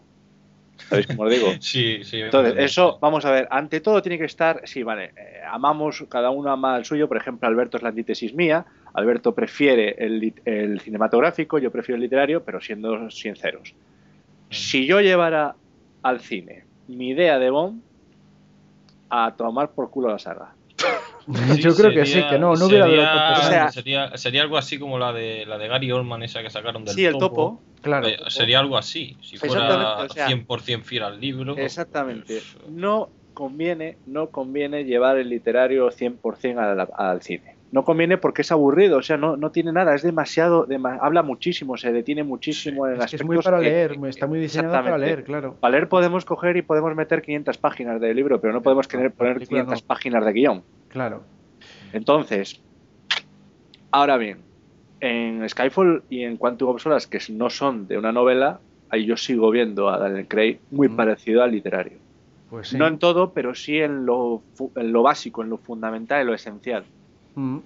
¿Sabéis 0.89 1.07
cómo 1.07 1.25
lo 1.25 1.29
digo? 1.29 1.47
Sí, 1.59 2.03
sí. 2.03 2.21
Entonces, 2.21 2.55
eso, 2.57 2.97
vamos 2.99 3.23
a 3.25 3.31
ver, 3.31 3.47
ante 3.51 3.79
todo 3.79 4.01
tiene 4.01 4.17
que 4.17 4.25
estar, 4.25 4.61
sí, 4.65 4.81
vale, 4.83 5.11
eh, 5.15 5.41
amamos, 5.49 6.03
cada 6.09 6.31
uno 6.31 6.51
ama 6.51 6.77
el 6.77 6.85
suyo, 6.85 7.07
por 7.07 7.17
ejemplo, 7.17 7.47
Alberto 7.47 7.77
es 7.77 7.83
la 7.83 7.89
antítesis 7.89 8.33
mía, 8.33 8.65
Alberto 8.93 9.33
prefiere 9.33 9.95
el, 9.99 10.33
el 10.45 10.79
cinematográfico, 10.81 11.59
yo 11.59 11.71
prefiero 11.71 11.95
el 11.95 12.01
literario, 12.01 12.43
pero 12.43 12.59
siendo 12.59 13.09
sinceros. 13.11 13.73
Mm. 13.73 14.53
Si 14.53 14.85
yo 14.85 14.99
llevara 14.99 15.55
al 16.01 16.19
cine 16.19 16.65
mi 16.87 17.09
idea 17.09 17.39
de 17.39 17.49
Bond, 17.51 17.81
a 19.11 19.35
tomar 19.35 19.71
por 19.71 19.91
culo 19.91 20.09
la 20.09 20.17
saga. 20.17 20.55
Yo 21.57 21.75
creo 21.75 21.91
que 21.93 22.05
sí, 22.05 22.23
que 22.27 22.39
no, 22.39 22.55
no 22.55 22.65
hubiera 22.65 22.85
sería, 22.85 23.33
o 23.33 23.41
sea, 23.41 23.71
sería, 23.71 24.17
sería, 24.17 24.41
algo 24.41 24.57
así 24.57 24.79
como 24.79 24.97
la 24.97 25.13
de 25.13 25.45
la 25.45 25.59
de 25.59 25.67
Gary 25.67 25.91
Oldman, 25.91 26.23
esa 26.23 26.41
que 26.41 26.49
sacaron 26.49 26.83
del 26.83 26.95
sí, 26.95 27.05
el 27.05 27.17
topo. 27.17 27.61
Claro. 27.81 28.07
Eh, 28.07 28.17
sería 28.27 28.59
algo 28.59 28.77
así, 28.77 29.17
si 29.21 29.37
fuera 29.37 29.97
o 29.97 30.09
sea, 30.09 30.27
100% 30.27 30.83
fiel 30.83 31.03
al 31.03 31.19
libro. 31.19 31.57
Exactamente. 31.57 32.41
Pues, 32.41 32.57
no 32.69 33.09
conviene, 33.33 33.97
no 34.07 34.29
conviene 34.29 34.85
llevar 34.85 35.17
el 35.17 35.29
literario 35.29 35.89
100% 35.89 36.57
al, 36.57 36.89
al 36.95 37.21
cine 37.21 37.60
no 37.71 37.85
conviene 37.85 38.17
porque 38.17 38.41
es 38.41 38.51
aburrido, 38.51 38.97
o 38.97 39.01
sea, 39.01 39.17
no, 39.17 39.37
no 39.37 39.51
tiene 39.51 39.71
nada, 39.71 39.95
es 39.95 40.01
demasiado, 40.03 40.67
habla 40.99 41.23
muchísimo, 41.23 41.77
se 41.77 41.91
detiene 41.93 42.23
muchísimo 42.23 42.85
en 42.87 43.01
es 43.01 43.13
Es 43.13 43.23
muy 43.23 43.37
para 43.37 43.59
leer, 43.59 43.97
está 44.07 44.27
muy 44.27 44.39
diseñado 44.39 44.73
para 44.73 44.97
leer, 44.97 45.23
claro. 45.23 45.55
Para 45.59 45.71
leer 45.71 45.87
podemos 45.87 46.25
coger 46.25 46.57
y 46.57 46.61
podemos 46.61 46.93
meter 46.95 47.21
500 47.21 47.57
páginas 47.57 48.01
de 48.01 48.13
libro, 48.13 48.41
pero 48.41 48.53
no 48.53 48.61
podemos 48.61 48.87
poner 48.87 49.39
500 49.39 49.81
páginas 49.83 50.25
de 50.25 50.33
guion. 50.33 50.63
Claro. 50.89 51.23
Entonces, 51.93 52.61
ahora 53.91 54.17
bien, 54.17 54.39
en 54.99 55.47
Skyfall 55.47 56.03
y 56.09 56.23
en 56.23 56.35
Quantum 56.35 56.69
of 56.69 56.81
Solace, 56.81 57.09
que 57.09 57.19
no 57.31 57.49
son 57.49 57.87
de 57.87 57.97
una 57.97 58.11
novela, 58.11 58.59
ahí 58.89 59.05
yo 59.05 59.15
sigo 59.15 59.49
viendo 59.49 59.89
a 59.89 59.97
Daniel 59.97 60.27
Craig 60.27 60.59
muy 60.71 60.89
parecido 60.89 61.41
al 61.41 61.51
literario. 61.51 61.99
Pues 62.49 62.73
no 62.73 62.85
en 62.85 62.99
todo, 62.99 63.31
pero 63.31 63.55
sí 63.55 63.77
en 63.77 64.05
lo, 64.05 64.43
en 64.75 64.91
lo 64.91 65.03
básico, 65.03 65.41
en 65.41 65.49
lo 65.49 65.57
fundamental, 65.57 66.19
en 66.21 66.27
lo 66.27 66.33
esencial. 66.33 66.83
Mm. 67.35 67.59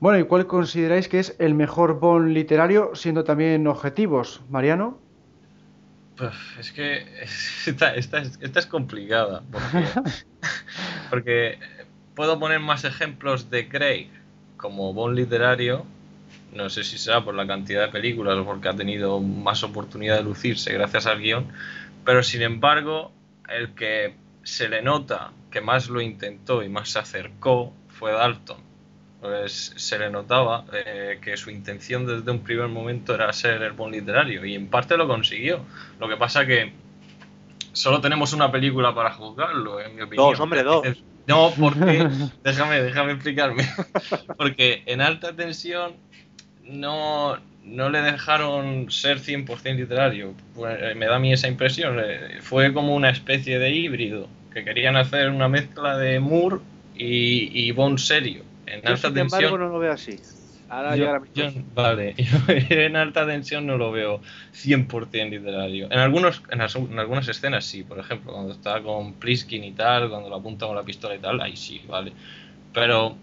Bueno, 0.00 0.18
¿y 0.20 0.24
cuál 0.24 0.46
consideráis 0.46 1.08
que 1.08 1.18
es 1.18 1.34
el 1.38 1.54
mejor 1.54 1.98
Bond 1.98 2.32
literario, 2.32 2.92
siendo 2.94 3.24
también 3.24 3.66
objetivos, 3.66 4.42
Mariano? 4.48 4.98
Es 6.58 6.72
que 6.72 7.04
esta, 7.66 7.94
es 7.94 8.66
complicada, 8.66 9.42
porque, 11.10 11.58
puedo 12.14 12.38
poner 12.38 12.60
más 12.60 12.84
ejemplos 12.84 13.50
de 13.50 13.68
Craig 13.68 14.08
como 14.56 14.92
Bond 14.92 15.16
literario, 15.16 15.84
no 16.52 16.70
sé 16.70 16.82
si 16.82 16.98
será 16.98 17.24
por 17.24 17.34
la 17.34 17.46
cantidad 17.46 17.86
de 17.86 17.92
películas 17.92 18.36
o 18.38 18.44
porque 18.44 18.68
ha 18.68 18.74
tenido 18.74 19.20
más 19.20 19.62
oportunidad 19.62 20.16
de 20.16 20.24
lucirse 20.24 20.72
gracias 20.72 21.06
al 21.06 21.20
guion, 21.20 21.46
pero 22.04 22.22
sin 22.22 22.42
embargo, 22.42 23.12
el 23.48 23.74
que 23.74 24.14
se 24.42 24.68
le 24.68 24.82
nota 24.82 25.32
que 25.50 25.60
más 25.60 25.88
lo 25.88 26.00
intentó 26.00 26.62
y 26.62 26.68
más 26.68 26.90
se 26.90 26.98
acercó 26.98 27.72
fue 27.88 28.12
Dalton. 28.12 28.67
Pues 29.20 29.72
se 29.76 29.98
le 29.98 30.10
notaba 30.10 30.64
eh, 30.72 31.18
que 31.20 31.36
su 31.36 31.50
intención 31.50 32.06
desde 32.06 32.30
un 32.30 32.40
primer 32.40 32.68
momento 32.68 33.14
era 33.14 33.32
ser 33.32 33.62
el 33.62 33.72
buen 33.72 33.90
literario 33.90 34.44
y 34.44 34.54
en 34.54 34.68
parte 34.68 34.96
lo 34.96 35.08
consiguió. 35.08 35.64
Lo 35.98 36.08
que 36.08 36.16
pasa 36.16 36.46
que 36.46 36.72
solo 37.72 38.00
tenemos 38.00 38.32
una 38.32 38.50
película 38.52 38.94
para 38.94 39.12
juzgarlo, 39.12 39.80
en 39.80 39.96
mi 39.96 40.02
opinión. 40.02 40.30
Dos, 40.30 40.40
hombre, 40.40 40.62
dos. 40.62 40.86
No, 41.28 41.52
porque, 41.60 42.08
déjame, 42.42 42.80
déjame 42.80 43.12
explicarme. 43.12 43.62
Porque 44.38 44.82
en 44.86 45.02
alta 45.02 45.36
tensión 45.36 45.92
no, 46.64 47.36
no 47.64 47.90
le 47.90 48.00
dejaron 48.00 48.90
ser 48.90 49.18
100% 49.18 49.76
literario. 49.76 50.32
Pues, 50.54 50.78
eh, 50.80 50.94
me 50.94 51.04
da 51.04 51.16
a 51.16 51.18
mí 51.18 51.30
esa 51.30 51.46
impresión. 51.46 51.98
Eh, 52.02 52.38
fue 52.40 52.72
como 52.72 52.94
una 52.94 53.10
especie 53.10 53.58
de 53.58 53.70
híbrido, 53.70 54.26
que 54.54 54.64
querían 54.64 54.96
hacer 54.96 55.28
una 55.28 55.48
mezcla 55.48 55.98
de 55.98 56.18
Moore 56.18 56.60
y, 56.96 57.50
y 57.52 57.72
Bond 57.72 57.98
serio. 57.98 58.47
En 58.72 58.82
yo, 58.82 58.90
alta 58.90 59.08
sin 59.08 59.14
tensión, 59.14 59.42
embargo, 59.42 59.58
no 59.58 59.68
lo 59.68 59.78
veo 59.78 59.92
así. 59.92 60.16
Ahora 60.70 60.96
yo, 60.96 61.06
vale, 61.74 62.14
en 62.68 62.94
alta 62.96 63.26
tensión 63.26 63.66
no 63.66 63.78
lo 63.78 63.90
veo 63.90 64.20
100% 64.52 65.30
literario. 65.30 65.86
En, 65.90 65.98
algunos, 65.98 66.42
en, 66.50 66.60
en, 66.60 66.98
algunas 66.98 67.26
escenas 67.26 67.64
sí, 67.64 67.84
por 67.84 67.98
ejemplo, 67.98 68.32
cuando 68.32 68.52
está 68.52 68.82
con 68.82 69.14
Pliskin 69.14 69.64
y 69.64 69.72
tal, 69.72 70.10
cuando 70.10 70.28
lo 70.28 70.36
apunta 70.36 70.66
con 70.66 70.76
la 70.76 70.82
pistola 70.82 71.14
y 71.14 71.20
tal, 71.20 71.40
ahí 71.40 71.56
sí, 71.56 71.80
vale. 71.88 72.12
Pero 72.74 73.16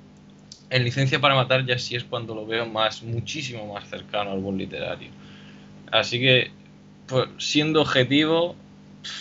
en 0.71 0.84
licencia 0.84 1.19
para 1.19 1.36
matar 1.36 1.65
ya 1.65 1.77
sí 1.77 1.95
es 1.95 2.03
cuando 2.03 2.34
lo 2.34 2.47
veo 2.47 2.65
más, 2.65 3.03
muchísimo 3.03 3.71
más 3.73 3.88
cercano 3.89 4.31
al 4.31 4.39
buen 4.39 4.58
literario. 4.58 5.10
Así 5.91 6.19
que, 6.19 6.51
pues, 7.08 7.29
siendo 7.38 7.81
objetivo, 7.81 8.55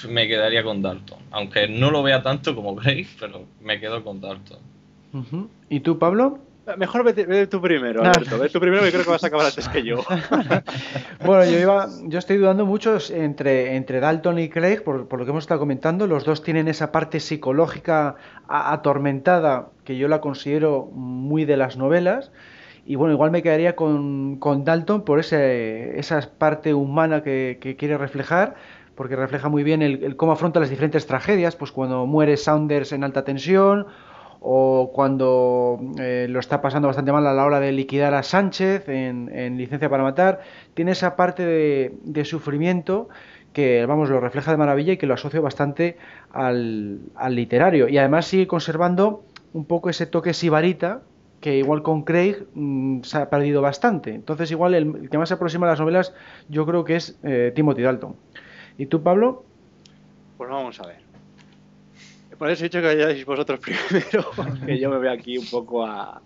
me 0.09 0.27
quedaría 0.29 0.63
con 0.63 0.81
Dalton. 0.81 1.19
Aunque 1.31 1.69
no 1.69 1.91
lo 1.91 2.03
vea 2.03 2.23
tanto 2.23 2.55
como 2.55 2.75
Grave, 2.77 3.07
pero 3.21 3.47
me 3.61 3.79
quedo 3.81 4.03
con 4.03 4.21
Dalton. 4.21 4.74
¿Y 5.69 5.81
tú, 5.81 5.99
Pablo? 5.99 6.39
Mejor 6.79 7.05
vete, 7.05 7.47
tú 7.47 7.61
primero, 7.61 8.03
Alberto. 8.03 8.39
Ve 8.39 8.49
tú 8.49 8.59
primero 8.59 8.83
que 8.83 8.91
creo 8.91 9.05
que 9.05 9.11
vas 9.11 9.23
a 9.23 9.27
acabar 9.27 9.47
antes 9.47 9.69
que 9.69 9.83
yo. 9.83 9.99
bueno, 11.25 11.45
yo 11.45 11.59
iba, 11.59 11.89
yo 12.05 12.19
estoy 12.19 12.39
dudando 12.39 12.65
mucho 12.65 12.97
entre, 13.11 13.77
entre 13.77 14.01
Dalton 14.01 14.39
y 14.39 14.49
Craig, 14.49 14.83
por, 14.83 15.07
por, 15.07 15.19
lo 15.19 15.27
que 15.27 15.33
hemos 15.33 15.45
estado 15.45 15.61
comentando. 15.61 16.07
Los 16.07 16.25
dos 16.25 16.43
tienen 16.43 16.67
esa 16.69 16.91
parte 16.91 17.21
psicológica 17.21 18.17
atormentada 18.49 19.69
que 19.85 19.99
yo 19.99 20.09
la 20.09 20.23
considero 20.23 20.87
muy 20.87 21.45
de 21.45 21.59
las 21.59 21.77
novelas. 21.77 22.33
Y 22.87 22.97
bueno, 22.97 23.13
igual 23.13 23.31
me 23.31 23.43
quedaría 23.43 23.77
con, 23.77 24.37
con 24.39 24.65
Dalton 24.65 25.05
por 25.05 25.21
ese, 25.21 25.99
esa 25.99 26.31
parte 26.39 26.73
humana 26.73 27.23
que, 27.23 27.59
que, 27.61 27.77
quiere 27.77 27.99
reflejar, 27.99 28.55
porque 28.95 29.17
refleja 29.17 29.51
muy 29.51 29.65
bien 29.65 29.83
el, 29.83 30.03
el, 30.03 30.17
cómo 30.17 30.33
afronta 30.33 30.61
las 30.61 30.71
diferentes 30.71 31.07
tragedias, 31.07 31.57
pues 31.57 31.73
cuando 31.73 32.07
muere 32.07 32.39
Saunders 32.39 32.93
en 32.93 33.05
alta 33.05 33.25
tensión 33.25 33.87
o 34.47 34.91
cuando 34.93 35.81
eh, 35.99 36.27
lo 36.29 36.39
está 36.39 36.61
pasando 36.61 36.87
bastante 36.87 37.11
mal 37.13 37.27
a 37.27 37.33
la 37.33 37.47
hora 37.47 37.61
de 37.61 37.73
liquidar 37.73 38.13
a 38.13 38.23
Sánchez 38.23 38.91
en, 38.91 39.57
licencia 39.57 39.89
para 39.89 40.03
matar, 40.03 40.43
tiene 40.75 40.91
esa 40.91 41.17
parte 41.17 41.47
de, 41.47 42.25
sufrimiento 42.27 43.09
que, 43.55 43.87
vamos, 43.87 44.11
lo 44.11 44.21
refleja 44.21 44.51
de 44.51 44.59
maravilla 44.59 44.93
y 44.93 44.97
que 44.99 45.07
lo 45.07 45.15
asocio 45.15 45.41
bastante 45.41 45.97
al, 46.31 47.01
literario. 47.31 47.89
Y 47.89 47.97
además 47.97 48.27
sigue 48.27 48.47
conservando 48.47 49.25
un 49.55 49.65
poco 49.65 49.89
ese 49.89 50.05
toque 50.05 50.35
sibarita 50.35 51.01
que 51.41 51.57
igual 51.57 51.83
con 51.83 52.03
Craig 52.03 52.45
mm, 52.53 53.01
se 53.01 53.17
ha 53.17 53.31
perdido 53.31 53.63
bastante. 53.63 54.15
Entonces 54.15 54.51
igual 54.51 54.75
el, 54.75 55.09
que 55.09 55.17
más 55.17 55.31
se 55.31 55.37
aproxima 55.37 55.67
a 55.67 55.71
las 55.71 55.81
novelas 55.81 56.13
yo 56.51 56.67
creo 56.67 56.85
que 56.85 56.97
es 56.97 57.19
eh, 57.23 57.51
Timothy 57.55 57.81
Dalton. 57.81 58.15
¿Y 58.77 58.87
tú, 58.87 59.03
Pablo? 59.03 59.45
Pues 60.37 60.51
vamos 60.51 60.79
a 60.81 60.87
ver. 60.87 61.04
Por 62.45 62.51
eso 62.51 62.63
he 62.63 62.69
dicho 62.69 62.83
que 62.83 62.89
vayáis 62.89 63.25
vosotros 63.25 63.59
primero, 63.89 64.31
que 64.67 64.79
yo 64.79 64.91
me 64.91 64.99
veo 64.99 65.11
aquí 65.11 65.39
un 65.39 65.47
poco 65.47 65.83
a, 65.87 66.21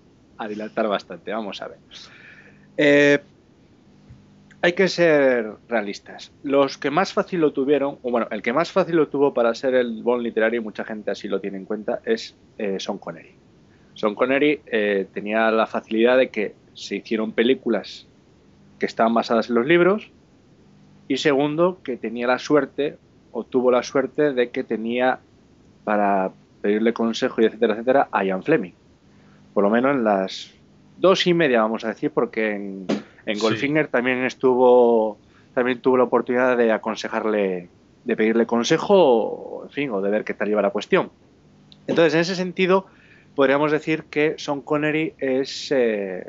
dilatar 0.48 0.88
bastante. 0.88 1.31
Vamos 1.31 1.62
a 1.62 1.68
ver. 1.68 1.78
Eh, 2.76 3.20
hay 4.61 4.72
que 4.72 4.88
ser 4.88 5.52
realistas. 5.68 6.33
Los 6.42 6.76
que 6.76 6.90
más 6.90 7.12
fácil 7.12 7.38
lo 7.38 7.52
tuvieron, 7.52 7.98
o 8.02 8.11
bueno, 8.11 8.26
el 8.33 8.42
que 8.42 8.52
más 8.52 8.72
fácil 8.72 8.96
lo 8.96 9.07
tuvo 9.07 9.33
para 9.33 9.54
ser 9.54 9.76
el 9.76 10.02
Bond 10.02 10.24
literario, 10.24 10.61
y 10.61 10.64
mucha 10.64 10.83
gente 10.83 11.12
así 11.12 11.28
lo 11.28 11.40
tiene 11.40 11.59
en 11.59 11.66
cuenta, 11.66 12.00
es 12.04 12.35
eh, 12.59 12.81
Sean 12.81 12.98
Connery. 12.98 13.35
Sean 13.94 14.16
Connery 14.16 14.62
eh, 14.66 15.07
tenía 15.14 15.52
la 15.52 15.68
facilidad 15.68 16.18
de 16.18 16.31
que 16.31 16.57
se 16.74 16.96
hicieron 16.96 17.31
películas 17.31 18.09
que 18.81 18.87
estaban 18.87 19.14
basadas 19.14 19.50
en 19.50 19.54
los 19.54 19.66
libros, 19.66 20.11
y 21.07 21.18
segundo, 21.18 21.78
que 21.85 21.96
tenía 21.96 22.26
la 22.26 22.40
suerte, 22.40 22.98
o 23.31 23.44
tuvo 23.44 23.70
la 23.70 23.85
suerte 23.85 24.33
de 24.33 24.50
que 24.50 24.64
tenía 24.64 25.20
para 25.84 26.30
pedirle 26.60 26.92
consejo 26.92 27.40
y 27.40 27.46
etcétera, 27.46 27.74
etcétera, 27.74 28.08
a 28.10 28.24
Ian 28.24 28.42
Fleming. 28.42 28.72
Por 29.54 29.64
lo 29.64 29.70
menos 29.70 29.96
en 29.96 30.04
las 30.04 30.52
dos 30.98 31.26
y 31.26 31.34
media, 31.34 31.62
vamos 31.62 31.84
a 31.84 31.88
decir, 31.88 32.10
porque 32.10 32.54
en, 32.54 32.86
en 33.26 33.38
Goldfinger 33.38 33.88
también 33.88 34.24
estuvo, 34.24 35.18
también 35.54 35.80
tuvo 35.80 35.96
la 35.96 36.04
oportunidad 36.04 36.56
de 36.56 36.72
aconsejarle, 36.72 37.68
de 38.04 38.16
pedirle 38.16 38.46
consejo, 38.46 39.62
en 39.64 39.70
fin, 39.70 39.90
o 39.90 40.00
de 40.00 40.10
ver 40.10 40.24
qué 40.24 40.34
tal 40.34 40.48
lleva 40.48 40.62
la 40.62 40.70
cuestión. 40.70 41.10
Entonces, 41.86 42.14
en 42.14 42.20
ese 42.20 42.34
sentido, 42.34 42.86
podríamos 43.34 43.72
decir 43.72 44.04
que 44.04 44.34
Sean 44.38 44.60
Connery 44.60 45.14
es, 45.18 45.72
eh, 45.72 46.24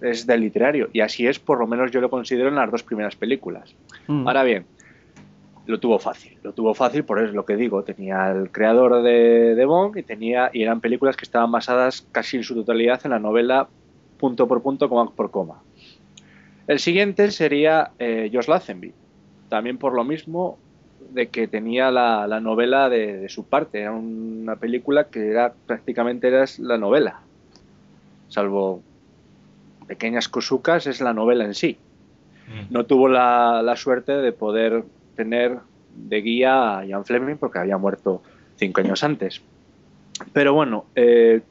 es 0.00 0.26
del 0.26 0.40
literario, 0.40 0.90
y 0.92 1.00
así 1.00 1.26
es, 1.26 1.38
por 1.38 1.58
lo 1.58 1.66
menos 1.66 1.90
yo 1.90 2.00
lo 2.00 2.10
considero 2.10 2.48
en 2.48 2.56
las 2.56 2.70
dos 2.70 2.82
primeras 2.82 3.16
películas. 3.16 3.74
Mm. 4.06 4.26
Ahora 4.26 4.42
bien, 4.42 4.66
lo 5.66 5.78
tuvo 5.78 5.98
fácil. 5.98 6.38
Lo 6.42 6.52
tuvo 6.52 6.74
fácil 6.74 7.04
por 7.04 7.22
eso 7.22 7.32
lo 7.32 7.44
que 7.44 7.56
digo. 7.56 7.82
Tenía 7.84 8.30
el 8.30 8.50
creador 8.50 9.02
de, 9.02 9.54
de 9.54 9.64
Bond 9.64 9.96
y, 9.96 10.02
tenía, 10.02 10.50
y 10.52 10.62
eran 10.62 10.80
películas 10.80 11.16
que 11.16 11.24
estaban 11.24 11.52
basadas 11.52 12.06
casi 12.12 12.36
en 12.36 12.42
su 12.42 12.54
totalidad 12.54 13.00
en 13.04 13.12
la 13.12 13.18
novela 13.18 13.68
punto 14.18 14.46
por 14.46 14.62
punto, 14.62 14.88
coma 14.88 15.10
por 15.10 15.30
coma. 15.30 15.62
El 16.66 16.78
siguiente 16.78 17.30
sería 17.30 17.90
eh, 17.98 18.30
Josh 18.32 18.48
Lazenby. 18.48 18.92
También 19.48 19.78
por 19.78 19.94
lo 19.94 20.04
mismo 20.04 20.58
de 21.10 21.28
que 21.28 21.48
tenía 21.48 21.90
la, 21.90 22.26
la 22.26 22.40
novela 22.40 22.88
de, 22.88 23.28
su 23.28 23.44
parte. 23.44 23.80
Era 23.80 23.92
una 23.92 24.56
película 24.56 25.08
que 25.08 25.28
era 25.28 25.52
prácticamente 25.66 26.28
era 26.28 26.44
la 26.58 26.78
novela. 26.78 27.20
Salvo 28.28 28.80
pequeñas 29.86 30.28
cosucas, 30.28 30.86
es 30.86 31.00
la 31.00 31.12
novela 31.12 31.44
en 31.44 31.54
sí. 31.54 31.76
Mm. 32.48 32.72
No 32.72 32.86
tuvo 32.86 33.08
la, 33.08 33.60
la 33.62 33.76
suerte 33.76 34.12
de 34.12 34.32
poder 34.32 34.84
tener 35.14 35.58
de 35.94 36.20
guía 36.20 36.78
a 36.78 36.84
Ian 36.84 37.04
Fleming 37.04 37.36
porque 37.36 37.58
había 37.58 37.78
muerto 37.78 38.22
cinco 38.56 38.80
años 38.80 39.02
antes. 39.04 39.42
Pero 40.32 40.54
bueno, 40.54 40.86
eh, 40.94 41.42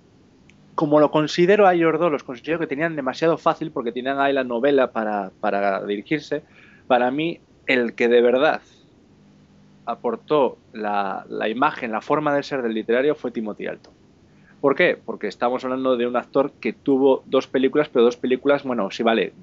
como 0.76 1.00
lo 1.00 1.12
considero 1.12 1.67
a 1.67 1.74
ellos 1.74 2.00
dos, 2.00 2.12
los 2.12 2.24
considero 2.24 2.60
que 2.60 2.67
tenían 2.67 2.95
demasiado 2.95 3.38
fácil 3.38 3.71
porque 3.71 3.91
tenían 3.91 4.19
ahí 4.19 4.34
la 4.34 4.43
novela 4.43 4.91
para, 4.91 5.32
para 5.39 5.86
dirigirse, 5.86 6.43
para 6.88 7.12
mí 7.12 7.39
el 7.67 7.93
que 7.93 8.08
de 8.08 8.21
verdad 8.21 8.62
aportó 9.86 10.58
la, 10.74 11.26
la, 11.30 11.50
imagen, 11.50 11.91
la 11.91 12.02
forma 12.02 12.34
de 12.36 12.43
ser 12.43 12.62
del 12.62 12.74
literario 12.74 13.15
fue 13.15 13.32
Timothy 13.32 13.67
Alton. 13.67 13.93
¿Por 14.62 14.76
qué? 14.76 14.97
Porque 15.04 15.28
estamos 15.28 15.63
hablando 15.63 15.97
de 15.97 16.06
un 16.06 16.15
actor 16.15 16.52
que 16.60 16.71
tuvo 16.71 17.24
dos 17.26 17.47
películas, 17.47 17.89
pero 17.89 18.06
dos 18.06 18.17
películas, 18.17 18.63
bueno, 18.63 18.91
sí 18.91 19.02
vale, 19.02 19.34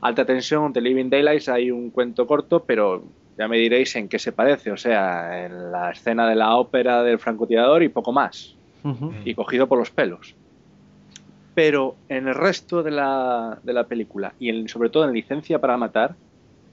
Alta 0.00 0.24
Tensión, 0.24 0.72
The 0.72 0.80
Living 0.80 1.10
Daylights, 1.10 1.48
hay 1.48 1.70
un 1.70 1.90
cuento 1.90 2.26
corto, 2.26 2.64
pero 2.64 3.04
ya 3.38 3.48
me 3.48 3.58
diréis 3.58 3.94
en 3.96 4.08
qué 4.08 4.18
se 4.18 4.32
parece, 4.32 4.70
o 4.70 4.76
sea, 4.76 5.44
en 5.44 5.70
la 5.70 5.90
escena 5.90 6.28
de 6.28 6.34
la 6.34 6.56
ópera 6.56 7.02
del 7.02 7.18
francotirador 7.18 7.82
y 7.82 7.88
poco 7.88 8.12
más, 8.12 8.54
y 9.24 9.34
cogido 9.34 9.66
por 9.66 9.78
los 9.78 9.90
pelos. 9.90 10.36
Pero 11.54 11.96
en 12.08 12.28
el 12.28 12.34
resto 12.34 12.82
de 12.82 12.92
la, 12.92 13.58
de 13.62 13.72
la 13.72 13.84
película, 13.84 14.32
y 14.38 14.68
sobre 14.68 14.90
todo 14.90 15.04
en 15.04 15.12
Licencia 15.12 15.58
para 15.58 15.76
Matar, 15.76 16.14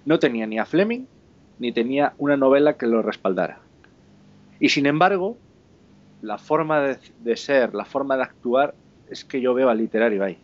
no 0.05 0.19
tenía 0.19 0.45
ni 0.45 0.59
a 0.59 0.65
Fleming, 0.65 1.05
ni 1.59 1.71
tenía 1.71 2.13
una 2.17 2.37
novela 2.37 2.77
que 2.77 2.87
lo 2.87 3.01
respaldara. 3.01 3.59
Y 4.59 4.69
sin 4.69 4.85
embargo, 4.85 5.37
la 6.21 6.37
forma 6.37 6.81
de, 6.81 6.97
de 7.23 7.35
ser, 7.35 7.73
la 7.73 7.85
forma 7.85 8.15
de 8.15 8.23
actuar, 8.23 8.75
es 9.09 9.25
que 9.25 9.41
yo 9.41 9.53
veo 9.53 9.69
al 9.69 9.77
literario 9.77 10.23
ahí. 10.23 10.37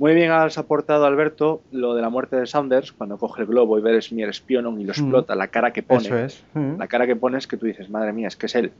Muy 0.00 0.14
bien 0.14 0.30
has 0.30 0.56
aportado, 0.56 1.04
Alberto, 1.04 1.60
lo 1.72 1.94
de 1.94 2.00
la 2.00 2.08
muerte 2.08 2.34
de 2.34 2.46
Saunders, 2.46 2.90
cuando 2.90 3.18
coge 3.18 3.42
el 3.42 3.46
globo 3.46 3.78
y 3.78 3.82
ves 3.82 4.12
mi 4.12 4.22
espionon 4.22 4.80
y 4.80 4.84
lo 4.84 4.94
mm. 4.94 4.96
explota, 4.96 5.34
la 5.34 5.48
cara 5.48 5.74
que 5.74 5.82
pone. 5.82 6.06
Eso 6.06 6.16
es. 6.16 6.42
Mm. 6.54 6.78
La 6.78 6.88
cara 6.88 7.06
que 7.06 7.16
pone 7.16 7.36
es 7.36 7.46
que 7.46 7.58
tú 7.58 7.66
dices, 7.66 7.90
madre 7.90 8.14
mía, 8.14 8.28
es 8.28 8.34
que 8.34 8.46
es 8.46 8.54
él. 8.54 8.72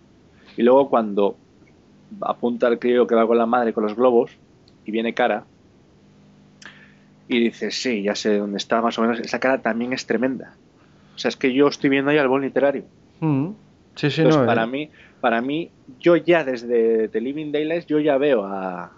Y 0.56 0.62
luego 0.62 0.88
cuando 0.88 1.36
apunta 2.22 2.68
al 2.68 2.78
crío 2.78 3.06
que 3.06 3.14
va 3.14 3.26
con 3.26 3.36
la 3.36 3.44
madre 3.44 3.74
con 3.74 3.84
los 3.84 3.94
globos 3.94 4.30
y 4.86 4.92
viene 4.92 5.12
cara 5.12 5.44
y 7.28 7.38
dices, 7.38 7.82
sí, 7.82 8.02
ya 8.02 8.14
sé 8.14 8.38
dónde 8.38 8.56
está 8.56 8.80
más 8.80 8.98
o 8.98 9.02
menos, 9.02 9.20
esa 9.20 9.40
cara 9.40 9.60
también 9.60 9.92
es 9.92 10.06
tremenda. 10.06 10.54
O 11.16 11.18
sea, 11.18 11.28
es 11.28 11.36
que 11.36 11.52
yo 11.52 11.68
estoy 11.68 11.90
viendo 11.90 12.10
ahí 12.10 12.16
al 12.16 12.28
buen 12.28 12.40
literario. 12.40 12.84
Mm. 13.20 13.48
Sí, 13.94 14.10
sí, 14.10 14.22
no, 14.22 14.46
para, 14.46 14.64
eh. 14.64 14.68
mí, 14.68 14.90
para 15.20 15.42
mí, 15.42 15.70
yo 15.98 16.16
ya 16.16 16.44
desde 16.44 17.08
The 17.08 17.20
Living 17.20 17.52
Daylights, 17.52 17.84
yo 17.84 17.98
ya 17.98 18.16
veo 18.16 18.46
a, 18.46 18.90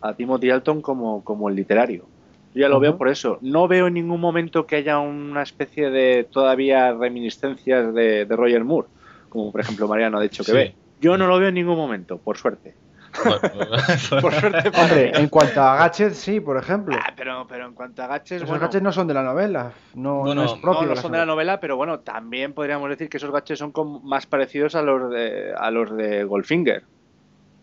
a 0.00 0.14
Timothy 0.14 0.50
Alton 0.50 0.80
como, 0.82 1.22
como 1.24 1.48
el 1.48 1.56
literario. 1.56 2.06
Yo 2.54 2.62
ya 2.62 2.68
lo 2.68 2.80
veo 2.80 2.96
por 2.98 3.08
eso. 3.08 3.38
No 3.42 3.68
veo 3.68 3.86
en 3.86 3.94
ningún 3.94 4.20
momento 4.20 4.66
que 4.66 4.76
haya 4.76 4.98
una 4.98 5.42
especie 5.42 5.90
de 5.90 6.26
todavía 6.30 6.92
reminiscencias 6.92 7.94
de, 7.94 8.26
Roger 8.28 8.64
Moore, 8.64 8.88
como 9.28 9.52
por 9.52 9.60
ejemplo 9.60 9.86
Mariano 9.86 10.18
ha 10.18 10.22
dicho 10.22 10.42
que 10.42 10.52
ve. 10.52 10.74
Yo 11.00 11.16
no 11.16 11.26
lo 11.26 11.38
veo 11.38 11.48
en 11.48 11.54
ningún 11.54 11.76
momento, 11.76 12.18
por 12.18 12.36
suerte. 12.36 12.74
por 14.20 14.32
suerte 14.32 14.70
padre. 14.70 15.12
en 15.18 15.28
cuanto 15.28 15.60
a 15.60 15.76
Gatchet, 15.76 16.12
sí, 16.12 16.40
por 16.40 16.56
ejemplo. 16.56 16.96
Ah, 17.00 17.12
pero, 17.16 17.46
pero 17.48 17.66
en 17.66 17.74
cuanto 17.74 18.02
a 18.02 18.06
Gatchet. 18.06 18.36
Esos 18.42 18.48
bueno, 18.48 18.68
no 18.80 18.92
son 18.92 19.06
de 19.06 19.14
la 19.14 19.22
novela. 19.22 19.72
No, 19.94 20.34
no, 20.34 20.44
es 20.44 20.52
propio 20.54 20.88
no, 20.88 20.96
son 20.96 21.12
de 21.12 21.18
la 21.18 21.26
novela, 21.26 21.60
pero 21.60 21.76
bueno, 21.76 22.00
también 22.00 22.52
podríamos 22.52 22.88
decir 22.88 23.08
que 23.08 23.16
esos 23.16 23.30
Gatchets 23.30 23.60
son 23.60 23.72
más 24.04 24.26
parecidos 24.26 24.74
a 24.74 24.82
los 24.82 25.10
de, 25.10 25.52
a 25.56 25.70
los 25.70 25.96
de 25.96 26.24
Goldfinger. 26.24 26.84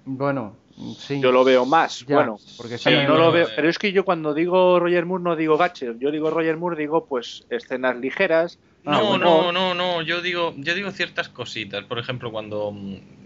Bueno, 0.06 0.56
yo 1.10 1.32
lo 1.32 1.44
veo 1.44 1.66
más. 1.66 2.06
bueno, 2.06 2.38
porque 2.56 2.78
no 3.08 3.18
lo 3.18 3.32
veo. 3.32 3.48
Pero 3.56 3.70
es 3.70 3.80
que 3.80 3.92
yo 3.92 4.06
cuando 4.06 4.34
digo 4.34 4.80
Roger 4.80 5.06
Moore 5.06 5.24
no 5.24 5.36
digo 5.36 5.58
gaches. 5.58 5.96
Yo 6.00 6.12
digo 6.12 6.30
Roger 6.30 6.58
Moore, 6.58 6.78
digo 6.78 7.06
pues 7.06 7.46
escenas 7.50 7.98
ligeras. 7.98 8.60
No, 8.84 9.16
ah, 9.16 9.18
no, 9.18 9.52
no, 9.52 9.74
no. 9.74 10.02
Yo 10.02 10.22
digo, 10.22 10.54
yo 10.56 10.74
digo 10.74 10.92
ciertas 10.92 11.28
cositas. 11.30 11.84
Por 11.84 12.00
ejemplo, 12.00 12.32
cuando, 12.32 12.74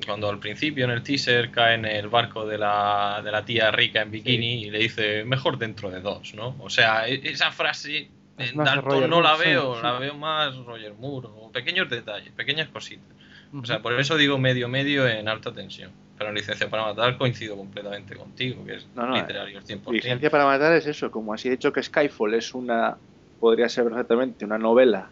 cuando 0.06 0.30
al 0.30 0.40
principio 0.40 0.86
en 0.86 0.92
el 0.92 1.04
teaser 1.04 1.52
cae 1.52 1.76
en 1.76 1.86
el 1.86 2.08
barco 2.08 2.48
de 2.48 2.58
la, 2.58 3.22
de 3.24 3.32
la 3.32 3.46
tía 3.46 3.70
rica 3.70 4.02
en 4.02 4.10
bikini 4.10 4.64
y 4.64 4.72
le 4.72 4.80
dice 4.80 5.24
mejor 5.26 5.60
dentro 5.60 5.92
de 5.92 6.02
dos, 6.02 6.34
¿no? 6.34 6.56
O 6.60 6.70
sea, 6.70 7.08
e, 7.08 7.22
esa 7.30 7.52
frase 7.52 8.10
en 8.40 8.58
Dalton 8.58 9.08
no 9.10 9.22
la 9.22 9.36
veo, 9.36 9.80
la 9.82 10.00
veo 10.00 10.16
más 10.16 10.56
Roger 10.58 10.96
Moore 10.96 11.28
o 11.30 11.52
pequeños 11.52 11.90
detalles, 11.90 12.32
pequeñas 12.32 12.70
cositas. 12.70 13.06
O 13.54 13.66
sea, 13.66 13.82
por 13.82 14.00
eso 14.00 14.16
digo 14.16 14.38
medio 14.38 14.70
medio 14.70 15.08
en 15.08 15.28
alta 15.28 15.54
tensión. 15.54 15.92
Pero 16.22 16.30
en 16.30 16.36
Licencia 16.36 16.70
para 16.70 16.84
Matar 16.84 17.18
coincido 17.18 17.58
completamente 17.58 18.16
contigo, 18.16 18.64
que 18.64 18.76
es 18.76 18.86
literario 18.86 19.58
al 19.58 19.66
100%. 19.66 19.92
Licencia 19.92 20.30
para 20.30 20.46
Matar 20.46 20.74
es 20.74 20.86
eso, 20.86 21.10
como 21.10 21.34
así 21.34 21.48
he 21.48 21.52
dicho 21.52 21.74
que 21.74 21.82
Skyfall 21.82 22.36
es 22.36 22.54
una, 22.54 22.96
podría 23.40 23.68
ser 23.68 23.86
perfectamente 23.86 24.46
una 24.46 24.60
novela 24.60 25.10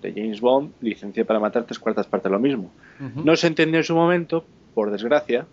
de 0.00 0.10
James 0.10 0.40
Bond, 0.40 0.72
Licencia 0.80 1.26
para 1.26 1.38
Matar 1.38 1.64
tres 1.64 1.78
cuartas 1.78 2.06
partes 2.06 2.32
lo 2.32 2.38
mismo. 2.38 2.72
No 2.98 3.36
se 3.36 3.46
entendió 3.46 3.76
en 3.76 3.84
su 3.84 3.94
momento, 3.94 4.42
por 4.72 4.90
desgracia, 4.90 5.44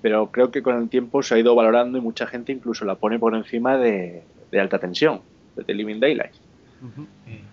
pero 0.00 0.30
creo 0.30 0.52
que 0.52 0.62
con 0.62 0.80
el 0.80 0.88
tiempo 0.88 1.20
se 1.24 1.34
ha 1.34 1.38
ido 1.40 1.52
valorando 1.56 1.98
y 1.98 2.00
mucha 2.00 2.28
gente 2.28 2.52
incluso 2.52 2.84
la 2.84 2.94
pone 2.94 3.18
por 3.18 3.34
encima 3.34 3.78
de, 3.78 4.22
alta 4.52 4.78
tensión, 4.78 5.22
de 5.56 5.64
The 5.64 5.74
Living 5.74 5.98
Daylight. 5.98 6.34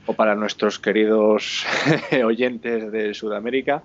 O 0.06 0.14
para 0.14 0.36
nuestros 0.36 0.78
queridos 0.78 1.66
oyentes 2.24 2.92
de 2.92 3.16
Sudamérica, 3.16 3.82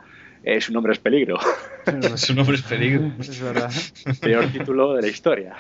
eh, 0.46 0.60
su 0.60 0.72
nombre 0.72 0.92
es 0.92 1.00
peligro. 1.00 1.38
su 2.14 2.32
nombre 2.32 2.54
es 2.54 2.62
peligro. 2.62 3.10
Es 3.18 3.42
verdad. 3.42 3.68
Peor 4.20 4.46
título 4.46 4.94
de 4.94 5.02
la 5.02 5.08
historia. 5.08 5.56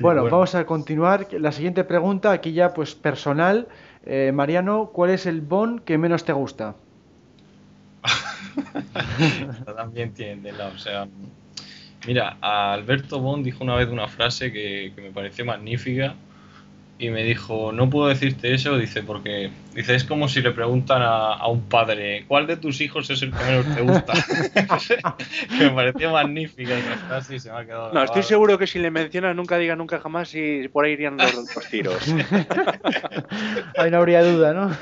bueno, 0.00 0.24
vamos 0.24 0.54
a 0.54 0.64
continuar. 0.64 1.28
La 1.32 1.52
siguiente 1.52 1.84
pregunta, 1.84 2.32
aquí 2.32 2.52
ya 2.52 2.72
pues 2.72 2.94
personal. 2.94 3.68
Eh, 4.06 4.32
Mariano, 4.34 4.90
¿cuál 4.90 5.10
es 5.10 5.26
el 5.26 5.42
Bond 5.42 5.84
que 5.84 5.98
menos 5.98 6.24
te 6.24 6.32
gusta? 6.32 6.76
También 9.76 10.14
tiene 10.14 10.50
O 10.52 10.78
sea, 10.78 11.06
mira, 12.06 12.38
Alberto 12.40 13.20
Bond 13.20 13.44
dijo 13.44 13.62
una 13.62 13.76
vez 13.76 13.88
una 13.88 14.08
frase 14.08 14.50
que 14.50 14.94
me 14.96 15.10
pareció 15.10 15.44
magnífica 15.44 16.14
y 17.00 17.08
me 17.08 17.24
dijo, 17.24 17.72
no 17.72 17.88
puedo 17.88 18.08
decirte 18.08 18.52
eso, 18.52 18.76
dice, 18.76 19.02
porque 19.02 19.50
dice, 19.74 19.94
es 19.94 20.04
como 20.04 20.28
si 20.28 20.42
le 20.42 20.50
preguntan 20.50 21.00
a, 21.02 21.46
un 21.48 21.62
padre, 21.62 22.26
¿cuál 22.28 22.46
de 22.46 22.58
tus 22.58 22.82
hijos 22.82 23.08
es 23.08 23.22
el 23.22 23.32
que 23.32 23.42
menos 23.42 23.74
te 23.74 23.80
gusta? 23.80 24.12
me 25.58 25.70
pareció 25.70 26.12
magnífica 26.12 26.76
esa 26.76 26.96
frase 26.98 27.36
y 27.36 27.40
se 27.40 27.50
me 27.50 27.58
ha 27.58 27.64
quedado. 27.64 27.94
No, 27.94 28.02
estoy 28.02 28.22
seguro 28.22 28.58
que 28.58 28.66
si 28.66 28.78
le 28.78 28.90
mencionas 28.90 29.34
nunca 29.34 29.56
diga 29.56 29.76
nunca 29.76 29.98
jamás 29.98 30.34
y 30.34 30.68
por 30.68 30.84
ahí 30.84 30.92
irían 30.92 31.16
los, 31.16 31.34
los 31.34 31.68
tiros. 31.70 32.06
ahí 33.78 33.90
no 33.90 33.96
habría 33.96 34.22
duda, 34.22 34.52
¿no? 34.52 34.76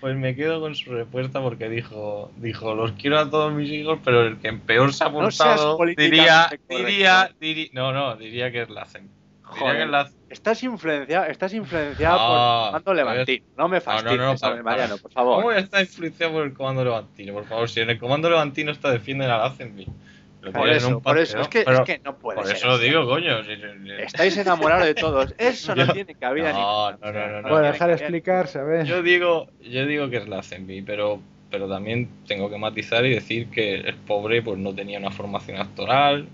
Pues 0.00 0.16
me 0.16 0.34
quedo 0.34 0.60
con 0.60 0.74
su 0.74 0.90
respuesta 0.92 1.42
porque 1.42 1.68
dijo, 1.68 2.32
dijo, 2.38 2.74
los 2.74 2.92
quiero 2.92 3.18
a 3.18 3.28
todos 3.28 3.52
mis 3.52 3.70
hijos, 3.70 3.98
pero 4.02 4.26
el 4.26 4.38
que 4.38 4.54
peor 4.54 4.94
se 4.94 5.04
ha 5.04 5.10
portado 5.12 5.76
diría, 5.98 6.48
diría, 6.66 7.30
diría, 7.38 7.68
no, 7.74 7.92
no, 7.92 8.16
diría 8.16 8.50
que 8.50 8.62
es 8.62 8.70
la 8.70 8.86
Estás 10.28 10.62
influenciado, 10.62 11.26
estás 11.26 11.52
influenciado 11.54 12.18
por 12.18 12.36
el 12.36 12.66
comando 12.66 12.94
levantino. 12.94 13.44
No 13.56 13.68
me 13.68 13.80
fastidies, 13.80 14.42
no, 14.42 14.62
Mariano, 14.62 14.98
por 14.98 15.12
favor. 15.12 15.36
¿Cómo 15.36 15.52
está 15.52 15.80
influenciado 15.80 16.32
por 16.32 16.44
el 16.44 16.54
comando 16.54 16.84
levantino? 16.84 17.32
Por 17.32 17.44
favor, 17.46 17.68
si 17.68 17.80
en 17.80 17.90
el 17.90 17.98
comando 17.98 18.30
levantino 18.30 18.70
está 18.70 18.90
defienden 18.90 19.30
al 19.30 19.42
Azenby. 19.42 19.86
Por 20.52 20.70
eso, 20.70 21.00
por 21.00 21.18
eso, 21.18 21.38
es 21.38 21.48
que, 21.48 21.60
es 21.60 21.80
que 21.82 22.00
no 22.02 22.16
puede 22.16 22.38
por 22.38 22.46
ser. 22.46 22.56
eso 22.56 22.68
lo 22.68 22.78
digo, 22.78 23.06
coño. 23.06 23.40
Estáis 23.98 24.36
enamorados 24.38 24.86
de 24.86 24.94
todos. 24.94 25.34
Eso 25.38 25.74
no 25.74 25.92
tiene 25.92 26.14
cabida 26.14 26.52
no, 26.52 26.92
ni. 26.92 26.98
No, 26.98 27.12
no, 27.12 27.28
no. 27.28 27.42
no 27.42 27.48
bueno, 27.50 27.66
dejar 27.66 27.90
explicarse, 27.90 28.58
a 28.58 28.62
ver. 28.62 28.86
Yo 28.86 29.02
digo, 29.02 29.48
yo 29.60 29.84
digo 29.84 30.08
que 30.08 30.16
es 30.16 30.28
la 30.28 30.38
Azenby, 30.38 30.80
pero, 30.80 31.20
pero 31.50 31.68
también 31.68 32.08
tengo 32.26 32.48
que 32.48 32.56
matizar 32.56 33.04
y 33.04 33.10
decir 33.10 33.50
que 33.50 33.74
el 33.74 33.96
pobre 33.96 34.40
pues 34.40 34.58
no 34.58 34.74
tenía 34.74 34.98
una 34.98 35.10
formación 35.10 35.58
actoral, 35.58 36.26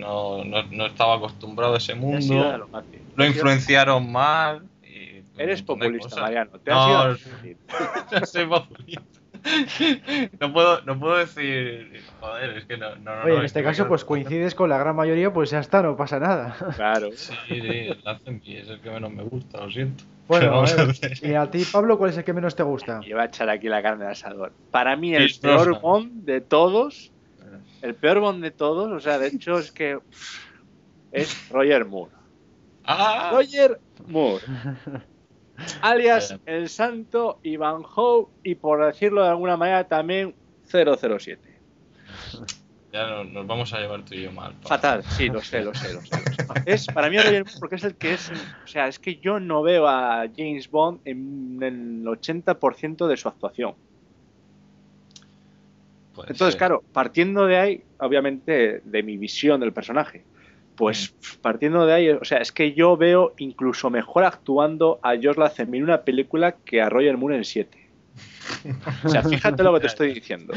no, 0.00 0.44
no, 0.44 0.62
no 0.64 0.86
estaba 0.86 1.16
acostumbrado 1.16 1.74
a 1.74 1.78
ese 1.78 1.94
mundo, 1.94 2.70
lo, 3.16 3.26
influenciaron 3.26 4.10
mal. 4.10 4.66
Y 4.82 5.22
Eres 5.36 5.62
populista, 5.62 6.20
Mariano. 6.20 6.52
¿Te 6.58 6.70
no, 6.70 7.16
soy 8.26 8.46
populista. 8.46 9.02
no 10.40 10.52
puedo, 10.52 10.80
no 10.82 10.98
puedo 10.98 11.16
decir, 11.18 12.02
joder, 12.20 12.58
es 12.58 12.64
que 12.64 12.76
no. 12.76 12.96
no 12.96 13.12
Oye, 13.24 13.36
en 13.36 13.44
este 13.44 13.62
caso, 13.62 13.86
pues 13.88 14.04
coincides 14.04 14.54
con 14.54 14.68
la 14.68 14.78
gran 14.78 14.96
mayoría, 14.96 15.32
pues 15.32 15.50
ya 15.50 15.60
está, 15.60 15.82
no 15.82 15.96
pasa 15.96 16.18
nada. 16.18 16.56
Claro. 16.74 17.10
Sí, 17.16 17.60
sí, 17.60 17.68
el 17.68 18.58
es 18.58 18.68
el 18.68 18.80
que 18.80 18.90
menos 18.90 19.12
me 19.12 19.22
gusta, 19.22 19.60
lo 19.60 19.70
siento. 19.70 20.04
Bueno, 20.28 20.64
y 21.22 21.34
a 21.34 21.50
ti, 21.50 21.64
Pablo, 21.70 21.98
¿cuál 21.98 22.10
es 22.10 22.16
el 22.18 22.24
que 22.24 22.32
menos 22.32 22.56
te 22.56 22.62
gusta? 22.62 23.00
Yo 23.02 23.16
voy 23.16 23.22
a 23.22 23.28
echar 23.28 23.48
aquí 23.48 23.68
la 23.68 23.82
carne 23.82 24.04
de 24.04 24.10
asador. 24.10 24.52
Para 24.70 24.96
mí, 24.96 25.14
el 25.14 25.32
peor 25.40 25.80
Bond 25.80 26.24
de 26.24 26.40
todos 26.40 27.12
el 27.82 27.94
peor 27.94 28.20
Bond 28.20 28.42
de 28.42 28.50
todos, 28.50 28.90
o 28.90 29.00
sea, 29.00 29.18
de 29.18 29.28
hecho 29.28 29.58
es 29.58 29.72
que 29.72 29.98
es 31.12 31.48
Roger 31.50 31.84
Moore. 31.84 32.12
Ah. 32.84 33.30
Roger 33.32 33.80
Moore. 34.06 34.44
Alias 35.80 36.38
el 36.44 36.68
santo 36.68 37.40
Ivan 37.42 37.82
Howe 37.82 38.28
y 38.42 38.56
por 38.56 38.84
decirlo 38.84 39.22
de 39.22 39.28
alguna 39.28 39.56
manera 39.56 39.84
también 39.88 40.34
007. 40.70 41.38
Ya 42.92 43.24
nos 43.24 43.46
vamos 43.46 43.72
a 43.72 43.80
llevar 43.80 44.04
tú 44.04 44.14
y 44.14 44.22
yo 44.22 44.32
mal. 44.32 44.54
Fatal, 44.62 45.02
sí, 45.02 45.28
lo 45.28 45.42
sé, 45.42 45.62
lo 45.62 45.74
sé, 45.74 45.92
lo 45.92 46.00
sé. 46.00 46.16
Es, 46.64 46.86
para 46.86 47.10
mí 47.10 47.18
Roger 47.18 47.44
Moore 47.44 47.58
porque 47.58 47.76
es 47.76 47.84
el 47.84 47.94
que 47.96 48.14
es, 48.14 48.30
o 48.30 48.66
sea, 48.66 48.88
es 48.88 48.98
que 48.98 49.16
yo 49.16 49.40
no 49.40 49.62
veo 49.62 49.86
a 49.88 50.26
James 50.34 50.70
Bond 50.70 51.00
en 51.04 51.58
el 51.62 52.04
80% 52.04 53.06
de 53.06 53.16
su 53.16 53.28
actuación. 53.28 53.74
Entonces, 56.26 56.56
claro, 56.56 56.82
partiendo 56.92 57.46
de 57.46 57.56
ahí, 57.58 57.84
obviamente, 57.98 58.80
de 58.84 59.02
mi 59.02 59.16
visión 59.16 59.60
del 59.60 59.72
personaje, 59.72 60.24
pues 60.76 61.12
mm. 61.12 61.40
partiendo 61.40 61.86
de 61.86 61.92
ahí, 61.92 62.10
o 62.10 62.24
sea, 62.24 62.38
es 62.38 62.52
que 62.52 62.72
yo 62.72 62.96
veo 62.96 63.34
incluso 63.38 63.90
mejor 63.90 64.24
actuando 64.24 64.98
a 65.02 65.14
Josh 65.14 65.36
Lazenby 65.36 65.78
en 65.78 65.84
una 65.84 66.02
película 66.02 66.56
que 66.64 66.80
a 66.80 66.88
Roger 66.88 67.16
Moore 67.16 67.36
en 67.36 67.44
7. 67.44 67.86
O 69.04 69.08
sea, 69.08 69.22
fíjate 69.22 69.62
lo 69.62 69.74
que 69.74 69.80
te 69.80 69.86
estoy 69.88 70.14
diciendo. 70.14 70.54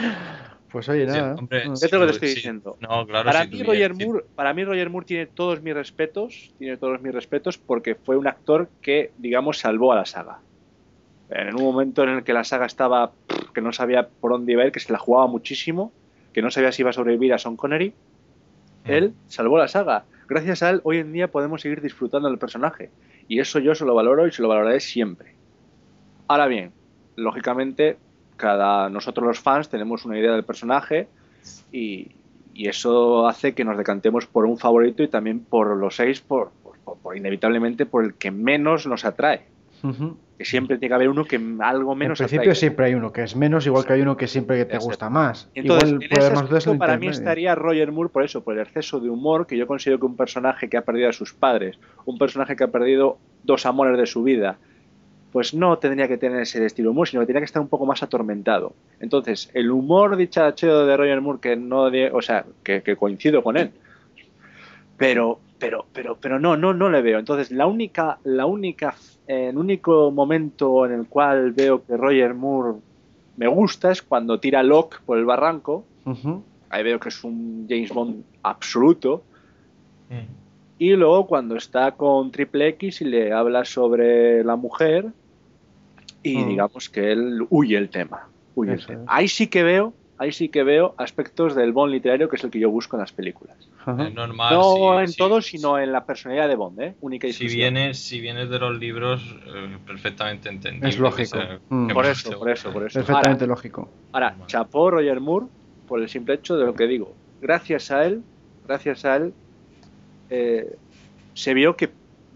Pues 0.72 0.88
oye, 0.88 1.06
nada. 1.06 1.34
Sí, 1.34 1.40
hombre, 1.40 1.66
lo 1.66 1.74
que 1.74 1.88
te 1.88 2.12
estoy 2.12 2.30
diciendo. 2.30 2.78
No, 2.80 3.06
claro, 3.08 3.26
para, 3.26 3.46
mí 3.46 3.64
Roger 3.64 3.94
Moore, 3.96 4.26
para 4.36 4.54
mí 4.54 4.64
Roger 4.64 4.90
Moore 4.90 5.06
tiene 5.06 5.26
todos 5.26 5.62
mis 5.62 5.74
respetos, 5.74 6.54
tiene 6.60 6.78
todos 6.78 7.02
mis 7.02 7.14
respetos 7.14 7.58
porque 7.58 7.96
fue 7.96 8.18
un 8.18 8.28
actor 8.28 8.70
que, 8.82 9.12
digamos, 9.18 9.58
salvó 9.58 9.94
a 9.94 9.96
la 9.96 10.06
saga 10.06 10.40
en 11.30 11.56
un 11.56 11.64
momento 11.64 12.04
en 12.04 12.10
el 12.10 12.24
que 12.24 12.34
la 12.34 12.44
saga 12.44 12.66
estaba 12.66 13.12
que 13.54 13.62
no 13.62 13.72
sabía 13.72 14.08
por 14.08 14.32
dónde 14.32 14.54
iba 14.54 14.64
a 14.64 14.66
ir, 14.66 14.72
que 14.72 14.80
se 14.80 14.92
la 14.92 15.00
jugaba 15.00 15.28
muchísimo, 15.28 15.92
que 16.34 16.42
no 16.42 16.52
sabía 16.52 16.72
si 16.72 16.82
iba 16.82 16.90
a 16.90 16.94
sobrevivir 16.94 17.34
a 17.34 17.38
Sean 17.38 17.56
Connery, 17.56 17.90
mm. 17.90 18.92
él 18.92 19.14
salvó 19.28 19.58
la 19.58 19.68
saga. 19.68 20.06
Gracias 20.28 20.64
a 20.64 20.70
él, 20.70 20.82
hoy 20.84 20.98
en 20.98 21.12
día 21.12 21.32
podemos 21.32 21.62
seguir 21.62 21.82
disfrutando 21.82 22.30
del 22.30 22.38
personaje. 22.38 22.92
Y 23.28 23.40
eso 23.40 23.60
yo 23.60 23.76
se 23.76 23.86
lo 23.86 23.96
valoro 23.96 24.28
y 24.28 24.32
se 24.32 24.42
lo 24.42 24.48
valoraré 24.48 24.80
siempre. 24.80 25.34
Ahora 26.28 26.48
bien, 26.48 26.72
lógicamente, 27.16 27.98
cada 28.38 28.90
nosotros 28.90 29.26
los 29.26 29.40
fans 29.40 29.70
tenemos 29.70 30.06
una 30.06 30.18
idea 30.18 30.32
del 30.32 30.44
personaje 30.44 31.08
y, 31.72 32.12
eso 32.56 33.26
hace 33.26 33.54
que 33.54 33.64
nos 33.64 33.78
decantemos 33.78 34.26
por 34.26 34.46
un 34.46 34.58
favorito 34.58 35.02
y 35.02 35.08
también 35.08 35.40
por 35.40 35.78
los 35.78 35.96
seis 35.96 36.20
por, 36.20 36.52
por, 37.02 37.16
inevitablemente 37.16 37.86
por 37.86 38.04
el 38.04 38.16
que 38.16 38.32
menos 38.32 38.86
nos 38.86 39.06
atrae. 39.06 39.46
Que 40.40 40.46
siempre 40.46 40.78
tiene 40.78 40.90
que 40.90 40.96
haber 40.96 41.10
uno 41.10 41.26
que 41.26 41.40
algo 41.60 41.94
menos. 41.96 42.20
En 42.20 42.28
principio 42.28 42.56
siempre 42.56 42.88
hay 42.88 42.96
uno 42.96 43.12
que 43.12 43.24
es 43.24 43.36
menos, 43.36 43.68
igual 43.68 43.86
que 43.86 43.94
hay 43.94 44.02
uno 44.02 44.18
que 44.18 44.26
siempre 44.26 44.66
te 44.66 44.78
gusta 44.80 45.10
más. 45.10 45.50
Entonces, 45.54 45.92
igual 46.02 46.78
para 46.80 46.98
mí 46.98 47.10
estaría 47.10 47.54
Roger 47.54 47.92
Moore 47.92 48.10
por 48.10 48.24
eso, 48.24 48.42
por 48.44 48.56
el 48.56 48.62
exceso 48.62 49.00
de 49.00 49.10
humor, 49.10 49.46
que 49.46 49.58
yo 49.58 49.68
considero 49.68 50.00
que 50.00 50.06
un 50.08 50.16
personaje 50.16 50.70
que 50.70 50.78
ha 50.78 50.82
perdido 50.82 51.10
a 51.10 51.14
sus 51.14 51.34
padres, 51.34 51.78
un 52.06 52.18
personaje 52.18 52.56
que 52.56 52.64
ha 52.64 52.70
perdido 52.70 53.20
dos 53.44 53.66
amores 53.66 53.98
de 53.98 54.06
su 54.06 54.24
vida, 54.24 54.58
pues 55.32 55.54
no 55.54 55.78
tendría 55.78 56.08
que 56.08 56.18
tener 56.18 56.42
ese 56.42 56.66
estilo 56.66 56.92
humor, 56.92 57.08
sino 57.08 57.22
que 57.22 57.28
tendría 57.28 57.42
que 57.42 57.46
estar 57.46 57.62
un 57.62 57.68
poco 57.68 57.86
más 57.86 58.02
atormentado. 58.02 58.74
Entonces, 59.00 59.52
el 59.54 59.70
humor 59.72 60.18
dicharacheo 60.18 60.86
de 60.86 60.98
Roger 60.98 61.22
Moore, 61.22 61.40
que 61.40 61.56
no, 61.56 61.92
o 62.14 62.22
sea, 62.22 62.46
que, 62.64 62.82
coincido 62.96 63.44
con 63.44 63.58
él, 63.58 63.72
pero, 64.98 65.40
pero, 65.60 65.86
pero, 65.94 66.18
pero 66.20 66.40
no, 66.40 66.58
no, 66.58 66.74
no 66.74 66.90
le 66.90 67.02
veo. 67.02 67.20
Entonces, 67.20 67.52
la 67.52 67.68
única, 67.68 68.18
la 68.24 68.46
única, 68.46 68.96
el 69.28 69.58
único 69.58 70.10
momento 70.10 70.86
en 70.86 70.94
el 70.94 71.08
cual 71.08 71.52
veo 71.52 71.86
que 71.86 71.98
Roger 71.98 72.34
Moore 72.34 72.80
me 73.38 73.48
gusta 73.48 73.92
es 73.92 74.02
cuando 74.02 74.40
tira 74.40 74.64
Locke 74.64 75.02
por 75.06 75.18
el 75.18 75.26
barranco. 75.26 75.86
Ahí 76.70 76.84
veo 76.84 77.00
que 77.00 77.10
es 77.10 77.24
un 77.24 77.68
James 77.70 77.90
Bond 77.90 78.24
absoluto. 78.42 79.24
Mm. 80.10 80.40
Y 80.80 80.92
luego 80.96 81.28
cuando 81.28 81.56
está 81.56 81.92
con 81.92 82.32
Triple 82.32 82.70
X 82.70 83.02
y 83.02 83.06
le 83.06 83.34
habla 83.34 83.66
sobre 83.66 84.44
la 84.44 84.56
mujer 84.56 85.08
y 86.24 86.38
mm. 86.38 86.48
digamos 86.48 86.90
que 86.90 87.12
él 87.12 87.46
huye 87.50 87.78
el 87.78 87.90
tema. 87.90 88.28
Ahí 89.08 89.28
sí 89.28 89.48
que 89.48 89.64
veo, 89.64 89.94
ahí 90.20 90.32
sí 90.34 90.50
que 90.50 90.64
veo 90.64 90.94
aspectos 90.98 91.56
del 91.56 91.72
Bond 91.72 91.94
literario 91.94 92.30
que 92.30 92.36
es 92.36 92.44
el 92.44 92.52
que 92.52 92.60
yo 92.60 92.70
busco 92.70 92.98
en 92.98 93.02
las 93.02 93.12
películas. 93.12 93.56
no 93.88 95.02
en 95.02 95.14
todo, 95.16 95.42
sino 95.42 95.80
en 95.80 95.92
la 95.92 96.06
personalidad 96.06 96.50
de 96.50 96.56
Bond, 96.56 96.82
¿eh? 96.82 96.96
única 97.02 97.26
y 97.28 97.34
si 97.34 97.48
vienes, 97.48 97.98
si 97.98 98.20
vienes 98.20 98.50
de 98.50 98.60
los 98.60 98.78
libros, 98.78 99.22
eh, 99.48 99.78
perfectamente 99.88 100.50
entendido. 100.50 100.88
Es 100.88 101.00
lógico. 101.00 101.40
Mm. 101.70 101.92
Por 101.92 102.06
eso, 102.06 102.38
por 102.38 102.50
eso, 102.50 102.72
por 102.72 102.86
eso. 102.86 103.00
Perfectamente 103.00 103.48
lógico. 103.48 103.90
Ahora, 104.12 104.36
chapó 104.46 104.92
Roger 104.92 105.22
Moore 105.22 105.48
por 105.88 106.02
el 106.02 106.10
simple 106.10 106.36
hecho 106.36 106.58
de 106.58 106.66
lo 106.66 106.76
que 106.76 106.86
digo. 106.86 107.16
Gracias 107.42 107.90
a 107.90 108.06
él, 108.06 108.22
gracias 108.68 109.06
a 109.06 109.16
él, 109.16 109.34
eh, 110.30 110.76
se 111.34 111.54
vio 111.54 111.78
que 111.78 111.90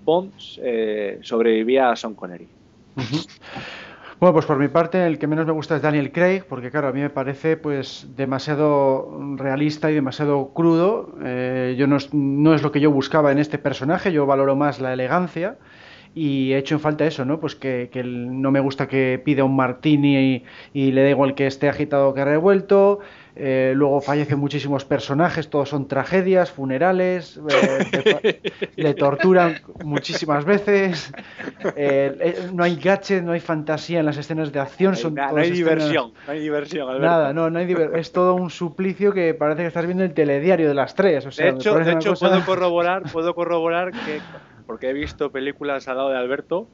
Bond 0.05 0.31
eh, 0.57 1.19
sobrevivía 1.21 1.91
a 1.91 1.95
Sean 1.97 2.15
Connery. 2.15 2.47
Bueno, 4.23 4.35
pues 4.35 4.45
por 4.45 4.57
mi 4.57 4.69
parte 4.69 5.05
el 5.05 5.19
que 5.19 5.27
menos 5.27 5.45
me 5.45 5.51
gusta 5.51 5.75
es 5.75 5.81
Daniel 5.81 6.13
Craig, 6.13 6.43
porque 6.47 6.71
claro, 6.71 6.87
a 6.87 6.93
mí 6.93 7.01
me 7.01 7.09
parece 7.09 7.57
pues 7.57 8.07
demasiado 8.15 9.19
realista 9.35 9.91
y 9.91 9.95
demasiado 9.95 10.53
crudo. 10.53 11.13
Eh, 11.25 11.75
yo 11.77 11.87
no 11.87 11.97
no 12.13 12.53
es, 12.53 12.63
lo 12.63 12.71
que 12.71 12.79
yo 12.79 12.89
buscaba 12.89 13.33
en 13.33 13.39
este 13.39 13.57
personaje, 13.57 14.13
yo 14.13 14.25
valoro 14.25 14.55
más 14.55 14.79
la 14.79 14.93
elegancia 14.93 15.57
y 16.15 16.53
he 16.53 16.57
hecho 16.57 16.75
en 16.75 16.79
falta 16.79 17.05
eso, 17.05 17.25
¿no? 17.25 17.41
Pues 17.41 17.55
que, 17.55 17.89
no 18.05 18.49
me 18.49 18.61
gusta 18.61 18.87
que 18.87 19.21
pida 19.25 19.43
un 19.43 19.57
martini 19.57 20.45
y, 20.73 20.91
le 20.93 21.03
da 21.03 21.09
igual 21.09 21.35
que 21.35 21.45
esté 21.45 21.67
agitado 21.67 22.13
que 22.13 22.23
revuelto. 22.23 22.99
Eh, 23.35 23.73
luego 23.75 23.99
fallecen 23.99 24.37
muchísimos 24.37 24.85
personajes, 24.85 25.49
todos 25.49 25.69
son 25.69 25.87
tragedias, 25.87 26.51
funerales, 26.51 27.39
eh, 27.49 28.41
le 28.75 28.93
torturan 28.93 29.59
muchísimas 29.83 30.45
veces. 30.45 31.11
Eh, 31.75 32.49
no 32.53 32.63
hay 32.63 32.75
gadget, 32.75 33.23
no 33.23 33.31
hay 33.31 33.39
fantasía 33.39 33.99
en 34.01 34.05
las 34.05 34.17
escenas 34.17 34.51
de 34.51 34.59
acción. 34.59 34.95
Son 34.95 35.15
no 35.15 35.35
hay 35.35 35.49
diversión, 35.49 36.13
no 36.27 36.31
hay 36.31 36.39
diversión. 36.41 37.01
Nada, 37.01 37.33
no, 37.33 37.49
no 37.49 37.57
hay 37.57 37.75
es 37.95 38.11
todo 38.11 38.35
un 38.35 38.51
suplicio 38.51 39.13
que 39.13 39.33
parece 39.33 39.61
que 39.61 39.67
estás 39.67 39.85
viendo 39.85 40.03
el 40.03 40.13
telediario 40.13 40.67
de 40.67 40.75
las 40.75 40.93
tres. 40.93 41.25
O 41.25 41.31
sea, 41.31 41.45
de 41.45 41.51
hecho, 41.53 41.73
de 41.79 41.91
hecho 41.91 42.13
puedo 42.13 42.45
corroborar, 42.45 43.03
puedo 43.11 43.33
corroborar 43.33 43.91
que 43.91 44.21
porque 44.67 44.89
he 44.89 44.93
visto 44.93 45.31
películas 45.31 45.87
al 45.87 45.97
lado 45.97 46.09
de 46.09 46.17
Alberto. 46.17 46.67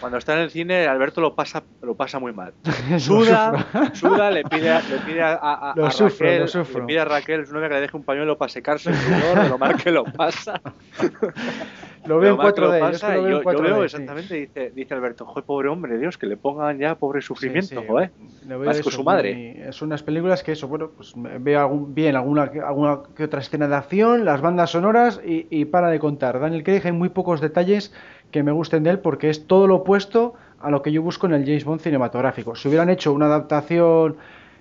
Cuando 0.00 0.18
está 0.18 0.34
en 0.34 0.40
el 0.40 0.50
cine, 0.50 0.86
Alberto 0.86 1.20
lo 1.20 1.34
pasa, 1.34 1.62
lo 1.82 1.94
pasa 1.94 2.18
muy 2.18 2.32
mal. 2.32 2.52
Suda, 2.98 3.66
suda, 3.92 4.30
le 4.30 4.44
pide, 4.44 4.72
le 4.90 4.98
pide 5.06 5.22
a, 5.22 5.32
a, 5.32 5.74
Raquel, 5.74 6.46
le 6.74 6.82
pide 6.82 7.00
a 7.00 7.04
Raquel, 7.04 7.46
su 7.46 7.52
novia, 7.52 7.68
que 7.68 7.74
le 7.74 7.80
deje 7.80 7.96
un 7.96 8.04
pañuelo 8.04 8.38
para 8.38 8.48
secarse 8.48 8.90
el 8.90 8.96
sudor, 8.96 9.48
lo 9.48 9.58
mal 9.58 9.76
que 9.76 9.90
lo 9.90 10.04
pasa. 10.04 10.60
Lo 12.06 12.18
veo 12.18 12.34
en 12.34 12.40
4D. 12.40 13.28
Yo, 13.28 13.42
yo, 13.42 13.62
veo 13.62 13.84
exactamente, 13.84 14.34
dice, 14.34 14.70
dice 14.70 14.94
Alberto, 14.94 15.26
joder, 15.26 15.44
pobre 15.44 15.68
hombre, 15.68 15.98
Dios, 15.98 16.16
que 16.16 16.26
le 16.26 16.36
pongan 16.36 16.78
ya 16.78 16.94
pobre 16.94 17.20
sufrimiento, 17.20 17.82
joder. 17.86 18.10
Más 18.46 18.80
con 18.80 18.92
su 18.92 19.04
madre. 19.04 19.68
Es 19.68 19.82
unas 19.82 20.02
películas 20.02 20.42
que 20.42 20.52
eso, 20.52 20.66
bueno, 20.66 20.90
pues 20.96 21.12
veo 21.14 21.60
algún, 21.60 21.94
bien 21.94 22.16
alguna, 22.16 22.50
alguna 22.66 23.00
que 23.14 23.24
otra 23.24 23.40
escena 23.40 23.68
de 23.68 23.76
acción, 23.76 24.24
las 24.24 24.40
bandas 24.40 24.70
sonoras 24.70 25.20
y, 25.24 25.46
y 25.50 25.66
para 25.66 25.88
de 25.90 25.98
contar. 25.98 26.40
Daniel 26.40 26.62
Craig 26.62 26.82
hay 26.84 26.92
muy 26.92 27.10
pocos 27.10 27.40
detalles 27.40 27.92
que 28.30 28.42
me 28.42 28.52
gusten 28.52 28.82
de 28.82 28.90
él 28.90 28.98
porque 28.98 29.30
es 29.30 29.46
todo 29.46 29.66
lo 29.66 29.76
opuesto 29.76 30.34
a 30.60 30.70
lo 30.70 30.82
que 30.82 30.92
yo 30.92 31.02
busco 31.02 31.26
en 31.26 31.34
el 31.34 31.44
James 31.44 31.64
Bond 31.64 31.80
cinematográfico. 31.80 32.54
Si 32.54 32.68
hubieran 32.68 32.90
hecho 32.90 33.12
una 33.12 33.26
adaptación 33.26 34.16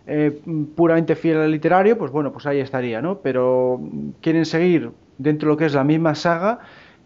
eh, 0.08 0.40
puramente 0.76 1.16
fiel 1.16 1.38
al 1.38 1.52
literario, 1.52 1.98
pues 1.98 2.12
bueno, 2.12 2.32
pues 2.32 2.46
ahí 2.46 2.60
estaría, 2.60 3.02
¿no? 3.02 3.20
Pero 3.20 3.80
quieren 4.22 4.46
seguir 4.46 4.92
dentro 5.18 5.48
de 5.48 5.54
lo 5.54 5.58
que 5.58 5.66
es 5.66 5.74
la 5.74 5.84
misma 5.84 6.16
saga 6.16 6.60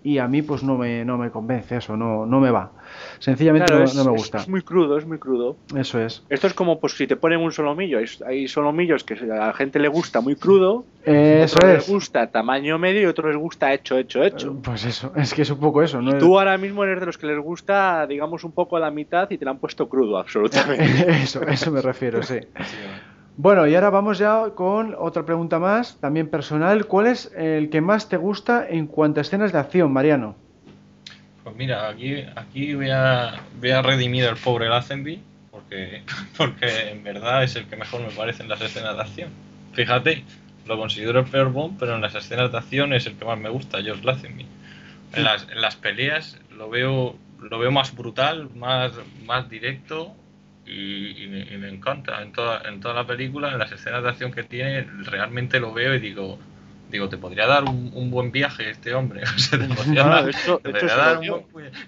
y 0.03 0.19
a 0.19 0.27
mí 0.27 0.41
pues 0.41 0.63
no 0.63 0.77
me, 0.77 1.03
no 1.05 1.17
me 1.17 1.31
convence 1.31 1.77
eso, 1.77 1.97
no, 1.97 2.25
no 2.25 2.39
me 2.39 2.51
va. 2.51 2.71
Sencillamente 3.19 3.73
no, 3.73 4.05
me 4.05 4.11
gusta. 4.11 4.39
Es, 4.39 4.47
muy 4.47 4.61
crudo, 4.61 4.97
es 4.97 5.05
muy 5.05 5.17
crudo. 5.17 5.57
Eso 5.75 5.99
es. 5.99 6.23
Esto 6.29 6.47
es 6.47 6.53
como 6.53 6.79
pues 6.79 6.93
si 6.93 7.07
te 7.07 7.15
ponen 7.15 7.39
un 7.39 7.51
solomillo, 7.51 7.99
hay, 7.99 8.05
hay 8.25 8.47
solomillos 8.47 9.03
que 9.03 9.13
a 9.13 9.25
la 9.25 9.53
gente 9.53 9.79
le 9.79 9.87
gusta 9.87 10.21
muy 10.21 10.35
crudo, 10.35 10.85
eso 11.05 11.59
es. 11.59 11.65
les 11.65 11.89
gusta 11.89 12.27
tamaño 12.27 12.77
medio 12.79 13.01
y 13.01 13.05
otros 13.05 13.27
les 13.27 13.37
gusta 13.37 13.73
hecho, 13.73 13.97
hecho, 13.97 14.23
hecho. 14.23 14.51
Eh, 14.51 14.55
pues 14.63 14.85
eso, 14.85 15.11
es 15.15 15.33
que 15.33 15.41
es 15.41 15.49
un 15.49 15.59
poco 15.59 15.81
eso. 15.81 16.01
¿no? 16.01 16.15
Y 16.15 16.19
tú 16.19 16.37
ahora 16.37 16.57
mismo 16.57 16.83
eres 16.83 16.99
de 16.99 17.05
los 17.05 17.17
que 17.17 17.27
les 17.27 17.39
gusta, 17.39 18.05
digamos, 18.07 18.43
un 18.43 18.51
poco 18.51 18.77
a 18.77 18.79
la 18.79 18.91
mitad 18.91 19.29
y 19.31 19.37
te 19.37 19.45
lo 19.45 19.51
han 19.51 19.59
puesto 19.59 19.89
crudo, 19.89 20.17
absolutamente. 20.17 21.11
eso, 21.23 21.41
eso 21.43 21.71
me 21.71 21.81
refiero, 21.81 22.23
sí. 22.23 22.39
Bueno, 23.35 23.65
y 23.65 23.73
ahora 23.73 23.89
vamos 23.89 24.19
ya 24.19 24.51
con 24.53 24.95
otra 24.97 25.25
pregunta 25.25 25.57
más, 25.57 25.97
también 25.99 26.29
personal. 26.29 26.85
¿Cuál 26.85 27.07
es 27.07 27.31
el 27.35 27.69
que 27.69 27.81
más 27.81 28.07
te 28.07 28.17
gusta 28.17 28.67
en 28.69 28.85
cuanto 28.85 29.19
a 29.19 29.21
escenas 29.21 29.51
de 29.51 29.57
acción, 29.57 29.91
Mariano? 29.91 30.35
Pues 31.43 31.55
mira, 31.55 31.89
aquí, 31.89 32.23
aquí 32.35 32.73
voy, 32.73 32.89
a, 32.89 33.41
voy 33.59 33.71
a 33.71 33.81
redimir 33.81 34.25
al 34.25 34.37
pobre 34.37 34.69
Lazenby, 34.69 35.21
porque, 35.51 36.03
porque 36.37 36.91
en 36.91 37.03
verdad 37.03 37.43
es 37.43 37.55
el 37.55 37.65
que 37.65 37.75
mejor 37.75 38.01
me 38.01 38.11
parece 38.11 38.43
en 38.43 38.49
las 38.49 38.61
escenas 38.61 38.95
de 38.95 39.01
acción. 39.01 39.29
Fíjate, 39.73 40.23
lo 40.65 40.77
considero 40.77 41.19
el 41.19 41.25
peor 41.25 41.51
Bond, 41.51 41.77
pero 41.79 41.95
en 41.95 42.01
las 42.01 42.15
escenas 42.15 42.51
de 42.51 42.57
acción 42.57 42.93
es 42.93 43.05
el 43.05 43.15
que 43.15 43.25
más 43.25 43.37
me 43.37 43.49
gusta, 43.49 43.81
George 43.81 44.03
Lazenby. 44.03 44.45
En 45.13 45.23
las, 45.23 45.47
en 45.49 45.61
las 45.61 45.75
peleas 45.75 46.39
lo 46.57 46.69
veo, 46.69 47.15
lo 47.39 47.59
veo 47.59 47.71
más 47.71 47.95
brutal, 47.95 48.49
más, 48.55 48.93
más 49.25 49.49
directo, 49.49 50.15
y, 50.65 51.27
me, 51.27 51.69
encanta 51.69 52.21
en 52.21 52.31
toda, 52.31 52.61
en 52.65 52.79
toda 52.79 52.93
la 52.93 53.05
película, 53.05 53.51
en 53.51 53.59
las 53.59 53.71
escenas 53.71 54.03
de 54.03 54.09
acción 54.09 54.31
que 54.31 54.43
tiene, 54.43 54.83
realmente 55.03 55.59
lo 55.59 55.73
veo 55.73 55.93
y 55.95 55.99
digo, 55.99 56.39
digo, 56.93 57.09
te 57.09 57.17
podría 57.17 57.47
dar 57.47 57.63
un, 57.63 58.11
buen 58.11 58.31
viaje 58.31 58.69
este 58.69 58.93
hombre. 58.93 59.23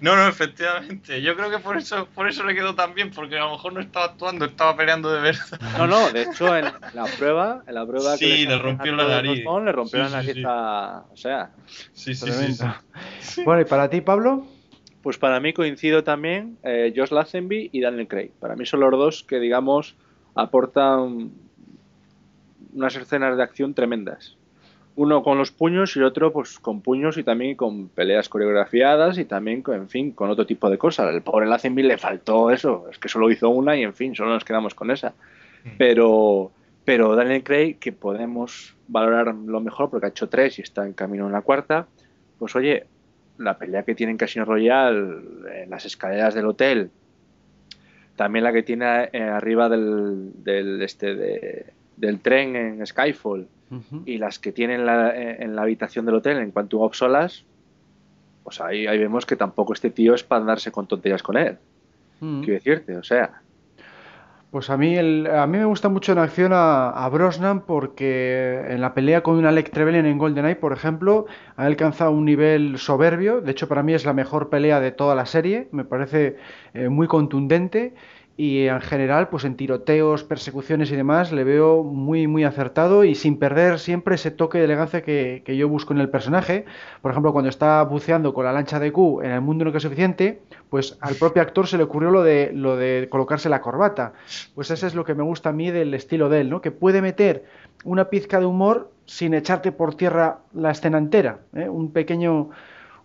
no, 0.02 0.16
no, 0.16 0.28
efectivamente. 0.28 1.22
Yo 1.22 1.36
creo 1.36 1.52
que 1.52 1.60
por 1.60 1.78
eso, 1.78 2.08
por 2.14 2.28
eso 2.28 2.44
le 2.44 2.56
quedó 2.56 2.74
tan 2.74 2.96
bien, 2.96 3.12
porque 3.12 3.38
a 3.38 3.42
lo 3.42 3.52
mejor 3.52 3.74
no 3.74 3.82
estaba 3.82 4.08
actuando, 4.08 4.46
estaba 4.46 4.76
peleando 4.76 5.12
de 5.12 5.22
verdad. 5.22 5.60
No, 5.78 5.88
no, 5.88 6.10
de 6.10 6.24
hecho 6.24 6.56
en 6.58 6.66
la 6.94 7.06
prueba, 7.18 7.64
en 7.68 7.76
la 7.76 7.86
prueba 7.86 8.18
sí, 8.18 8.26
que 8.26 8.50
le, 8.50 8.58
rompió 8.58 8.96
la 8.96 9.08
nariz. 9.08 9.44
le 9.46 9.72
rompió 9.72 10.00
la 10.00 10.10
nariz 10.10 10.44
a, 10.46 11.04
o 11.12 11.18
sea, 11.18 11.52
sí, 11.94 12.16
sí, 12.16 12.32
sí, 13.20 13.44
Bueno, 13.44 13.62
¿y 13.62 13.66
para 13.66 13.90
ti, 13.90 14.02
Pablo? 14.02 14.48
Pues 15.04 15.20
para 15.20 15.40
mí 15.40 15.54
coincido 15.54 16.04
también 16.04 16.58
eh, 16.64 16.92
Josh 16.96 17.12
Lazenby 17.12 17.70
y 17.72 17.82
Daniel 17.82 18.08
Craig. 18.08 18.32
Para 18.40 18.56
mí 18.56 18.66
son 18.66 18.80
los 18.80 18.92
dos 18.92 19.24
que, 19.24 19.40
digamos, 19.40 19.96
aportan 20.34 21.32
unas 22.74 22.96
escenas 22.96 23.38
de 23.38 23.44
acción 23.44 23.76
tremendas. 23.76 24.36
Uno 24.98 25.24
con 25.24 25.38
los 25.38 25.52
puños 25.52 25.96
y 25.96 26.00
el 26.00 26.06
otro 26.06 26.32
pues 26.32 26.58
con 26.60 26.82
puños 26.82 27.18
y 27.18 27.24
también 27.24 27.56
con 27.56 27.90
peleas 27.90 28.30
coreografiadas 28.30 29.18
y 29.18 29.26
también, 29.26 29.64
en 29.68 29.90
fin, 29.90 30.12
con 30.12 30.30
otro 30.30 30.46
tipo 30.46 30.70
de 30.70 30.78
cosas. 30.78 31.14
El 31.14 31.22
pobre 31.22 31.48
Lazenby 31.48 31.84
le 31.84 31.98
faltó 31.98 32.50
eso, 32.50 32.88
es 32.90 32.98
que 32.98 33.10
solo 33.10 33.30
hizo 33.30 33.50
una 33.50 33.76
y, 33.76 33.84
en 33.84 33.94
fin, 33.94 34.16
solo 34.16 34.32
nos 34.32 34.46
quedamos 34.46 34.74
con 34.74 34.92
esa. 34.92 35.10
Mm. 35.66 35.70
Pero, 35.78 36.52
pero 36.86 37.16
Daniel 37.16 37.44
Craig, 37.44 37.78
que 37.78 37.92
podemos 37.92 38.76
valorar 38.88 39.36
lo 39.36 39.60
mejor 39.60 39.90
porque 39.90 40.06
ha 40.06 40.10
hecho 40.10 40.30
tres 40.30 40.60
y 40.60 40.62
está 40.62 40.86
en 40.86 40.94
camino 40.94 41.26
en 41.26 41.34
la 41.34 41.42
cuarta, 41.42 41.88
pues 42.40 42.56
oye, 42.56 42.86
la 43.38 43.58
pelea 43.58 43.84
que 43.84 43.96
tiene 43.96 44.12
en 44.12 44.18
Casino 44.18 44.46
Royale 44.46 45.18
en 45.64 45.70
las 45.70 45.86
escaleras 45.86 46.34
del 46.34 46.46
hotel, 46.46 46.90
también 48.16 48.44
la 48.44 48.54
que 48.54 48.64
tiene 48.64 49.10
eh, 49.12 49.22
arriba 49.22 49.68
del, 49.68 50.32
del, 50.44 50.82
este, 50.82 51.74
del 51.98 52.20
tren 52.20 52.56
en 52.56 52.86
Skyfall 52.86 53.48
y 54.06 54.18
las 54.18 54.40
que 54.40 54.52
tiene 54.52 54.76
en 54.76 54.86
la, 54.86 55.14
en 55.16 55.56
la, 55.56 55.64
habitación 55.64 56.06
del 56.06 56.16
hotel 56.16 56.38
en 56.38 56.52
Quantum 56.52 56.82
of 56.82 56.96
Solas, 56.96 57.46
pues 58.44 58.62
ahí, 58.62 58.88
ahí 58.88 58.98
vemos 59.00 59.26
que 59.26 59.36
tampoco 59.36 59.74
este 59.74 59.90
tío 59.90 60.14
es 60.14 60.24
para 60.24 60.42
andarse 60.42 60.72
con 60.72 60.88
tonterías 60.88 61.24
con 61.24 61.38
él. 61.38 61.58
Quiero 62.20 62.54
decirte, 62.54 62.96
o 62.96 63.04
sea. 63.04 63.42
Pues 64.52 64.70
a 64.70 64.78
mí, 64.78 64.96
el, 64.96 65.28
a 65.28 65.46
mí 65.48 65.58
me 65.58 65.66
gusta 65.66 65.90
mucho 65.90 66.14
en 66.14 66.18
acción 66.18 66.52
a, 66.54 67.10
Brosnan 67.12 67.66
porque 67.66 68.64
en 68.70 68.80
la 68.80 68.94
pelea 68.94 69.22
con 69.22 69.36
un 69.36 69.46
Alec 69.46 69.70
Trevelyan 69.70 70.06
en 70.06 70.18
GoldenEye, 70.18 70.56
por 70.56 70.72
ejemplo, 70.72 71.26
ha 71.58 71.66
alcanzado 71.66 72.12
un 72.12 72.24
nivel 72.24 72.78
soberbio. 72.78 73.42
De 73.42 73.52
hecho, 73.52 73.68
para 73.68 73.84
mí 73.84 73.94
es 73.94 74.06
la 74.06 74.14
mejor 74.14 74.50
pelea 74.50 74.80
de 74.80 74.92
toda 74.92 75.14
la 75.14 75.26
serie. 75.26 75.68
Me 75.72 75.84
parece 75.84 76.38
eh, 76.74 76.88
muy 76.88 77.08
contundente 77.08 77.96
y 78.38 78.68
en 78.68 78.82
general, 78.82 79.30
pues 79.30 79.46
en 79.46 79.56
tiroteos, 79.56 80.26
persecuciones 80.26 80.92
y 80.92 80.96
demás, 80.98 81.32
le 81.32 81.46
veo 81.46 81.84
muy, 81.84 82.28
muy 82.28 82.44
acertado 82.44 83.06
y 83.06 83.16
sin 83.16 83.40
perder 83.40 83.80
siempre 83.80 84.16
ese 84.16 84.30
toque 84.30 84.58
de 84.58 84.66
elegancia 84.66 85.04
que, 85.04 85.42
yo 85.58 85.70
busco 85.70 85.94
en 85.94 86.02
el 86.02 86.10
personaje. 86.10 86.66
Por 87.02 87.12
ejemplo, 87.12 87.32
cuando 87.32 87.50
está 87.50 87.82
buceando 87.84 88.34
con 88.34 88.44
la 88.44 88.52
lancha 88.52 88.78
de 88.78 88.92
Q 88.92 89.22
en 89.24 89.32
el 89.32 89.40
mundo 89.40 89.64
no 89.64 89.72
que 89.72 89.78
es 89.78 89.84
suficiente, 89.84 90.42
pues 90.70 90.98
al 91.00 91.16
propio 91.16 91.42
actor 91.42 91.66
se 91.66 91.78
le 91.78 91.84
ocurrió 91.84 92.12
lo 92.12 92.24
de, 92.24 92.52
lo 92.54 92.76
de 92.76 93.08
colocarse 93.10 93.48
la 93.48 93.62
corbata. 93.62 94.12
Pues 94.54 94.70
eso 94.70 94.86
es 94.86 94.96
lo 94.96 95.06
que 95.06 95.16
me 95.16 95.24
gusta 95.24 95.50
a 95.50 95.54
mí 95.54 95.72
del 95.72 95.94
estilo 95.94 96.28
de 96.28 96.42
él, 96.42 96.50
¿no? 96.50 96.60
Que 96.60 96.72
puede 96.72 97.02
meter 97.02 97.46
una 97.86 98.10
pizca 98.10 98.42
de 98.42 98.48
humor 98.48 98.92
sin 99.06 99.34
echarte 99.34 99.72
por 99.72 99.96
tierra 99.96 100.40
la 100.54 100.72
escena 100.72 100.98
entera. 100.98 101.40
¿eh? 101.56 101.70
Un 101.70 101.92
pequeño, 101.94 102.50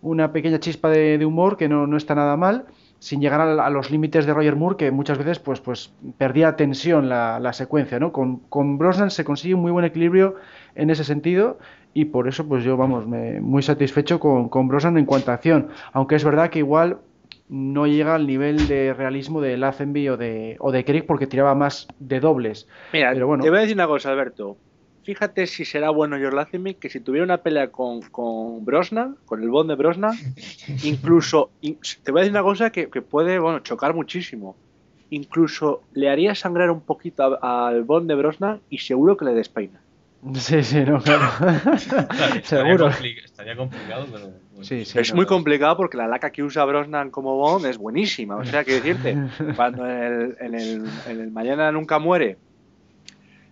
una 0.01 0.33
pequeña 0.33 0.59
chispa 0.59 0.89
de, 0.89 1.17
de 1.17 1.25
humor 1.25 1.55
que 1.55 1.69
no, 1.69 1.87
no 1.87 1.95
está 1.95 2.15
nada 2.15 2.35
mal 2.35 2.65
sin 3.01 3.19
llegar 3.19 3.41
a, 3.41 3.69
los 3.71 3.89
límites 3.89 4.27
de 4.27 4.33
Roger 4.33 4.55
Moore, 4.55 4.77
que 4.77 4.91
muchas 4.91 5.17
veces 5.17 5.39
pues, 5.39 5.59
pues 5.59 5.91
perdía 6.19 6.55
tensión 6.55 7.09
la, 7.09 7.51
secuencia. 7.51 7.99
¿no? 7.99 8.11
Con, 8.11 8.37
con, 8.41 8.77
Brosnan 8.77 9.09
se 9.09 9.23
consigue 9.23 9.55
un 9.55 9.61
muy 9.61 9.71
buen 9.71 9.85
equilibrio 9.85 10.35
en 10.75 10.91
ese 10.91 11.03
sentido 11.03 11.57
y 11.95 12.05
por 12.05 12.27
eso 12.27 12.47
pues 12.47 12.63
yo 12.63 12.77
vamos 12.77 13.07
me, 13.07 13.41
muy 13.41 13.63
satisfecho 13.63 14.19
con, 14.19 14.49
con 14.49 14.67
Brosnan 14.67 14.99
en 14.99 15.05
cuanto 15.05 15.31
a 15.31 15.33
acción. 15.33 15.69
Aunque 15.93 16.13
es 16.13 16.23
verdad 16.23 16.51
que 16.51 16.59
igual 16.59 16.99
no 17.49 17.87
llega 17.87 18.13
al 18.13 18.27
nivel 18.27 18.67
de 18.67 18.93
realismo 18.93 19.41
de 19.41 19.57
Lazenby 19.57 20.09
o 20.09 20.17
de, 20.17 20.57
o 20.59 20.71
de 20.71 21.03
porque 21.07 21.25
tiraba 21.25 21.55
más 21.55 21.87
de 21.97 22.19
dobles. 22.19 22.67
Mira, 22.93 23.15
te 23.15 23.23
voy 23.23 23.57
a 23.57 23.61
decir 23.61 23.75
una 23.75 23.87
cosa, 23.87 24.11
Alberto 24.11 24.57
fíjate 25.03 25.47
si 25.47 25.65
será 25.65 25.89
bueno 25.89 26.17
George 26.17 26.35
Lazenby 26.35 26.75
que 26.75 26.89
si 26.89 26.99
tuviera 26.99 27.23
una 27.25 27.37
pelea 27.37 27.71
con, 27.71 28.01
con 28.01 28.63
Brosnan, 28.63 29.17
con 29.25 29.41
el 29.41 29.49
Bond 29.49 29.69
de 29.69 29.75
Brosnan, 29.75 30.15
incluso, 30.83 31.51
te 31.61 32.11
voy 32.11 32.19
a 32.19 32.23
decir 32.23 32.31
una 32.31 32.43
cosa 32.43 32.71
que, 32.71 32.87
puede 32.87 33.39
bueno, 33.39 33.59
chocar 33.59 33.93
muchísimo. 33.93 34.55
Incluso 35.09 35.83
le 35.93 36.09
haría 36.09 36.35
sangrar 36.35 36.71
un 36.71 36.81
poquito 36.81 37.43
al 37.43 37.83
Bond 37.83 38.07
de 38.07 38.15
Brosnan 38.15 38.61
y 38.69 38.77
seguro 38.77 39.17
que 39.17 39.25
le 39.25 39.33
despeina. 39.33 39.81
Sí, 40.35 40.63
sí, 40.63 40.85
no, 40.85 41.01
claro. 41.01 41.27
Seguro. 42.43 42.89
Estaría 42.89 43.55
complicado, 43.55 44.05
pero. 44.11 44.63
Sí, 44.63 44.85
sí, 44.85 44.99
es 44.99 45.13
muy 45.15 45.25
complicado 45.25 45.75
porque 45.75 45.97
la 45.97 46.07
laca 46.07 46.29
que 46.29 46.43
usa 46.43 46.63
Brosnan 46.63 47.09
como 47.09 47.35
Bond 47.35 47.65
es 47.65 47.77
buenísima. 47.77 48.35
O 48.35 48.45
sea, 48.45 48.63
que 48.63 48.75
decirte, 48.75 49.17
cuando 49.55 49.89
en 49.89 50.03
el, 50.03 50.37
en 50.39 50.55
el, 50.55 50.85
en 51.07 51.19
el 51.19 51.31
Mañana 51.31 51.71
Nunca 51.71 51.97
Muere 51.97 52.37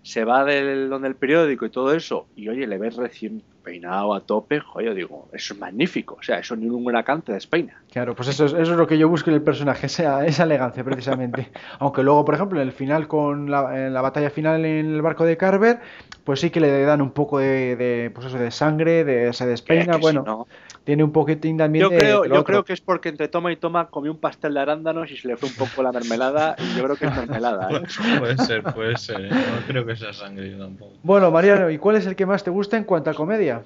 se 0.01 0.23
va 0.25 0.45
del 0.45 0.89
donde 0.89 1.07
el 1.07 1.15
periódico 1.15 1.65
y 1.65 1.69
todo 1.69 1.93
eso, 1.93 2.27
y 2.35 2.49
oye, 2.49 2.67
le 2.67 2.77
ves 2.77 2.95
recién 2.95 3.43
peinado 3.69 4.15
a 4.15 4.21
tope, 4.21 4.59
joder, 4.59 4.95
digo, 4.95 5.27
eso 5.31 5.53
es 5.53 5.59
magnífico, 5.59 6.17
o 6.19 6.23
sea, 6.23 6.39
eso 6.39 6.55
ni 6.55 6.67
un 6.67 6.83
huracán 6.87 7.21
te 7.21 7.33
despeina. 7.33 7.79
Claro, 7.91 8.15
pues 8.15 8.29
eso 8.29 8.45
es, 8.45 8.53
eso 8.53 8.71
es 8.71 8.77
lo 8.77 8.87
que 8.87 8.97
yo 8.97 9.07
busco 9.07 9.29
en 9.29 9.35
el 9.35 9.43
personaje, 9.43 9.85
esa, 9.85 10.25
esa 10.25 10.43
elegancia 10.43 10.83
precisamente. 10.83 11.49
Aunque 11.79 12.01
luego, 12.01 12.25
por 12.25 12.33
ejemplo, 12.33 12.59
en 12.59 12.67
el 12.67 12.73
final, 12.73 13.07
con 13.07 13.51
la, 13.51 13.85
en 13.85 13.93
la 13.93 14.01
batalla 14.01 14.31
final 14.31 14.65
en 14.65 14.95
el 14.95 15.01
barco 15.03 15.23
de 15.23 15.37
Carver, 15.37 15.79
pues 16.23 16.39
sí 16.39 16.49
que 16.49 16.59
le 16.59 16.81
dan 16.81 17.01
un 17.01 17.11
poco 17.11 17.37
de, 17.37 17.75
de 17.75 18.11
pues 18.13 18.25
eso, 18.25 18.39
de 18.39 18.49
sangre, 18.49 19.03
de, 19.03 19.33
se 19.33 19.45
despeina, 19.45 19.97
bueno 19.97 20.47
tiene 20.89 21.03
un 21.03 21.11
poquitín 21.11 21.55
también 21.55 21.83
yo 21.83 21.89
creo, 21.89 22.25
Yo 22.25 22.43
creo 22.43 22.65
que 22.65 22.73
es 22.73 22.81
porque 22.81 23.09
entre 23.09 23.27
toma 23.27 23.51
y 23.51 23.57
toma 23.57 23.91
comió 23.91 24.11
un 24.11 24.17
pastel 24.17 24.55
de 24.55 24.61
arándanos 24.61 25.11
y 25.11 25.17
se 25.17 25.27
le 25.27 25.37
fue 25.37 25.49
un 25.49 25.53
poco 25.53 25.83
la 25.83 25.91
mermelada 25.91 26.55
y 26.57 26.77
yo 26.77 26.83
creo 26.83 26.95
que 26.95 27.05
es 27.05 27.15
mermelada. 27.15 27.69
¿eh? 27.71 27.83
puede 28.19 28.37
ser, 28.39 28.63
puede 28.63 28.97
ser. 28.97 29.25
¿eh? 29.25 29.29
No 29.29 29.67
creo 29.67 29.85
que 29.85 29.95
sea 29.95 30.13
sangre 30.13 30.49
yo 30.49 30.57
tampoco. 30.57 30.93
Bueno, 31.03 31.29
Mariano, 31.29 31.69
¿y 31.69 31.77
cuál 31.77 31.97
es 31.97 32.07
el 32.07 32.15
que 32.15 32.25
más 32.25 32.43
te 32.43 32.49
gusta 32.49 32.75
en 32.75 32.85
cuanto 32.85 33.11
a 33.11 33.13
comedia? 33.13 33.58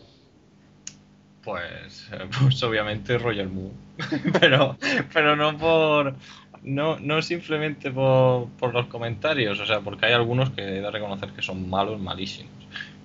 Pues, 1.43 2.09
pues 2.41 2.63
obviamente 2.63 3.17
Roger 3.17 3.47
Moore. 3.47 3.73
pero, 4.39 4.77
pero 5.13 5.35
no 5.35 5.57
por... 5.57 6.15
No, 6.63 6.97
no 6.97 7.21
simplemente 7.21 7.91
por, 7.91 8.47
por 8.51 8.73
los 8.73 8.85
comentarios, 8.85 9.59
o 9.59 9.65
sea, 9.65 9.81
porque 9.81 10.05
hay 10.05 10.13
algunos 10.13 10.51
que 10.51 10.61
he 10.61 10.81
de 10.81 10.91
reconocer 10.91 11.29
que 11.31 11.41
son 11.41 11.69
malos, 11.69 11.99
malísimos. 11.99 12.53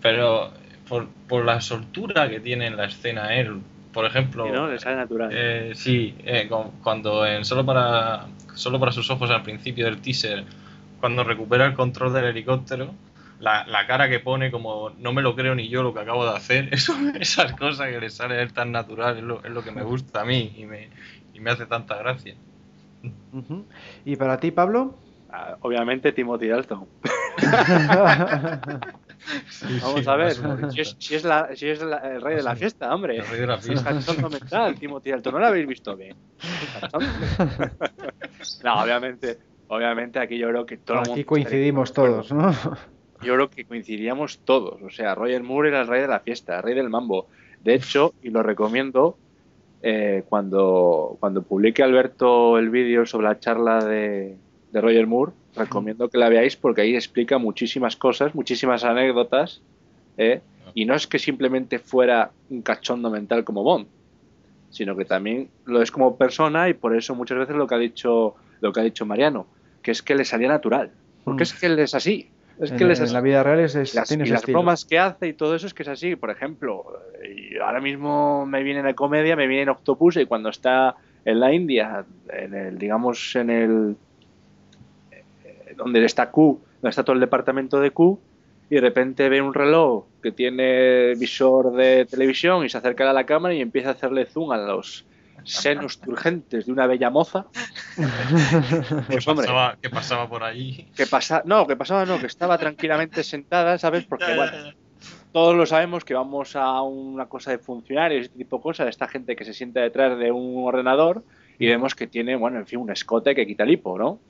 Pero 0.01 0.53
por, 0.89 1.09
por 1.28 1.45
la 1.45 1.61
soltura 1.61 2.28
que 2.28 2.39
tiene 2.39 2.68
en 2.68 2.76
la 2.76 2.84
escena 2.84 3.34
él, 3.34 3.61
por 3.93 4.05
ejemplo. 4.05 4.47
Sí, 4.47 4.53
¿no? 4.53 4.68
Le 4.68 4.78
sale 4.78 4.95
natural. 4.95 5.30
Eh, 5.32 5.72
sí, 5.74 6.14
eh, 6.24 6.49
cuando 6.82 7.26
en 7.26 7.45
solo 7.45 7.66
para 7.66 8.26
solo 8.55 8.80
para 8.80 8.93
sus 8.93 9.09
ojos 9.11 9.30
al 9.30 9.43
principio 9.43 9.84
del 9.84 10.01
teaser, 10.01 10.45
cuando 11.01 11.24
recupera 11.24 11.66
el 11.66 11.74
control 11.74 12.12
del 12.12 12.24
helicóptero, 12.24 12.93
la, 13.41 13.86
cara 13.86 14.09
que 14.09 14.20
pone 14.20 14.51
como 14.51 14.91
no 14.91 15.12
me 15.12 15.22
lo 15.22 15.36
creo 15.36 15.55
ni 15.55 15.68
yo 15.68 15.82
lo 15.82 15.95
que 15.95 16.01
acabo 16.01 16.24
de 16.24 16.36
hacer, 16.36 16.68
eso, 16.72 16.95
esas 17.18 17.53
cosas 17.55 17.91
que 17.91 18.01
le 18.01 18.11
sale 18.11 18.36
a 18.36 18.43
él 18.43 18.53
tan 18.53 18.72
natural 18.72 19.18
es 19.18 19.24
lo, 19.24 19.45
es 19.45 19.51
lo 19.51 19.62
que 19.62 19.72
me 19.72 19.82
gusta 19.82 20.22
a 20.22 20.24
mí 20.24 20.55
y 20.57 20.66
me, 20.66 20.89
y 21.34 21.41
me 21.41 21.51
hace 21.51 21.66
tanta 21.66 21.97
gracia. 21.97 22.34
¿Y 24.05 24.16
para 24.16 24.41
ti, 24.41 24.51
Pablo? 24.51 24.97
Ah, 25.30 25.57
obviamente 25.61 26.11
Timothy 26.12 26.49
Dalton. 26.49 26.89
Vamos 29.82 30.09
a 30.09 30.16
ver, 30.16 30.32
si 30.99 31.14
es, 31.14 31.24
la, 31.24 31.55
si 31.55 31.68
es 31.68 31.82
el 31.82 32.22
rey 32.22 32.36
de 32.36 32.43
la 32.43 32.57
fiesta, 32.57 32.95
hombre. 32.95 33.18
El 33.18 33.26
rey 33.26 33.41
de 33.41 33.47
la 33.47 33.59
fiesta. 33.59 33.93
mental, 33.93 34.78
Timothy 34.78 35.11
Dalton. 35.11 35.34
¿No 35.34 35.41
lo 35.41 35.47
habéis 35.47 35.66
visto 35.66 35.95
bien? 35.97 36.16
no, 38.64 38.82
obviamente, 38.82 39.39
obviamente 39.68 40.18
aquí 40.18 40.39
yo 40.39 40.49
creo 40.49 40.64
que 40.64 40.78
todo 40.78 41.01
Aquí 41.01 41.24
coincidimos 41.24 41.93
todos, 41.93 42.32
¿no? 42.32 42.55
Yo 43.23 43.35
creo 43.35 43.51
que 43.51 43.64
coincidiríamos 43.64 44.39
todos. 44.45 44.81
O 44.83 44.91
sea, 44.91 45.14
Roger 45.14 45.43
Moore 45.43 45.71
era 45.71 45.81
el 45.81 45.89
rey 45.89 46.03
de 46.03 46.09
la 46.09 46.21
fiesta, 46.21 46.57
el 46.57 46.62
rey 46.62 46.75
del 46.75 46.89
mambo. 46.89 47.27
De 47.62 47.75
hecho, 47.75 48.14
y 48.23 48.31
lo 48.31 48.43
recomiendo, 48.43 49.16
eh, 49.83 50.25
cuando, 50.29 51.16
cuando 51.21 51.43
publique 51.43 51.83
Alberto 51.83 52.59
el 52.59 52.71
vídeo 52.71 53.07
sobre 53.07 53.27
la 53.27 53.41
charla 53.41 53.85
de, 53.85 54.37
de 54.73 54.81
Roger 54.81 55.07
Moore, 55.07 55.33
recomiendo 55.57 56.09
que 56.09 56.19
la 56.19 56.29
veáis 56.29 56.57
porque 56.57 56.83
ahí 56.83 56.95
explica 56.95 57.39
muchísimas 57.39 57.97
cosas, 57.97 58.35
muchísimas 58.35 58.85
anécdotas, 58.85 59.61
¿eh? 60.16 60.41
y 60.75 60.85
no 60.85 60.95
es 60.95 61.07
que 61.07 61.19
simplemente 61.19 61.79
fuera 61.79 62.31
un 62.51 62.62
cachondo 62.62 63.11
mental 63.11 63.45
como 63.45 63.62
Bond, 63.62 63.87
sino 64.71 64.97
que 64.97 65.05
también 65.05 65.49
lo 65.64 65.83
es 65.83 65.91
como 65.91 66.16
persona 66.16 66.69
y 66.69 66.75
por 66.75 66.97
eso 66.97 67.14
muchas 67.14 67.39
veces 67.39 67.57
lo 67.57 67.66
que 67.66 67.75
ha 67.75 67.79
dicho 67.79 68.35
lo 68.61 68.73
que 68.73 68.81
ha 68.81 68.85
dicho 68.85 69.07
Mariano, 69.07 69.47
que 69.83 69.91
es 69.91 70.03
que 70.03 70.14
le 70.14 70.25
salía 70.25 70.49
natural, 70.49 70.91
porque 71.25 71.45
es 71.45 71.55
mm. 71.55 71.59
que 71.59 71.66
él 71.66 71.79
es 71.79 71.95
así. 71.95 72.29
Es 72.61 72.72
que 72.72 72.84
en, 72.84 73.12
la 73.12 73.20
vida 73.20 73.42
real 73.42 73.61
es, 73.61 73.76
es 73.76 73.94
las, 73.94 74.11
y 74.11 74.16
las 74.16 74.44
bromas 74.44 74.84
que 74.84 74.98
hace 74.98 75.28
y 75.28 75.32
todo 75.32 75.54
eso 75.54 75.66
es 75.66 75.74
que 75.74 75.84
es 75.84 75.88
así. 75.88 76.16
Por 76.16 76.30
ejemplo, 76.30 76.84
y 77.22 77.56
ahora 77.59 77.80
mismo 77.80 78.46
me 78.46 78.62
viene 78.64 78.82
de 78.82 78.94
comedia, 78.94 79.36
me 79.36 79.46
viene 79.46 79.62
en 79.62 79.68
Octopus 79.68 80.16
y 80.16 80.26
cuando 80.26 80.48
está 80.48 80.96
en 81.24 81.40
la 81.40 81.52
India, 81.52 82.04
en 82.32 82.54
el, 82.54 82.78
digamos, 82.78 83.36
en 83.36 83.50
el 83.50 83.96
donde 85.76 86.04
está 86.04 86.30
Q, 86.30 86.61
donde 86.82 86.90
está 86.90 87.04
todo 87.04 87.14
el 87.14 87.20
departamento 87.20 87.80
de 87.80 87.92
Q, 87.92 88.18
y 88.70 88.74
de 88.74 88.80
repente 88.80 89.28
ve 89.28 89.40
un 89.40 89.54
reloj 89.54 90.04
que 90.22 90.32
tiene 90.32 91.14
visor 91.14 91.72
de 91.72 92.06
televisión 92.06 92.64
y 92.64 92.68
se 92.68 92.78
acerca 92.78 93.09
a 93.09 93.12
la 93.12 93.24
cámara 93.24 93.54
y 93.54 93.61
empieza 93.61 93.90
a 93.90 93.92
hacerle 93.92 94.26
zoom 94.26 94.50
a 94.50 94.59
los 94.59 95.06
senos 95.49 96.01
turgentes 96.01 96.66
de 96.66 96.72
una 96.72 96.86
bella 96.86 97.11
moza. 97.11 97.46
Pues, 99.09 99.24
¿Qué, 99.24 99.34
pasaba, 99.34 99.76
¿Qué 99.80 99.90
pasaba 99.90 100.28
por 100.28 100.44
ahí? 100.44 100.88
Que 100.96 101.07
pasa, 101.07 101.42
no, 101.44 101.66
que 101.66 101.76
pasaba 101.76 102.05
no, 102.05 102.18
que 102.20 102.26
estaba 102.26 102.59
tranquilamente 102.59 103.24
sentada, 103.24 103.78
¿sabes? 103.78 104.05
Porque 104.05 104.34
bueno, 104.36 104.53
todos 105.32 105.57
lo 105.57 105.66
sabemos 105.66 106.05
que 106.05 106.14
vamos 106.14 106.55
a 106.55 106.82
una 106.82 107.26
cosa 107.26 107.51
de 107.51 107.59
funcionarios, 107.59 108.26
este 108.26 108.38
tipo 108.38 108.57
de 108.57 108.62
cosas, 108.62 108.88
esta 108.88 109.09
gente 109.09 109.34
que 109.34 109.44
se 109.44 109.55
sienta 109.55 109.80
detrás 109.80 110.18
de 110.18 110.30
un 110.30 110.64
ordenador 110.64 111.24
y 111.59 111.66
vemos 111.66 111.94
que 111.94 112.07
tiene, 112.07 112.36
bueno, 112.36 112.59
en 112.59 112.66
fin, 112.66 112.78
un 112.78 112.90
escote 112.90 113.34
que 113.34 113.46
quita 113.46 113.64
el 113.64 113.70
hipo, 113.70 113.99
¿no? 113.99 114.20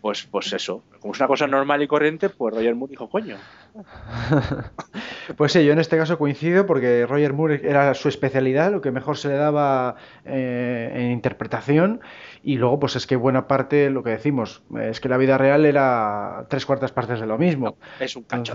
pues, 0.00 0.24
pues 0.30 0.52
eso, 0.52 0.82
como 1.00 1.12
es 1.12 1.20
una 1.20 1.26
cosa 1.26 1.46
normal 1.46 1.82
y 1.82 1.86
corriente, 1.86 2.28
pues 2.28 2.54
Roger 2.54 2.74
Moore 2.74 2.90
dijo, 2.90 3.08
coño. 3.08 3.36
pues 5.36 5.52
sí, 5.52 5.64
yo 5.64 5.72
en 5.72 5.78
este 5.78 5.96
caso 5.96 6.18
coincido 6.18 6.66
porque 6.66 7.06
Roger 7.06 7.32
Moore 7.32 7.60
era 7.62 7.94
su 7.94 8.08
especialidad, 8.08 8.72
lo 8.72 8.80
que 8.80 8.90
mejor 8.90 9.16
se 9.16 9.28
le 9.28 9.34
daba 9.34 9.96
eh, 10.24 10.90
en 10.94 11.10
interpretación 11.10 12.00
y 12.42 12.56
luego 12.56 12.80
pues 12.80 12.96
es 12.96 13.06
que 13.06 13.16
buena 13.16 13.46
parte, 13.46 13.90
lo 13.90 14.02
que 14.02 14.10
decimos, 14.10 14.62
es 14.80 15.00
que 15.00 15.08
la 15.08 15.16
vida 15.16 15.36
real 15.38 15.66
era 15.66 16.46
tres 16.48 16.64
cuartas 16.64 16.92
partes 16.92 17.20
de 17.20 17.26
lo 17.26 17.38
mismo. 17.38 17.76
es 18.00 18.16
un 18.16 18.24
cacho. 18.24 18.54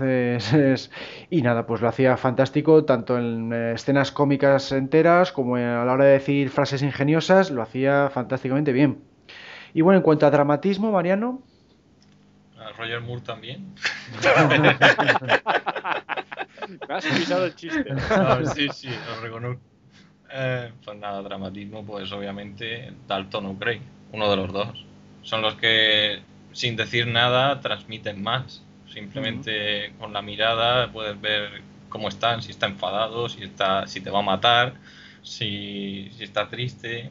y 1.30 1.42
nada, 1.42 1.66
pues 1.66 1.80
lo 1.80 1.88
hacía 1.88 2.16
fantástico, 2.16 2.84
tanto 2.84 3.18
en 3.18 3.52
eh, 3.52 3.72
escenas 3.74 4.10
cómicas 4.10 4.72
enteras 4.72 5.32
como 5.32 5.56
a 5.56 5.84
la 5.84 5.92
hora 5.92 6.04
de 6.04 6.12
decir 6.12 6.50
frases 6.50 6.82
ingeniosas, 6.82 7.50
lo 7.50 7.62
hacía 7.62 8.10
fantásticamente 8.12 8.72
bien. 8.72 9.02
Y 9.74 9.82
bueno, 9.82 9.98
en 9.98 10.02
cuanto 10.02 10.26
a 10.26 10.30
dramatismo, 10.30 10.90
Mariano. 10.92 11.42
Roger 12.78 13.00
Moore 13.00 13.22
también. 13.22 13.74
Me 16.88 16.94
has 16.94 17.06
pisado 17.06 17.46
el 17.46 17.54
chiste. 17.54 17.84
sí, 18.54 18.68
sí, 18.72 18.88
lo 18.88 19.20
reconozco. 19.20 19.62
Eh, 20.30 20.72
pues 20.84 20.98
nada, 20.98 21.22
dramatismo, 21.22 21.84
pues 21.84 22.10
obviamente 22.12 22.92
Dalton 23.06 23.46
o 23.46 23.58
Craig, 23.58 23.80
uno 24.12 24.30
de 24.30 24.36
los 24.36 24.52
dos. 24.52 24.84
Son 25.22 25.42
los 25.42 25.54
que 25.54 26.20
sin 26.52 26.76
decir 26.76 27.06
nada 27.06 27.60
transmiten 27.60 28.22
más. 28.22 28.62
Simplemente 28.88 29.92
con 29.98 30.12
la 30.12 30.22
mirada 30.22 30.90
puedes 30.92 31.20
ver 31.20 31.62
cómo 31.88 32.08
están, 32.08 32.42
si 32.42 32.50
está 32.50 32.66
enfadado, 32.66 33.28
si 33.28 33.42
está, 33.42 33.86
si 33.86 34.00
te 34.00 34.10
va 34.10 34.20
a 34.20 34.22
matar, 34.22 34.74
si, 35.22 36.10
está 36.18 36.48
triste. 36.48 37.10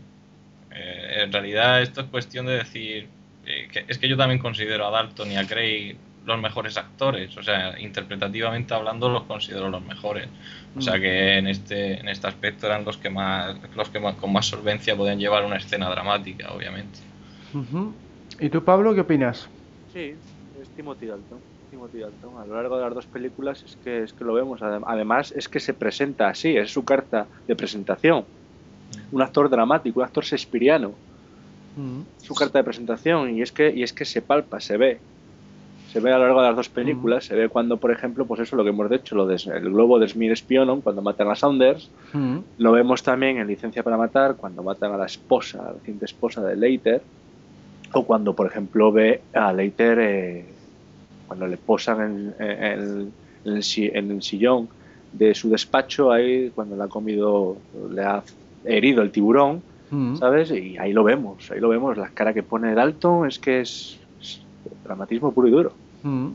Eh, 0.72 1.24
en 1.24 1.32
realidad 1.32 1.82
esto 1.82 2.02
es 2.02 2.08
cuestión 2.08 2.46
de 2.46 2.58
decir, 2.58 3.08
eh, 3.46 3.68
que, 3.72 3.86
es 3.88 3.98
que 3.98 4.08
yo 4.10 4.18
también 4.18 4.40
considero 4.40 4.88
a 4.88 4.92
Dalton 4.92 5.32
y 5.32 5.38
a 5.38 5.46
Craig 5.46 5.98
los 6.26 6.42
mejores 6.42 6.78
actores, 6.78 7.36
o 7.38 7.44
sea, 7.44 7.80
interpretativamente 7.80 8.74
hablando 8.74 9.10
los 9.10 9.24
considero 9.24 9.70
los 9.70 9.84
mejores. 9.84 10.28
O 10.76 10.82
sea 10.82 11.00
que 11.00 11.38
en 11.38 11.48
este 11.48 12.00
en 12.00 12.08
este 12.08 12.28
aspecto 12.28 12.66
eran 12.66 12.86
los 12.86 12.98
que 12.98 13.10
más 13.10 13.56
los 13.76 13.90
que 13.90 14.00
más, 14.00 14.16
con 14.16 14.32
más 14.32 14.46
solvencia 14.46 14.96
podían 14.96 15.20
llevar 15.20 15.46
una 15.46 15.58
escena 15.58 15.90
dramática, 15.90 16.52
obviamente. 16.52 17.00
¿Y 18.40 18.50
tú, 18.50 18.64
Pablo, 18.64 18.96
qué 18.96 19.02
opinas? 19.02 19.48
Sí, 19.92 20.16
es 20.62 20.70
Timothy 20.76 21.08
Dalton. 21.08 21.40
Timothy 21.70 22.00
Dalton. 22.00 22.38
A 22.42 22.46
lo 22.46 22.56
largo 22.56 22.78
de 22.78 22.86
las 22.86 22.96
dos 22.96 23.06
películas 23.06 23.62
es 23.64 23.78
que 23.84 24.04
es 24.04 24.14
que 24.14 24.24
lo 24.24 24.34
vemos. 24.34 24.62
Además 24.62 25.34
es 25.36 25.48
que 25.50 25.60
se 25.60 25.74
presenta 25.74 26.30
así, 26.30 26.56
es 26.56 26.72
su 26.72 26.84
carta 26.84 27.28
de 27.48 27.56
presentación. 27.56 28.26
Un 29.12 29.22
actor 29.22 29.50
dramático, 29.50 30.00
un 30.00 30.06
actor 30.06 30.26
sespiriano. 30.26 30.94
Su 32.22 32.36
carta 32.36 32.60
de 32.60 32.64
presentación 32.64 33.36
y 33.36 33.42
es 33.42 33.52
que 33.52 33.72
y 33.76 33.82
es 33.82 33.94
que 33.94 34.06
se 34.06 34.22
palpa, 34.22 34.60
se 34.60 34.78
ve 34.78 35.00
se 35.94 36.00
ve 36.00 36.12
a 36.12 36.18
lo 36.18 36.24
largo 36.24 36.42
de 36.42 36.48
las 36.48 36.56
dos 36.56 36.70
películas, 36.70 37.26
se 37.26 37.36
ve 37.36 37.50
cuando, 37.50 37.78
por 37.78 37.92
ejemplo, 37.92 38.26
pues 38.26 38.40
eso 38.40 38.56
lo 38.56 38.64
que 38.64 38.72
hemos 38.72 38.90
dicho, 38.90 39.14
lo 39.14 39.28
de 39.28 39.36
el 39.36 39.70
globo 39.70 40.00
de 40.00 40.08
Smith 40.08 40.36
Spionon, 40.36 40.82
cuando 40.82 41.04
matan 41.04 41.30
a 41.30 41.36
Saunders, 41.36 41.92
lo 42.58 42.72
vemos 42.72 43.04
también 43.04 43.38
en 43.38 43.46
Licencia 43.46 43.84
para 43.84 43.96
Matar, 43.96 44.36
cuando 44.36 44.64
matan 44.64 44.92
a 44.92 44.98
la 44.98 45.06
esposa, 45.06 45.60
a 45.62 45.66
la 45.66 45.74
reciente 45.74 46.06
esposa 46.06 46.44
de 46.44 46.56
Leiter, 46.56 47.04
o 47.92 48.06
cuando, 48.06 48.36
por 48.36 48.48
ejemplo, 48.48 48.92
ve 48.92 49.22
a 49.34 49.54
Leiter 49.54 50.00
eh, 50.02 50.46
cuando 51.28 51.46
le 51.46 51.58
posan 51.58 52.34
en, 52.40 53.12
el, 53.46 53.64
sillón 53.64 54.70
de 55.12 55.36
su 55.36 55.52
despacho, 55.52 56.12
ahí 56.12 56.50
cuando 56.56 56.76
le 56.76 56.86
ha 56.86 56.88
comido, 56.88 57.58
le 57.92 58.02
ha 58.02 58.24
herido 58.66 59.04
el 59.04 59.12
tiburón, 59.12 59.62
¿sabes? 60.18 60.50
Y 60.50 60.76
ahí 60.80 60.92
lo 60.92 61.04
vemos, 61.04 61.52
ahí 61.52 61.60
lo 61.60 61.70
vemos, 61.70 61.96
la 61.98 62.10
cara 62.10 62.34
que 62.34 62.42
pone 62.42 62.74
Dalton 62.74 63.28
es 63.28 63.38
que 63.38 63.62
es 63.62 64.00
dramatismo 64.84 65.32
puro 65.32 65.48
y 65.48 65.52
duro. 65.52 65.83
Mm. 66.04 66.30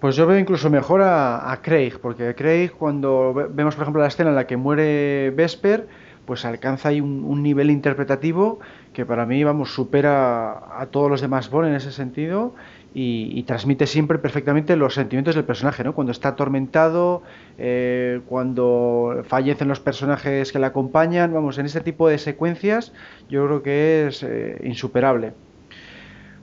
Pues 0.00 0.14
yo 0.14 0.26
veo 0.26 0.38
incluso 0.38 0.68
mejor 0.68 1.00
a, 1.02 1.58
Craig, 1.62 1.94
porque 2.02 2.34
Craig 2.34 2.70
cuando 2.70 3.32
vemos 3.50 3.74
por 3.74 3.82
ejemplo 3.82 4.02
la 4.02 4.08
escena 4.08 4.30
en 4.30 4.36
la 4.36 4.46
que 4.46 4.56
muere 4.56 5.30
Vesper, 5.30 5.88
pues 6.26 6.44
alcanza 6.44 6.90
ahí 6.90 7.00
un, 7.00 7.42
nivel 7.42 7.70
interpretativo 7.70 8.58
que 8.92 9.06
para 9.06 9.24
mí, 9.24 9.42
vamos, 9.44 9.72
supera 9.72 10.80
a 10.80 10.86
todos 10.90 11.10
los 11.10 11.20
demás 11.20 11.50
Bond 11.50 11.68
en 11.68 11.74
ese 11.74 11.92
sentido 11.92 12.54
y, 12.92 13.42
transmite 13.44 13.86
siempre 13.86 14.18
perfectamente 14.18 14.74
los 14.74 14.94
sentimientos 14.94 15.34
del 15.34 15.44
personaje, 15.44 15.84
¿no? 15.84 15.94
Cuando 15.94 16.12
está 16.12 16.30
atormentado, 16.30 17.22
eh, 17.58 18.20
cuando 18.26 19.22
fallecen 19.24 19.68
los 19.68 19.80
personajes 19.80 20.50
que 20.50 20.58
le 20.58 20.66
acompañan, 20.66 21.32
vamos, 21.32 21.58
en 21.58 21.66
ese 21.66 21.82
tipo 21.82 22.08
de 22.08 22.18
secuencias 22.18 22.92
yo 23.28 23.46
creo 23.46 23.62
que 23.62 24.06
es 24.08 24.22
eh, 24.22 24.60
insuperable. 24.64 25.34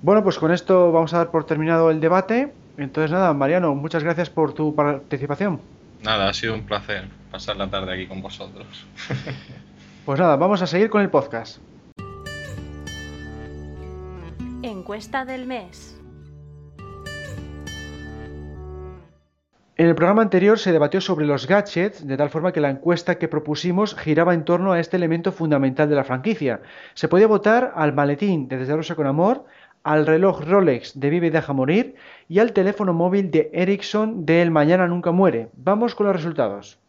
Bueno, 0.04 0.22
pues 0.22 0.38
con 0.38 0.52
esto 0.52 0.92
vamos 0.92 1.14
a 1.14 1.20
dar 1.20 1.32
por 1.32 1.46
terminado 1.46 1.90
el 1.90 2.02
debate. 2.02 2.52
Entonces 2.78 3.10
nada, 3.10 3.34
Mariano, 3.34 3.74
muchas 3.74 4.04
gracias 4.04 4.30
por 4.30 4.54
tu 4.54 4.76
participación. 4.76 5.62
Nada, 6.04 6.28
ha 6.28 6.34
sido 6.34 6.56
un 6.56 6.66
placer 6.66 7.08
pasar 7.32 7.56
la 7.56 7.70
tarde 7.70 7.94
aquí 7.94 8.06
con 8.06 8.22
vosotros. 8.22 8.68
pues 10.06 10.20
nada, 10.20 10.36
vamos 10.36 10.62
a 10.62 10.68
seguir 10.68 10.90
con 10.90 11.02
el 11.02 11.10
podcast. 11.10 11.60
Encuesta 14.62 15.24
del 15.24 15.46
mes. 15.46 15.98
En 19.76 19.88
el 19.88 19.96
programa 19.96 20.22
anterior 20.22 20.60
se 20.60 20.72
debatió 20.72 21.02
sobre 21.02 21.26
los 21.26 21.48
gadgets, 21.48 22.06
de 22.06 22.16
tal 22.16 22.30
forma 22.30 22.52
que 22.52 22.62
la 22.62 22.70
encuesta 22.70 23.18
que 23.18 23.28
propusimos 23.28 23.96
giraba 23.96 24.36
en 24.36 24.46
torno 24.46 24.72
a 24.72 24.80
este 24.80 24.98
elemento 24.98 25.32
fundamental 25.32 25.90
de 25.90 25.96
la 25.96 26.04
franquicia. 26.04 26.62
Se 26.94 27.08
podía 27.08 27.26
votar 27.26 27.74
al 27.76 27.92
maletín 27.92 28.48
de 28.48 28.58
Desde 28.58 28.76
Rosa 28.76 28.94
con 28.94 29.08
Amor, 29.08 29.46
al 29.84 30.06
reloj 30.06 30.42
Rolex 30.42 31.00
de 31.00 31.10
Vive 31.10 31.28
y 31.28 31.30
Deja 31.30 31.54
Morir 31.54 31.96
y 32.30 32.40
al 32.40 32.54
teléfono 32.54 32.94
móvil 32.94 33.32
de 33.32 33.50
Ericsson 33.54 34.26
de 34.26 34.42
El 34.42 34.50
Mañana 34.50 34.88
Nunca 34.88 35.12
Muere. 35.12 35.50
Vamos 35.58 35.94
con 35.94 36.08
los 36.08 36.16
resultados. 36.16 36.80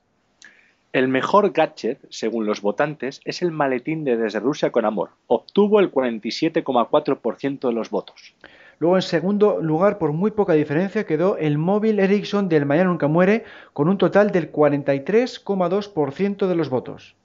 El 0.92 1.08
mejor 1.08 1.50
gadget, 1.50 1.98
según 2.08 2.46
los 2.46 2.62
votantes, 2.62 3.20
es 3.24 3.42
el 3.42 3.50
maletín 3.50 4.04
de 4.04 4.16
Desde 4.16 4.38
Rusia 4.38 4.70
con 4.70 4.84
Amor. 4.84 5.10
Obtuvo 5.26 5.80
el 5.80 5.90
47,4% 5.90 7.66
de 7.66 7.74
los 7.74 7.90
votos. 7.90 8.34
Luego, 8.78 8.94
en 8.94 9.02
segundo 9.02 9.60
lugar, 9.60 9.98
por 9.98 10.12
muy 10.12 10.30
poca 10.30 10.52
diferencia, 10.52 11.04
quedó 11.04 11.36
el 11.36 11.58
móvil 11.58 11.98
Ericsson 11.98 12.48
del 12.48 12.64
Mañana 12.64 12.90
Nunca 12.90 13.08
Muere, 13.08 13.42
con 13.72 13.88
un 13.88 13.98
total 13.98 14.30
del 14.30 14.52
43,2% 14.52 16.46
de 16.46 16.54
los 16.54 16.70
votos. 16.70 17.16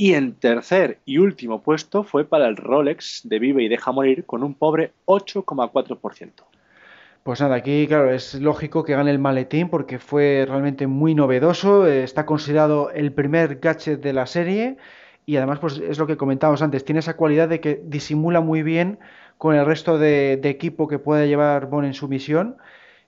Y 0.00 0.14
en 0.14 0.34
tercer 0.34 1.00
y 1.04 1.18
último 1.18 1.60
puesto 1.60 2.04
fue 2.04 2.24
para 2.24 2.46
el 2.46 2.56
Rolex 2.56 3.22
de 3.24 3.40
Vive 3.40 3.64
y 3.64 3.68
Deja 3.68 3.90
Morir 3.90 4.24
con 4.26 4.44
un 4.44 4.54
pobre 4.54 4.92
8,4%. 5.06 6.30
Pues 7.24 7.40
nada, 7.40 7.56
aquí 7.56 7.84
claro, 7.88 8.12
es 8.12 8.34
lógico 8.34 8.84
que 8.84 8.92
gane 8.92 9.10
el 9.10 9.18
maletín 9.18 9.68
porque 9.68 9.98
fue 9.98 10.46
realmente 10.46 10.86
muy 10.86 11.16
novedoso, 11.16 11.84
está 11.88 12.26
considerado 12.26 12.92
el 12.92 13.12
primer 13.12 13.58
gadget 13.58 14.00
de 14.00 14.12
la 14.12 14.26
serie 14.26 14.76
y 15.26 15.36
además 15.36 15.58
pues 15.58 15.78
es 15.78 15.98
lo 15.98 16.06
que 16.06 16.16
comentábamos 16.16 16.62
antes, 16.62 16.84
tiene 16.84 17.00
esa 17.00 17.16
cualidad 17.16 17.48
de 17.48 17.60
que 17.60 17.82
disimula 17.84 18.40
muy 18.40 18.62
bien 18.62 19.00
con 19.36 19.56
el 19.56 19.66
resto 19.66 19.98
de, 19.98 20.34
equipo 20.44 20.86
que 20.86 21.00
puede 21.00 21.26
llevar 21.26 21.66
Bon 21.66 21.84
en 21.84 21.94
su 21.94 22.06
misión. 22.06 22.56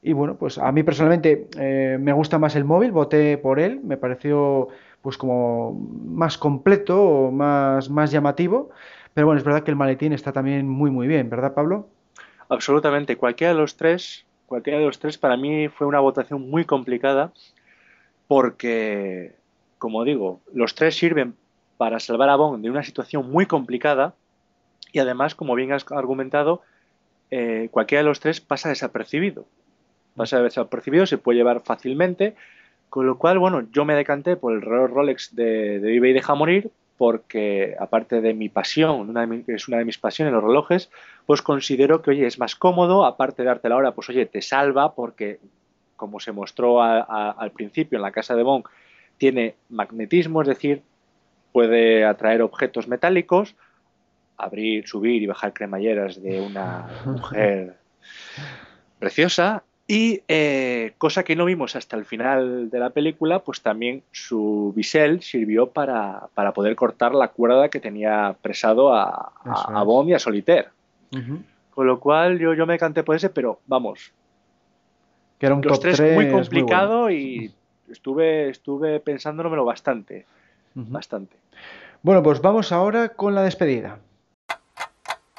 Y 0.02 0.12
bueno, 0.14 0.38
pues 0.38 0.56
a 0.58 0.72
mí 0.72 0.82
personalmente 0.82 1.46
eh, 1.58 1.98
me 2.00 2.12
gusta 2.14 2.38
más 2.38 2.56
el 2.56 2.64
móvil, 2.64 2.90
voté 2.90 3.36
por 3.36 3.60
él, 3.60 3.80
me 3.84 3.98
pareció 3.98 4.68
pues 5.02 5.16
como 5.16 5.72
más 6.04 6.38
completo 6.38 7.02
o 7.02 7.30
más, 7.30 7.88
más 7.90 8.10
llamativo. 8.10 8.70
Pero 9.14 9.26
bueno, 9.26 9.38
es 9.38 9.44
verdad 9.44 9.62
que 9.62 9.70
el 9.70 9.76
maletín 9.76 10.12
está 10.12 10.32
también 10.32 10.68
muy 10.68 10.90
muy 10.90 11.08
bien, 11.08 11.30
¿verdad 11.30 11.54
Pablo? 11.54 11.88
Absolutamente. 12.48 13.16
Cualquiera 13.16 13.52
de 13.52 13.58
los 13.58 13.76
tres, 13.76 14.24
cualquiera 14.46 14.78
de 14.78 14.84
los 14.84 14.98
tres 14.98 15.18
para 15.18 15.36
mí 15.36 15.68
fue 15.68 15.86
una 15.86 16.00
votación 16.00 16.48
muy 16.50 16.64
complicada 16.64 17.32
porque, 18.28 19.34
como 19.78 20.04
digo, 20.04 20.40
los 20.52 20.74
tres 20.74 20.96
sirven 20.96 21.34
para 21.76 21.98
salvar 21.98 22.28
a 22.28 22.36
Bond 22.36 22.62
de 22.62 22.70
una 22.70 22.82
situación 22.82 23.30
muy 23.30 23.46
complicada 23.46 24.14
y 24.92 24.98
además, 24.98 25.34
como 25.34 25.54
bien 25.54 25.72
has 25.72 25.90
argumentado, 25.90 26.62
eh, 27.30 27.68
cualquiera 27.70 28.02
de 28.02 28.08
los 28.08 28.20
tres 28.20 28.40
pasa 28.40 28.68
desapercibido. 28.68 29.46
Pasa 30.16 30.42
desapercibido, 30.42 31.06
se 31.06 31.18
puede 31.18 31.38
llevar 31.38 31.62
fácilmente 31.62 32.34
con 32.90 33.06
lo 33.06 33.16
cual, 33.18 33.38
bueno, 33.38 33.66
yo 33.72 33.84
me 33.84 33.94
decanté 33.94 34.36
por 34.36 34.52
el 34.52 34.62
reloj 34.62 34.90
Rolex 34.90 35.34
de, 35.34 35.78
Vive 35.78 36.10
y 36.10 36.12
Deja 36.12 36.34
Morir, 36.34 36.70
porque 36.98 37.76
aparte 37.78 38.20
de 38.20 38.34
mi 38.34 38.48
pasión, 38.48 39.14
que 39.46 39.54
es 39.54 39.68
una 39.68 39.78
de 39.78 39.84
mis 39.84 39.96
pasiones, 39.96 40.34
los 40.34 40.42
relojes, 40.42 40.90
pues 41.24 41.40
considero 41.40 42.02
que, 42.02 42.10
oye, 42.10 42.26
es 42.26 42.38
más 42.38 42.56
cómodo, 42.56 43.06
aparte 43.06 43.42
de 43.42 43.46
darte 43.46 43.68
la 43.68 43.76
hora, 43.76 43.92
pues 43.92 44.10
oye, 44.10 44.26
te 44.26 44.42
salva, 44.42 44.94
porque 44.94 45.38
como 45.96 46.18
se 46.18 46.32
mostró 46.32 46.82
al 46.82 47.52
principio 47.52 47.96
en 47.96 48.02
la 48.02 48.10
casa 48.10 48.34
de 48.34 48.42
Bond, 48.42 48.64
tiene 49.18 49.54
magnetismo, 49.68 50.42
es 50.42 50.48
decir, 50.48 50.82
puede 51.52 52.04
atraer 52.04 52.42
objetos 52.42 52.88
metálicos, 52.88 53.54
abrir, 54.36 54.88
subir 54.88 55.22
y 55.22 55.26
bajar 55.26 55.52
cremalleras 55.52 56.20
de 56.22 56.40
una 56.40 56.88
mujer 57.04 57.76
preciosa 58.98 59.62
y 59.90 60.22
eh, 60.28 60.92
cosa 60.98 61.24
que 61.24 61.34
no 61.34 61.44
vimos 61.44 61.74
hasta 61.74 61.96
el 61.96 62.04
final 62.04 62.70
de 62.70 62.78
la 62.78 62.90
película, 62.90 63.40
pues 63.40 63.60
también 63.60 64.04
su 64.12 64.72
bisel 64.76 65.20
sirvió 65.20 65.70
para, 65.70 66.28
poder 66.54 66.76
cortar 66.76 67.12
la 67.12 67.26
cuerda 67.26 67.70
que 67.70 67.80
tenía 67.80 68.36
presado 68.40 68.94
a, 68.94 69.32
a, 69.44 69.82
Bond 69.82 70.10
y 70.10 70.14
a 70.14 70.20
Solitaire. 70.20 70.68
Con 71.74 71.88
lo 71.88 71.98
cual 71.98 72.38
yo, 72.38 72.54
yo 72.54 72.66
me 72.66 72.78
canté 72.78 73.02
por 73.02 73.16
ese, 73.16 73.30
pero 73.30 73.58
vamos. 73.66 74.12
Que 75.40 75.46
era 75.46 75.56
un 75.56 75.60
los 75.60 75.80
tres 75.80 76.00
muy 76.14 76.30
complicado 76.30 77.10
y 77.10 77.52
estuve, 77.90 78.50
estuve 78.50 79.00
pensándomelo 79.00 79.64
bastante. 79.64 80.24
Bastante. 80.72 81.34
Bueno, 82.02 82.22
pues 82.22 82.40
vamos 82.40 82.70
ahora 82.70 83.08
con 83.08 83.34
la 83.34 83.42
despedida. 83.42 83.98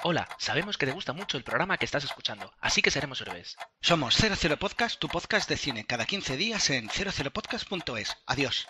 Hola, 0.03 0.27
sabemos 0.39 0.79
que 0.79 0.87
te 0.87 0.93
gusta 0.93 1.13
mucho 1.13 1.37
el 1.37 1.43
programa 1.43 1.77
que 1.77 1.85
estás 1.85 2.03
escuchando, 2.03 2.51
así 2.59 2.81
que 2.81 2.89
seremos 2.89 3.21
héroes. 3.21 3.55
Somos 3.81 4.15
00 4.15 4.57
Podcast, 4.57 4.99
tu 4.99 5.07
podcast 5.07 5.47
de 5.47 5.57
cine, 5.57 5.85
cada 5.85 6.07
15 6.07 6.37
días 6.37 6.71
en 6.71 6.89
00podcast.es. 6.89 8.17
Adiós. 8.25 8.67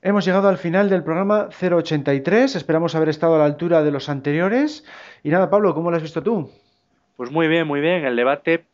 Hemos 0.00 0.24
llegado 0.24 0.48
al 0.48 0.56
final 0.56 0.88
del 0.88 1.04
programa 1.04 1.50
083, 1.50 2.56
esperamos 2.56 2.94
haber 2.94 3.10
estado 3.10 3.34
a 3.34 3.40
la 3.40 3.44
altura 3.44 3.82
de 3.82 3.90
los 3.90 4.08
anteriores. 4.08 4.82
Y 5.22 5.28
nada, 5.28 5.50
Pablo, 5.50 5.74
¿cómo 5.74 5.90
lo 5.90 5.98
has 5.98 6.02
visto 6.02 6.22
tú? 6.22 6.50
Pues 7.18 7.30
muy 7.30 7.46
bien, 7.46 7.66
muy 7.66 7.82
bien. 7.82 8.06
El 8.06 8.16
debate 8.16 8.64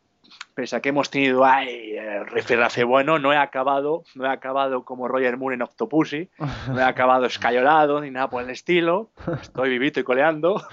pese 0.53 0.75
a 0.75 0.81
que 0.81 0.89
hemos 0.89 1.09
tenido 1.09 1.45
ay, 1.45 1.97
el 1.97 2.85
bueno, 2.85 3.19
no 3.19 3.33
he 3.33 3.37
acabado, 3.37 4.03
no 4.15 4.25
he 4.25 4.29
acabado 4.29 4.85
como 4.85 5.07
Roger 5.07 5.37
Moore 5.37 5.55
en 5.55 5.61
Octopussy, 5.61 6.29
no 6.67 6.79
he 6.79 6.83
acabado 6.83 7.25
escayolado 7.25 8.01
ni 8.01 8.11
nada 8.11 8.29
por 8.29 8.43
el 8.43 8.49
estilo, 8.49 9.09
estoy 9.41 9.69
vivito 9.69 9.99
y 9.99 10.03
coleando. 10.03 10.61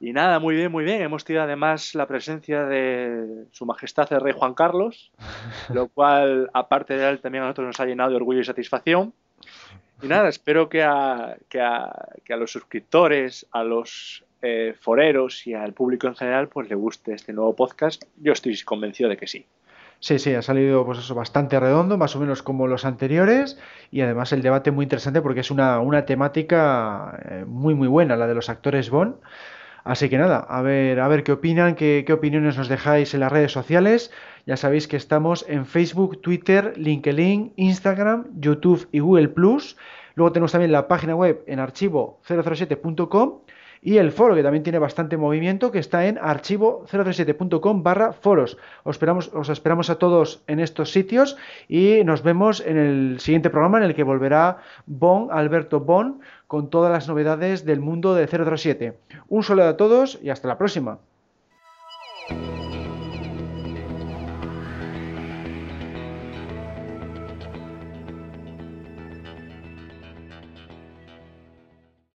Y 0.00 0.12
nada, 0.12 0.38
muy 0.38 0.54
bien, 0.54 0.70
muy 0.70 0.84
bien. 0.84 1.02
Hemos 1.02 1.24
tenido 1.24 1.42
además 1.42 1.94
la 1.94 2.06
presencia 2.06 2.64
de 2.64 3.46
Su 3.50 3.66
Majestad 3.66 4.12
el 4.12 4.20
Rey 4.20 4.32
Juan 4.36 4.54
Carlos, 4.54 5.10
lo 5.70 5.88
cual, 5.94 6.50
aparte 6.54 6.96
de 6.96 7.08
él, 7.08 7.20
también 7.20 7.42
a 7.42 7.46
nosotros 7.48 7.66
nos 7.66 7.80
ha 7.80 7.86
llenado 7.86 8.10
de 8.10 8.16
orgullo 8.16 8.40
y 8.40 8.44
satisfacción. 8.44 9.12
Y 10.00 10.06
nada, 10.06 10.28
espero 10.28 10.68
que 10.68 10.84
a, 10.84 11.36
que 11.48 11.60
a, 11.60 11.92
que 12.24 12.32
a 12.32 12.36
los 12.36 12.52
suscriptores, 12.52 13.46
a 13.50 13.64
los 13.64 14.24
eh, 14.42 14.74
foreros 14.78 15.46
y 15.46 15.54
al 15.54 15.72
público 15.72 16.06
en 16.06 16.14
general, 16.14 16.48
pues 16.48 16.68
le 16.68 16.74
guste 16.74 17.12
este 17.12 17.32
nuevo 17.32 17.54
podcast. 17.56 18.04
Yo 18.16 18.32
estoy 18.32 18.58
convencido 18.62 19.08
de 19.08 19.16
que 19.16 19.26
sí. 19.26 19.46
Sí, 20.00 20.20
sí, 20.20 20.32
ha 20.34 20.42
salido 20.42 20.86
pues 20.86 20.98
eso 20.98 21.14
bastante 21.14 21.58
redondo, 21.58 21.98
más 21.98 22.14
o 22.14 22.20
menos 22.20 22.42
como 22.42 22.68
los 22.68 22.84
anteriores, 22.84 23.58
y 23.90 24.00
además 24.00 24.32
el 24.32 24.42
debate 24.42 24.70
muy 24.70 24.84
interesante 24.84 25.20
porque 25.20 25.40
es 25.40 25.50
una, 25.50 25.80
una 25.80 26.06
temática 26.06 27.18
eh, 27.28 27.44
muy 27.44 27.74
muy 27.74 27.88
buena, 27.88 28.16
la 28.16 28.28
de 28.28 28.34
los 28.34 28.48
actores 28.48 28.90
Bond. 28.90 29.16
Así 29.82 30.08
que 30.08 30.18
nada, 30.18 30.38
a 30.38 30.62
ver, 30.62 31.00
a 31.00 31.08
ver 31.08 31.24
qué 31.24 31.32
opinan, 31.32 31.74
qué, 31.74 32.04
qué 32.06 32.12
opiniones 32.12 32.56
nos 32.58 32.68
dejáis 32.68 33.14
en 33.14 33.20
las 33.20 33.32
redes 33.32 33.52
sociales. 33.52 34.12
Ya 34.46 34.56
sabéis 34.56 34.86
que 34.86 34.96
estamos 34.96 35.44
en 35.48 35.66
Facebook, 35.66 36.20
Twitter, 36.20 36.74
LinkedIn, 36.76 37.54
Instagram, 37.56 38.26
YouTube 38.38 38.86
y 38.92 39.00
Google. 39.00 39.32
Luego 40.14 40.32
tenemos 40.32 40.52
también 40.52 40.72
la 40.72 40.88
página 40.88 41.16
web 41.16 41.42
en 41.46 41.58
archivo007.com 41.58 43.40
y 43.82 43.98
el 43.98 44.12
foro 44.12 44.34
que 44.34 44.42
también 44.42 44.62
tiene 44.62 44.78
bastante 44.78 45.16
movimiento 45.16 45.70
que 45.70 45.78
está 45.78 46.06
en 46.06 46.16
archivo037.com 46.16 47.82
barra 47.82 48.12
foros. 48.12 48.58
Os 48.84 48.96
esperamos, 48.96 49.30
os 49.34 49.48
esperamos 49.48 49.90
a 49.90 49.96
todos 49.96 50.42
en 50.46 50.60
estos 50.60 50.92
sitios 50.92 51.36
y 51.68 52.02
nos 52.04 52.22
vemos 52.22 52.60
en 52.64 52.76
el 52.76 53.20
siguiente 53.20 53.50
programa 53.50 53.78
en 53.78 53.84
el 53.84 53.94
que 53.94 54.02
volverá 54.02 54.58
Bon, 54.86 55.28
Alberto 55.30 55.80
Bon, 55.80 56.20
con 56.46 56.70
todas 56.70 56.92
las 56.92 57.08
novedades 57.08 57.64
del 57.64 57.80
mundo 57.80 58.14
de 58.14 58.26
007. 58.26 58.98
Un 59.28 59.42
saludo 59.42 59.68
a 59.68 59.76
todos 59.76 60.18
y 60.22 60.30
hasta 60.30 60.48
la 60.48 60.58
próxima. 60.58 60.98